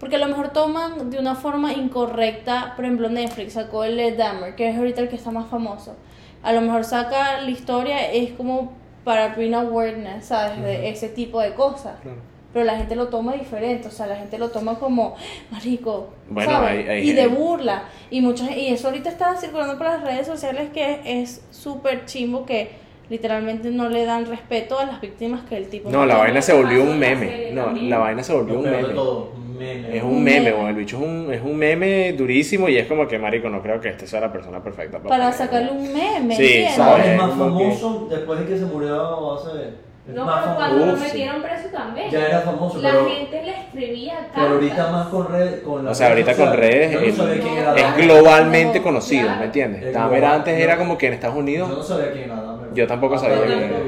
[0.00, 4.12] Porque a lo mejor toman de una forma incorrecta, por ejemplo Netflix sacó el de
[4.12, 5.96] Dahmer, que es ahorita el que está más famoso.
[6.42, 8.72] A lo mejor saca la historia, es como
[9.02, 10.60] para bring awareness, ¿sabes?
[10.62, 11.98] De ese tipo de cosas.
[12.02, 12.18] Claro.
[12.52, 15.16] Pero la gente lo toma diferente, o sea, la gente lo toma como,
[15.50, 16.70] marico, Bueno, ¿sabes?
[16.70, 17.84] hay- hay- y de burla.
[18.10, 22.46] Y, mucha, y eso ahorita está circulando por las redes sociales que es súper chimbo
[22.46, 22.70] que
[23.10, 26.52] literalmente no le dan respeto a las víctimas que el tipo No, la vaina se
[26.52, 27.50] volvió un meme.
[27.52, 27.90] No, también.
[27.90, 28.88] la vaina se volvió Lo un meme.
[28.94, 29.96] todo, un meme.
[29.96, 30.68] Es Un un meme, meme.
[30.70, 33.80] El bicho es un, es un meme durísimo y es como que, marico, no creo
[33.80, 35.72] que este sea la persona perfecta para, sacarle ¿no?
[35.80, 37.06] un meme, Sí, ¿sabes?
[37.06, 39.88] es más que- famoso después de que se murió hace.
[40.08, 40.56] Es No, más pero famoso.
[40.56, 41.04] cuando lo Uf, sí.
[41.06, 42.10] metieron preso también.
[42.10, 44.30] Ya era famoso, La pero, gente le escribía cartas.
[44.36, 45.60] pero ahorita más con redes.
[45.60, 49.28] Con las O sea, ahorita con redes no quién era es globalmente No, conocido.
[49.38, 49.82] ¿me entiendes?
[49.84, 50.24] Es global.
[50.24, 50.64] antes No.
[50.64, 51.68] era como que en Estados Unidos.
[51.68, 52.36] Yo no sabía quién era.
[52.78, 53.78] Yo tampoco sabía que era.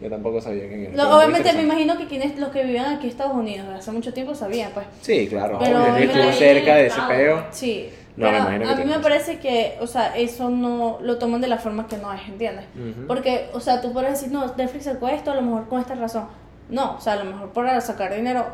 [0.00, 0.96] Yo tampoco sabía quién era.
[1.04, 4.12] Lo- obviamente me imagino que quienes, los que vivían aquí en Estados Unidos hace mucho
[4.14, 4.86] tiempo sabían, pues.
[5.00, 5.58] Sí, claro.
[5.58, 7.44] Pero Obvio, estuvo cerca de ese peo.
[7.50, 7.90] Sí.
[8.16, 11.18] No, me pero imagino que a mí me parece que, o sea, eso no lo
[11.18, 12.64] toman de la forma que no es, ¿entiendes?
[13.08, 15.94] Porque, o sea, tú puedes decir, no, Netflix sacó esto, a lo mejor con esta
[15.96, 16.26] razón.
[16.70, 18.46] No, o sea, a lo mejor para sacar dinero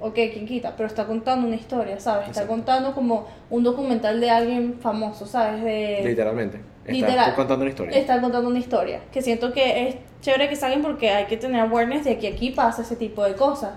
[0.00, 2.28] ok, quien quita, pero está contando una historia, ¿sabes?
[2.28, 2.50] Está Exacto.
[2.50, 5.62] contando como un documental de alguien famoso, ¿sabes?
[5.62, 6.00] De...
[6.04, 6.58] Literalmente.
[6.86, 7.34] Literal.
[7.34, 7.96] contando una historia.
[7.96, 9.00] Está contando una historia.
[9.12, 12.50] Que siento que es chévere que salgan porque hay que tener awareness de que aquí
[12.50, 13.72] pasa ese tipo de cosas.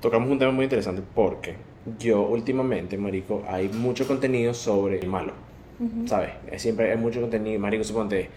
[0.00, 1.56] Tocamos un tema muy interesante porque
[1.98, 5.32] yo últimamente, marico, hay mucho contenido sobre el malo.
[6.06, 6.30] ¿Sabes?
[6.50, 7.58] Es siempre hay mucho contenido.
[7.58, 8.30] Marico, suponte.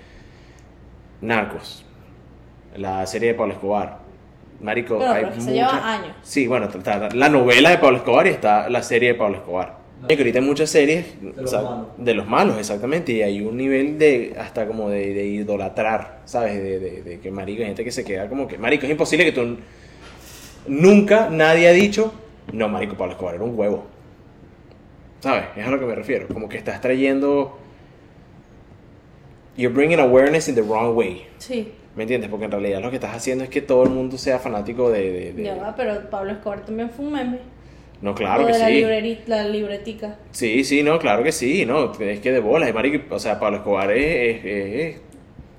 [1.22, 1.86] Narcos.
[2.76, 4.00] La serie de Pablo Escobar.
[4.60, 6.16] Marico, Pero, hay pero que se mucha- lleva años.
[6.24, 9.77] Sí, bueno, está la novela de Pablo Escobar y está la serie de Pablo Escobar.
[10.02, 11.88] Marico, ahorita hay muchas series De o los sea, malos.
[11.98, 13.12] de los malos, exactamente.
[13.14, 16.56] Y hay un nivel de hasta como de, de idolatrar, ¿sabes?
[16.56, 19.26] De, de, de que, marico, hay gente que se queda como que, marico, es imposible
[19.26, 19.58] que tú...
[20.68, 22.14] Nunca nadie ha dicho,
[22.54, 23.86] no, marico, Pablo Escobar era un huevo.
[25.22, 25.45] ¿Sabes?
[25.56, 26.28] Es a lo que me refiero.
[26.28, 27.58] Como que estás trayendo...
[29.56, 31.26] You're bringing awareness in the wrong way.
[31.39, 32.30] Sí, ¿Me entiendes?
[32.30, 35.12] Porque en realidad lo que estás haciendo es que todo el mundo sea fanático de...
[35.12, 37.39] de- de- ya va, pero Pablo Escobar también fue un meme.
[38.02, 38.74] No, claro Lo que de la, sí.
[38.84, 40.16] libreri- la libretica.
[40.32, 43.58] Sí, sí, no, claro que sí, no, es que de bolas, marico, o sea, Pablo
[43.58, 44.45] Escobar es, es,
[44.95, 45.02] es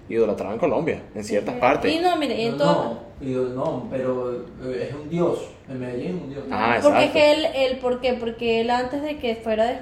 [0.08, 1.92] idolatrado en Colombia, en ciertas partes.
[1.92, 2.84] Y no, mire, en No, todo...
[3.20, 4.32] no, y- no, pero
[4.64, 5.50] eh, es un dios.
[5.68, 6.44] En Medellín es un dios.
[6.50, 7.12] Ah, Porque es exacto.
[7.18, 8.12] que él, él, ¿por qué?
[8.14, 9.74] Porque él antes de que fuera, de,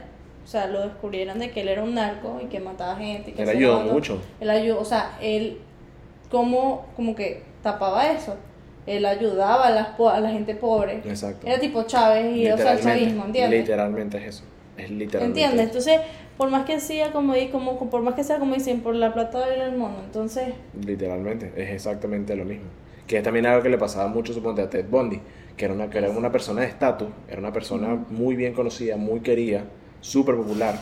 [0.45, 3.31] o sea, lo descubrieran de que él era un narco y que mataba gente.
[3.31, 4.19] y que Él ayudó todo, mucho.
[4.41, 5.59] Él ayudó, o sea, él
[6.31, 8.35] como, como que tapaba eso.
[8.87, 11.03] Él ayudaba a, las, po- a la gente pobre.
[11.05, 11.47] Exacto.
[11.47, 13.61] Era tipo Chávez y o sea, el chavismo, ¿entiendes?
[13.61, 14.45] Literalmente es eso.
[14.77, 15.41] Es literalmente.
[15.43, 15.67] ¿Entiendes?
[15.69, 16.01] Entonces,
[16.37, 19.47] por más que sea como, como por más que sea como dicen, por la plata
[19.47, 20.49] del mono, entonces,
[20.87, 22.67] Literalmente, es exactamente lo mismo.
[23.07, 25.21] Que es también algo que le pasaba mucho, suponte, a Ted Bundy,
[25.57, 28.97] que era una, que era una persona de estatus, era una persona muy bien conocida,
[28.97, 29.65] muy querida,
[30.01, 30.75] súper popular.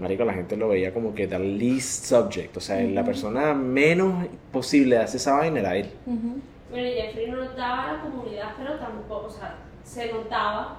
[0.00, 4.26] Marico, la gente lo veía como que the least subject, o sea, la persona menos
[4.52, 5.90] posible de hacer esa vaina era él.
[6.06, 6.40] ujú.
[6.70, 10.76] Bueno, Jeffrey no notaba a la comunidad, pero tampoco, o sea, se notaba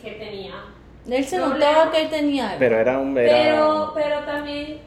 [0.00, 0.54] que tenía.
[1.08, 1.58] él se Problema.
[1.58, 2.58] notaba que él tenía algo.
[2.58, 3.18] Pero era un...
[3.18, 4.78] Era, Pero, pero también,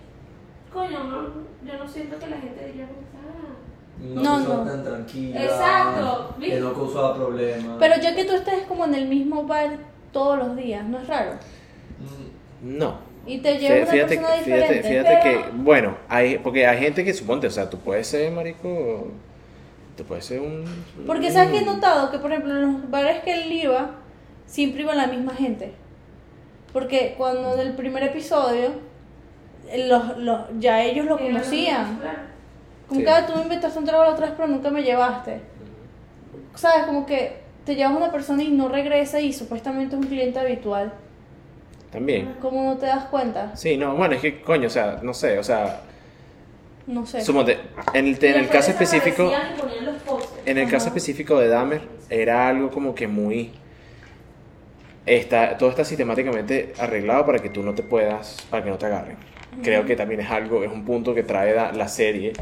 [0.74, 1.22] coño, no,
[1.64, 2.88] yo no siento que la gente diría
[4.00, 4.64] No, No, no.
[4.72, 5.44] tan tranquila.
[5.44, 7.78] Exacto, Que no causaba problemas.
[7.80, 9.78] Pero ya que tú estés como en el mismo bar
[10.12, 11.34] todos los días, ¿no es raro?
[12.00, 13.14] Mm, No.
[13.26, 14.90] Y te lleva una Fíjate, persona fíjate, diferente.
[14.90, 18.30] fíjate pero- que, bueno, hay, porque hay gente que suponte, o sea, tú puedes ser,
[18.32, 19.08] marico,
[19.96, 20.64] tú puedes ser un...
[21.06, 23.92] Porque sabes que he notado que, por ejemplo, en los bares que él iba,
[24.46, 25.74] siempre iba la misma gente.
[26.72, 28.72] Porque cuando en el primer episodio,
[29.70, 32.00] eh, los, los, ya ellos lo conocían.
[32.88, 33.06] Como Sí.
[33.06, 35.42] que "Ah, tú me invitaste a un trago la otra vez, pero nunca me llevaste.
[36.56, 36.86] ¿Sabes?
[36.86, 40.40] Como que te llevas a una persona y no regresa y supuestamente es un cliente
[40.40, 40.94] habitual.
[41.92, 42.36] También.
[42.42, 43.56] ¿Cómo no te das cuenta?
[43.56, 45.82] Sí, no, bueno, es que, coño, o sea, no sé, o sea,
[46.86, 47.22] No sé.
[47.22, 47.58] suponte,
[47.94, 49.32] en el, en el caso específico...
[50.46, 50.72] En el Ajá.
[50.74, 53.52] caso específico de Dahmer, era algo como que muy.
[55.06, 58.38] Está, todo está sistemáticamente arreglado para que tú no te puedas.
[58.50, 59.18] para que no te agarren.
[59.62, 62.34] Creo que también es algo, es un punto que trae da- la serie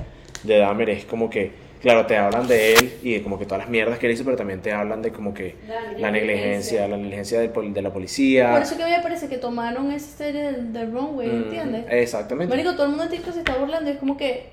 [0.43, 0.89] de Dahmer.
[0.89, 1.51] Es como que,
[1.81, 4.23] claro, te hablan de él y de como que todas las mierdas que él hizo,
[4.23, 7.81] pero también te hablan de como que La la negligencia, la negligencia del pol- de
[7.81, 8.51] la policía.
[8.53, 11.43] Por eso que a mí me parece que tomaron esa serie del, del Runway, Mm,
[11.43, 11.85] ¿entiendes?
[11.89, 12.53] Exactamente.
[12.55, 14.45] Marico, todo el mundo en TikTok se está burlando, es como que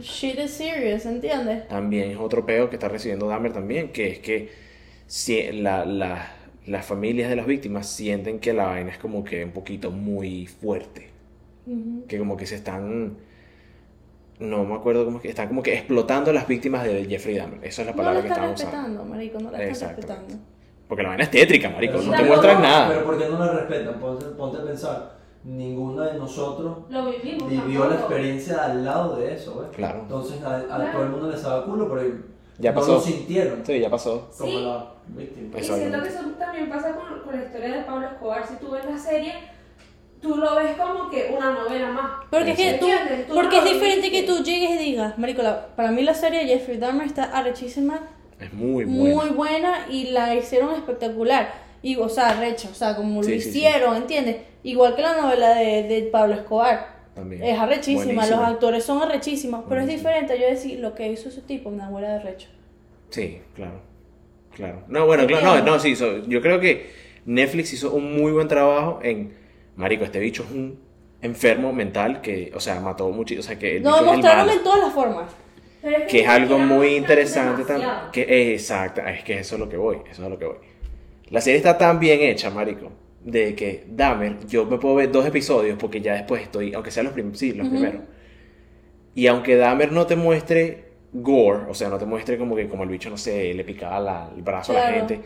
[0.00, 1.66] shit is serious, ¿entiendes?
[1.68, 4.50] También es otro peo que está recibiendo Dahmer también, que es que
[5.06, 6.32] si la, la-
[6.66, 10.46] las familias de las víctimas sienten que la vaina es como que un poquito muy
[10.46, 11.10] fuerte.
[12.08, 13.16] Que como que se están...
[14.38, 15.28] No me acuerdo cómo es que...
[15.30, 17.64] Están como que explotando a las víctimas de Jeffrey Dahmer.
[17.64, 18.76] Esa es la No palabra la que están estaban usando.
[18.76, 20.14] respetando, marico, no la están Exactamente.
[20.14, 20.44] respetando.
[20.88, 21.94] Porque la vaina es tétrica, marico.
[21.94, 23.04] Pero No te pero- muestran Pero nada.
[23.04, 24.00] ¿por qué no la respetan?
[24.00, 25.16] Ponte, ponte a pensar.
[25.44, 27.48] Ninguna de nosotros Lo vivimos.
[27.50, 29.76] vivió la experiencia al lado de eso, ¿ves?
[29.76, 30.00] Claro.
[30.00, 30.92] Entonces a, a Claro.
[30.92, 32.02] todo el mundo le sabe culo, pero
[32.58, 32.92] Ya no pasó.
[32.94, 33.64] lo sintieron.
[33.64, 34.28] Sí, ya pasó.
[34.36, 34.62] Como Sí.
[34.64, 35.58] la víctima.
[35.58, 38.46] Y siento que eso también pasa con, con la historia de Pablo Escobar.
[38.46, 39.34] Si tú ves la serie,
[40.20, 42.10] tú lo ves como que una novela más.
[42.30, 42.86] Porque es que tú,
[43.34, 46.40] porque no es diferente que tú llegues y digas, marico, la- para mí la serie
[46.40, 48.00] de Jeffrey Dahmer está arrechísima,
[48.40, 49.32] Es muy muy bueno.
[49.34, 51.52] buena y la hicieron espectacular.
[51.82, 53.58] Y, o sea, recha, o sea, como lo Sí, sí, sí.
[53.58, 54.36] hicieron, ¿entiendes?
[54.64, 56.96] Igual que la novela de, de Pablo Escobar.
[57.14, 57.42] También.
[57.44, 61.40] Es arrechísima, los actores son arrechísimos, pero es diferente yo decir lo que hizo ese
[61.42, 62.48] tipo, una abuela de recho.
[63.10, 63.80] Sí, claro.
[64.54, 64.82] Claro.
[64.88, 66.90] No, bueno, claro, no, no, sí, so- yo creo que
[67.24, 69.32] Netflix hizo un muy buen trabajo en,
[69.76, 70.78] marico, este bicho es un
[71.22, 74.16] enfermo mental que, o sea, mató mucho, o sea, que el No, bicho es el
[74.16, 75.32] mostraron en todas las formas.
[75.82, 78.12] Pero que es algo muy interesante también, demasiado.
[78.12, 80.56] que exacto, es que eso es lo que voy, eso es lo que voy.
[81.30, 82.92] La serie está tan bien hecha, marico,
[83.24, 87.06] de que Dahmer, yo me puedo ver dos episodios porque ya después estoy, aunque sean
[87.06, 88.02] los, prim- sí, los primeros,
[89.14, 92.82] y aunque Dahmer no te muestre gore, o sea, no te muestre como que como
[92.84, 95.20] el bicho, no sé, le picaba la- el brazo a la gente,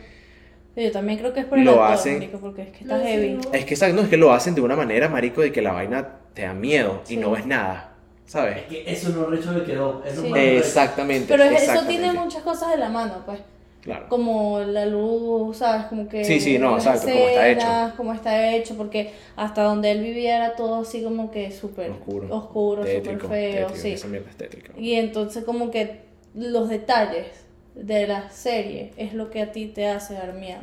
[0.77, 2.99] Yo también creo que es por el Lo actor, hacen- marico, porque es que está
[3.01, 3.39] heavy.
[3.53, 3.95] Es que, ¿sabes?
[3.95, 6.55] No, es que lo hacen de una manera, marico, de que la vaina te da
[6.55, 7.17] miedo y Sí.
[7.17, 7.95] no ves nada,
[8.25, 8.59] ¿sabes?
[8.59, 10.03] Es que eso no recho le quedó.
[10.07, 10.33] Es lo Sí.
[10.35, 11.27] Exactamente.
[11.29, 12.03] Pero es- eso exactamente.
[12.03, 13.41] tiene muchas cosas de la mano, pues.
[13.83, 14.07] Claro.
[14.11, 15.87] Como la luz, ¿sabes?
[15.87, 16.23] Como que.
[16.25, 17.95] Sí, sí, no, exacto, cómo está hecho.
[17.97, 22.29] Cómo está hecho, porque hasta donde él vivía era todo así como que súper Oscuro.
[22.31, 24.83] oscuro, súper feo, tétrico, sí.
[24.83, 26.03] Y entonces, como que
[26.35, 27.27] los detalles
[27.81, 30.61] de la serie es lo que a ti te hace dar miedo.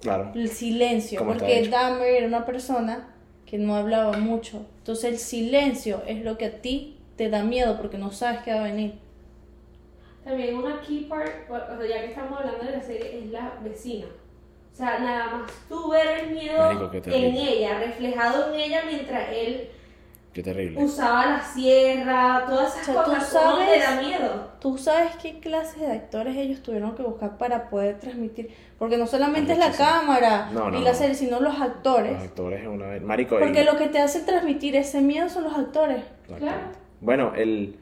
[0.00, 0.32] Claro.
[0.34, 1.68] El silencio, ¿Cómo está porque?
[1.68, 3.14] Dahmer era una persona
[3.46, 4.66] que no hablaba mucho.
[4.78, 8.52] Entonces, el silencio es lo que a ti te da miedo porque no sabes qué
[8.52, 8.94] va a venir.
[10.24, 13.58] También una key part, o sea, ya que estamos hablando de la serie, es la
[13.62, 14.06] vecina.
[14.72, 19.28] O sea, nada más tú ver el miedo Marico, en ella, reflejado en ella mientras
[19.32, 19.68] él
[20.34, 20.82] Qué terrible.
[20.84, 24.48] usaba la sierra, todas esas O sea, tú cosas, ¿cómo te sabes- da miedo?
[24.60, 28.50] ¿Tú sabes qué clases de actores ellos tuvieron que buscar para poder transmitir?
[28.78, 30.96] Porque no solamente es la cámara No, no, y la no.
[30.98, 32.12] serie, sino los actores.
[32.12, 33.00] Los actores es una vez.
[33.02, 36.02] Marico, Porque el- lo que te hace transmitir ese miedo son los actores.
[36.24, 36.78] Exactamente.
[37.00, 37.76] Bueno, el,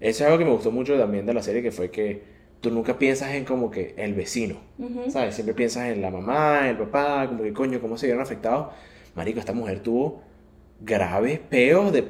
[0.00, 2.22] eso es algo que me gustó mucho también de la serie, que fue que
[2.62, 4.56] tú nunca piensas en como que el vecino.
[5.08, 5.34] ¿sabes?
[5.34, 8.68] Siempre piensas en la mamá, el papá, como que coño, cómo se vieron afectados.
[9.14, 10.22] Marico, esta mujer tuvo
[10.80, 12.04] graves peos de,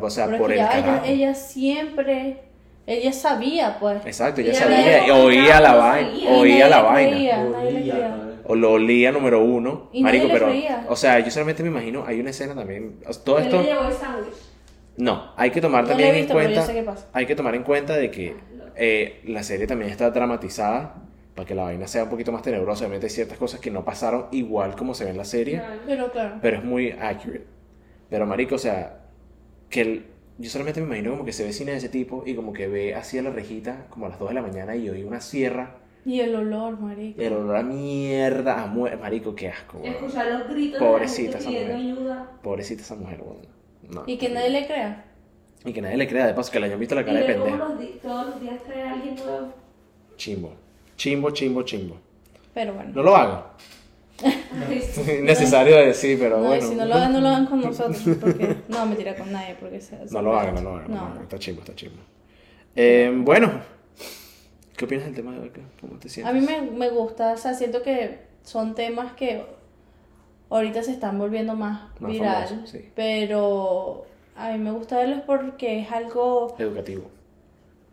[0.00, 1.04] o sea, Pero por el ya ella, carajo.
[1.06, 2.38] ella siempre,
[2.86, 4.04] ella sabía, pues.
[4.06, 8.20] Exacto, ella Ella sabía, oía la vaina, oía la vaina.
[8.46, 9.88] O lo olía número uno.
[9.92, 10.46] Y Marico, pero.
[10.48, 10.84] creía.
[10.88, 12.96] O sea, yo solamente me imagino, hay una escena también.
[13.06, 13.62] o sea, todo esto.
[13.62, 14.34] le llevó el sándwich.
[14.96, 16.62] No, hay que tomar No también en visto, cuenta.
[16.62, 17.08] sé qué pasa.
[17.12, 18.36] Hay que tomar en cuenta de que
[18.76, 20.94] eh, la serie también está dramatizada
[21.34, 22.82] para que la vaina sea un poquito más tenebrosa.
[22.84, 26.12] Obviamente hay ciertas cosas que no pasaron igual como se ve en la serie, Pero
[26.12, 26.36] claro.
[26.42, 27.46] pero es muy accurate.
[28.10, 29.00] Pero marico, o sea,
[29.70, 30.06] que el-
[30.38, 32.66] yo solamente me imagino como que se ve cine de ese tipo y como que
[32.68, 35.20] ve así a la rejita como a las 2 de la mañana y oí una
[35.20, 37.20] sierra, Y el olor, marico.
[37.20, 39.94] el olor a mierda, a muerte, marico, qué asco, weón.
[39.94, 42.12] Escuchar los gritos Pobrecita de esa la gente pidiendo mujer.
[42.18, 42.30] ayuda.
[42.42, 43.46] Pobrecita esa mujer, weón.
[43.90, 45.04] No, Y que nadie le crea.
[45.64, 47.24] y que nadie le crea, de paso que le hayan visto la Y cara de
[47.26, 47.56] pendejo.
[47.56, 49.52] los todos los días trae a alguien nuevo.
[50.16, 50.52] Chimbo.
[50.96, 51.96] Chimbo, chimbo, chimbo.
[52.52, 52.90] Pero bueno.
[52.94, 53.42] No lo hagan.
[55.18, 56.66] Innecesario decir, pero No, bueno.
[56.68, 58.02] si no lo hagan, no lo hagan con nosotros.
[58.20, 59.56] Porque no, me tira con nadie.
[59.58, 60.88] Porque se, se No lo hagan, no lo hagan.
[60.90, 61.22] no lo No, hagan.
[61.22, 61.96] Está chimbo, está chimbo.
[62.76, 63.50] Eh, bueno.
[64.76, 65.52] ¿Qué opinas del tema de hoy?
[65.80, 66.34] ¿Cómo te A sientes?
[66.34, 69.44] mí me, me gusta, o sea, siento que son temas que
[70.50, 72.62] ahorita se están volviendo más, Más viral.
[72.66, 72.90] sí.
[72.96, 74.04] Pero
[74.36, 76.56] a mí me gusta verlos porque es algo.
[76.58, 77.04] Educativo.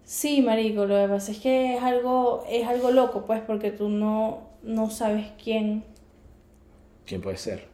[0.04, 3.88] Sí, marico, lo que pasa es que es algo, es algo loco, pues, porque tú
[3.90, 5.84] no, no sabes quién.
[7.06, 7.68] ¿Quién puede ser?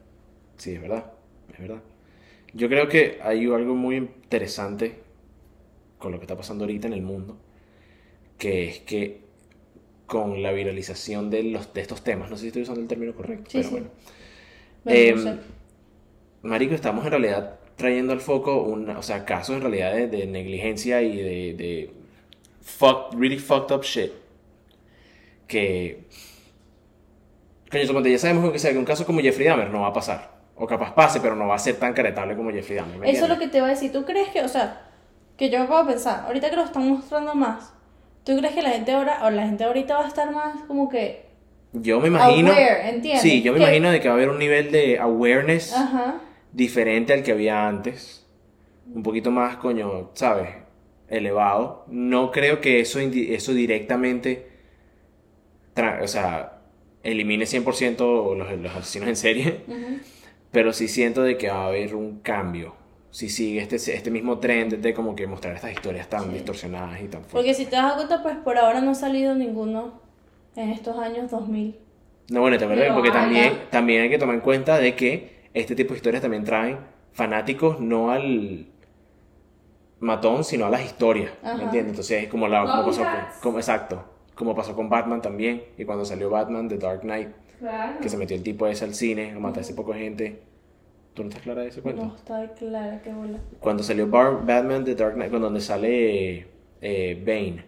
[0.58, 1.12] Sí, es verdad.
[1.54, 1.82] Es verdad.
[2.54, 5.04] Yo creo que hay algo muy interesante
[6.00, 7.38] con lo que está pasando ahorita en el mundo,
[8.38, 9.22] que es que
[10.08, 13.16] con la viralización de, los, de estos temas, no sé si estoy usando el término
[13.16, 13.72] correcto, Sí, pero sí.
[13.72, 13.90] bueno.
[14.84, 15.38] Bueno, no sé.
[16.44, 20.26] Marico, estamos en realidad trayendo al foco una, o sea, casos en realidad de, de
[20.28, 21.92] negligencia y de, de
[22.62, 24.12] fuck, really fucked up shit.
[25.48, 26.06] Que.
[27.72, 30.32] Ya sabemos que, sea, que un caso como Jeffrey Dahmer no va a pasar.
[30.56, 32.98] O capaz pase, pero no va a ser tan caretable como Jeffrey Dahmer.
[32.98, 33.92] ¿me Eso es lo que te iba a decir.
[33.92, 34.82] ¿Tú crees que, o sea,
[35.38, 37.74] que yo puedo pensar, ahorita que lo están mostrando más,
[38.24, 40.90] ¿tú crees que la gente ahora, o la gente ahorita va a estar más como
[40.90, 41.26] que
[41.74, 42.52] Yo me imagino.
[42.52, 43.22] aware, ¿entiendes?
[43.22, 46.22] Sí, yo me imagino de que va a haber un nivel de awareness Ajá.
[46.52, 48.26] diferente al que había antes.
[48.94, 50.50] Un poquito más, coño, ¿sabes?
[51.10, 51.86] Elevado.
[51.88, 54.50] No creo que eso, eso directamente,
[56.02, 56.57] o sea,
[57.04, 60.00] elimine 100% los, los asesinos en serie, ujú.
[60.52, 62.76] pero sí siento de que va a haber un cambio.
[63.10, 66.30] Si sigue este, este mismo trend de como que mostrar estas historias tan Sí.
[66.34, 67.58] distorsionadas y tan Porque fuertes.
[67.58, 70.02] si te das cuenta, pues por ahora no ha salido ninguno
[70.56, 71.80] en estos años 2000.
[72.30, 75.92] No, bueno, Pero porque también, también hay que tomar en cuenta de que este tipo
[75.94, 76.78] de historias también traen
[77.14, 78.68] fanáticos no al
[80.00, 81.64] matón, sino a las historias, ¿me Ajá.
[81.64, 81.92] entiendes?
[81.92, 83.38] Entonces es como la como Copycats.
[83.42, 84.04] como, exacto,
[84.38, 88.00] como pasó con Batman también, y cuando salió Batman The Dark Knight, Claro.
[88.00, 90.40] que se metió el tipo ese al cine, a matar a ese poco gente.
[91.16, 92.06] ¿Tú no estás clara de ese cuento?
[92.06, 93.40] No está clara qué bola.
[93.60, 96.46] Cuando salió Bar- Batman The Dark Knight, cuando donde sale
[96.82, 97.66] eh, Bane,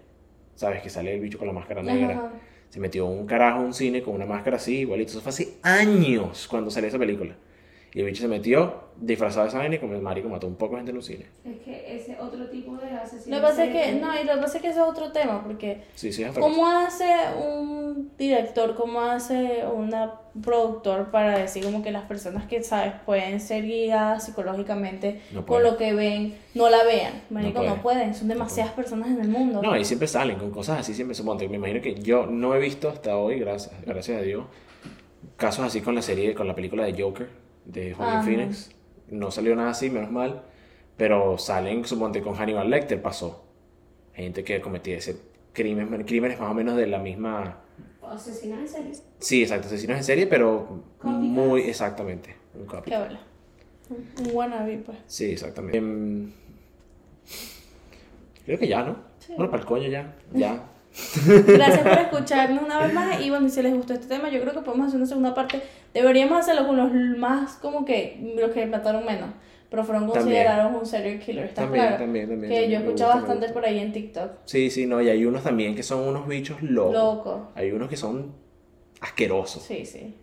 [0.53, 0.83] ¿sabes?
[0.83, 2.13] Que sale el bicho con la máscara negra.
[2.13, 2.31] Ajá.
[2.69, 5.09] Se metió un carajo a un cine con una máscara así, igualito.
[5.09, 7.35] Eso fue hace años cuando salió esa película.
[7.93, 10.55] Y el bicho se metió disfrazado de esa vaina y como el marico mató un
[10.55, 11.25] poco de gente en un cine.
[11.45, 13.35] Es que ese otro tipo de asesino.
[13.35, 15.11] Lo que pasa es que, no, y lo que pasa es que ese es otro
[15.11, 17.05] tema, porque Sí, sí, es otra ¿cómo hace
[17.37, 19.93] un director, cómo hace un
[20.41, 25.63] productor para decir como que las personas que, sabes, pueden ser guiadas psicológicamente No con
[25.63, 27.21] lo que ven, no la vean?
[27.29, 27.81] Marico, no pueden.
[27.81, 29.61] pueden, son demasiadas personas en el mundo.
[29.61, 31.47] No, y siempre salen con cosas así, siempre suponte.
[31.47, 34.45] Me imagino que yo no he visto hasta hoy, gracias, gracias a Dios,
[35.37, 37.29] casos así con la serie, con la película de Joker,
[37.65, 38.23] de Joaquin Ajá.
[38.23, 38.71] Phoenix.
[39.09, 40.43] No salió nada así, menos mal.
[40.97, 43.45] Pero salen, suponte, con Hannibal Lecter pasó.
[44.13, 45.17] Gente que cometía ese
[45.53, 47.61] crimen, crímenes más o menos de la misma...
[48.01, 48.93] Asesinas en serie.
[49.19, 51.23] Sí, exacto, asesinos en serie, pero Copycats.
[51.23, 52.35] muy exactamente.
[52.55, 53.19] Un bola.
[53.89, 54.97] Un wannabe, pues.
[55.07, 55.77] Sí, exactamente.
[55.77, 56.31] Em,
[58.45, 58.97] creo que ya, ¿no?
[59.19, 59.33] Sí.
[59.35, 60.15] Bueno, para el coño ya.
[60.33, 60.63] Ya.
[61.25, 63.21] Gracias por escucharnos una vez más.
[63.21, 65.33] Y bueno, y si les gustó este tema, yo creo que podemos hacer una segunda
[65.33, 65.61] parte.
[65.93, 69.29] Deberíamos hacerlo con los más, como que, los que mataron menos.
[69.69, 70.23] Pero fueron También.
[70.23, 71.45] considerados un serial killer.
[71.45, 72.03] ¿Estás También, claro?
[72.03, 74.31] también, también, Que yo he escuchado bastante por ahí en TikTok.
[74.45, 74.99] Sí, sí, no.
[74.99, 76.93] Y hay unos también que son unos bichos locos.
[76.93, 77.51] Loco.
[77.53, 78.33] Hay unos que son
[78.99, 79.63] asquerosos.
[79.63, 80.15] Sí, sí.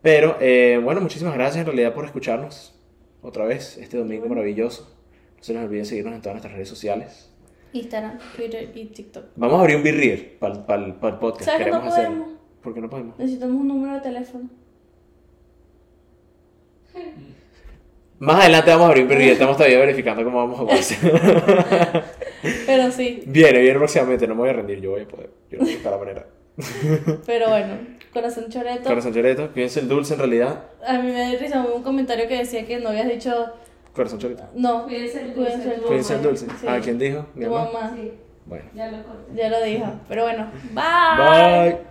[0.00, 2.74] Pero, eh, bueno, muchísimas gracias en realidad por escucharnos
[3.20, 4.96] otra vez este domingo maravilloso.
[5.36, 7.30] No se les olviden seguirnos en todas nuestras redes sociales.
[7.72, 9.24] Instagram, Twitter y TikTok.
[9.36, 11.44] Vamos a abrir un birrier para el podcast.
[11.44, 12.16] ¿Sabes que no Queremos hacerlo.
[12.24, 12.38] podemos?
[12.62, 13.18] ¿Por qué no podemos?
[13.18, 14.48] Necesitamos un número de teléfono.
[18.20, 19.32] Más adelante vamos a abrir un birrier.
[19.32, 20.98] Estamos todavía verificando cómo vamos a hacer.
[22.66, 23.22] Pero sí.
[23.26, 24.26] viene, viene próximamente.
[24.26, 24.80] No me voy a rendir.
[24.80, 25.30] Yo voy a poder.
[25.50, 26.26] Yo voy a buscar la manera.
[27.26, 27.78] Pero bueno,
[28.12, 28.88] corazón choreto.
[28.88, 29.52] Corazón Choreto.
[29.52, 30.64] Cuídense el dulce en realidad.
[30.84, 33.52] A mí me dio risa hubo un comentario que decía que no habías dicho.
[33.98, 34.36] Corazón.
[34.54, 35.74] No, Cuídense el Cuídense dulce.
[35.74, 36.46] el Cuídense el dulce.
[36.60, 36.66] Sí.
[36.68, 37.26] Ah, ¿quién dijo?
[37.34, 37.70] Mi tu mamá.
[37.72, 37.92] mamá.
[37.96, 38.12] Sí,
[38.46, 38.64] Bueno.
[38.74, 39.34] ya lo corté.
[39.34, 39.86] Ya lo dijo.
[40.08, 41.64] Pero bueno, bye.
[41.72, 41.78] Bye.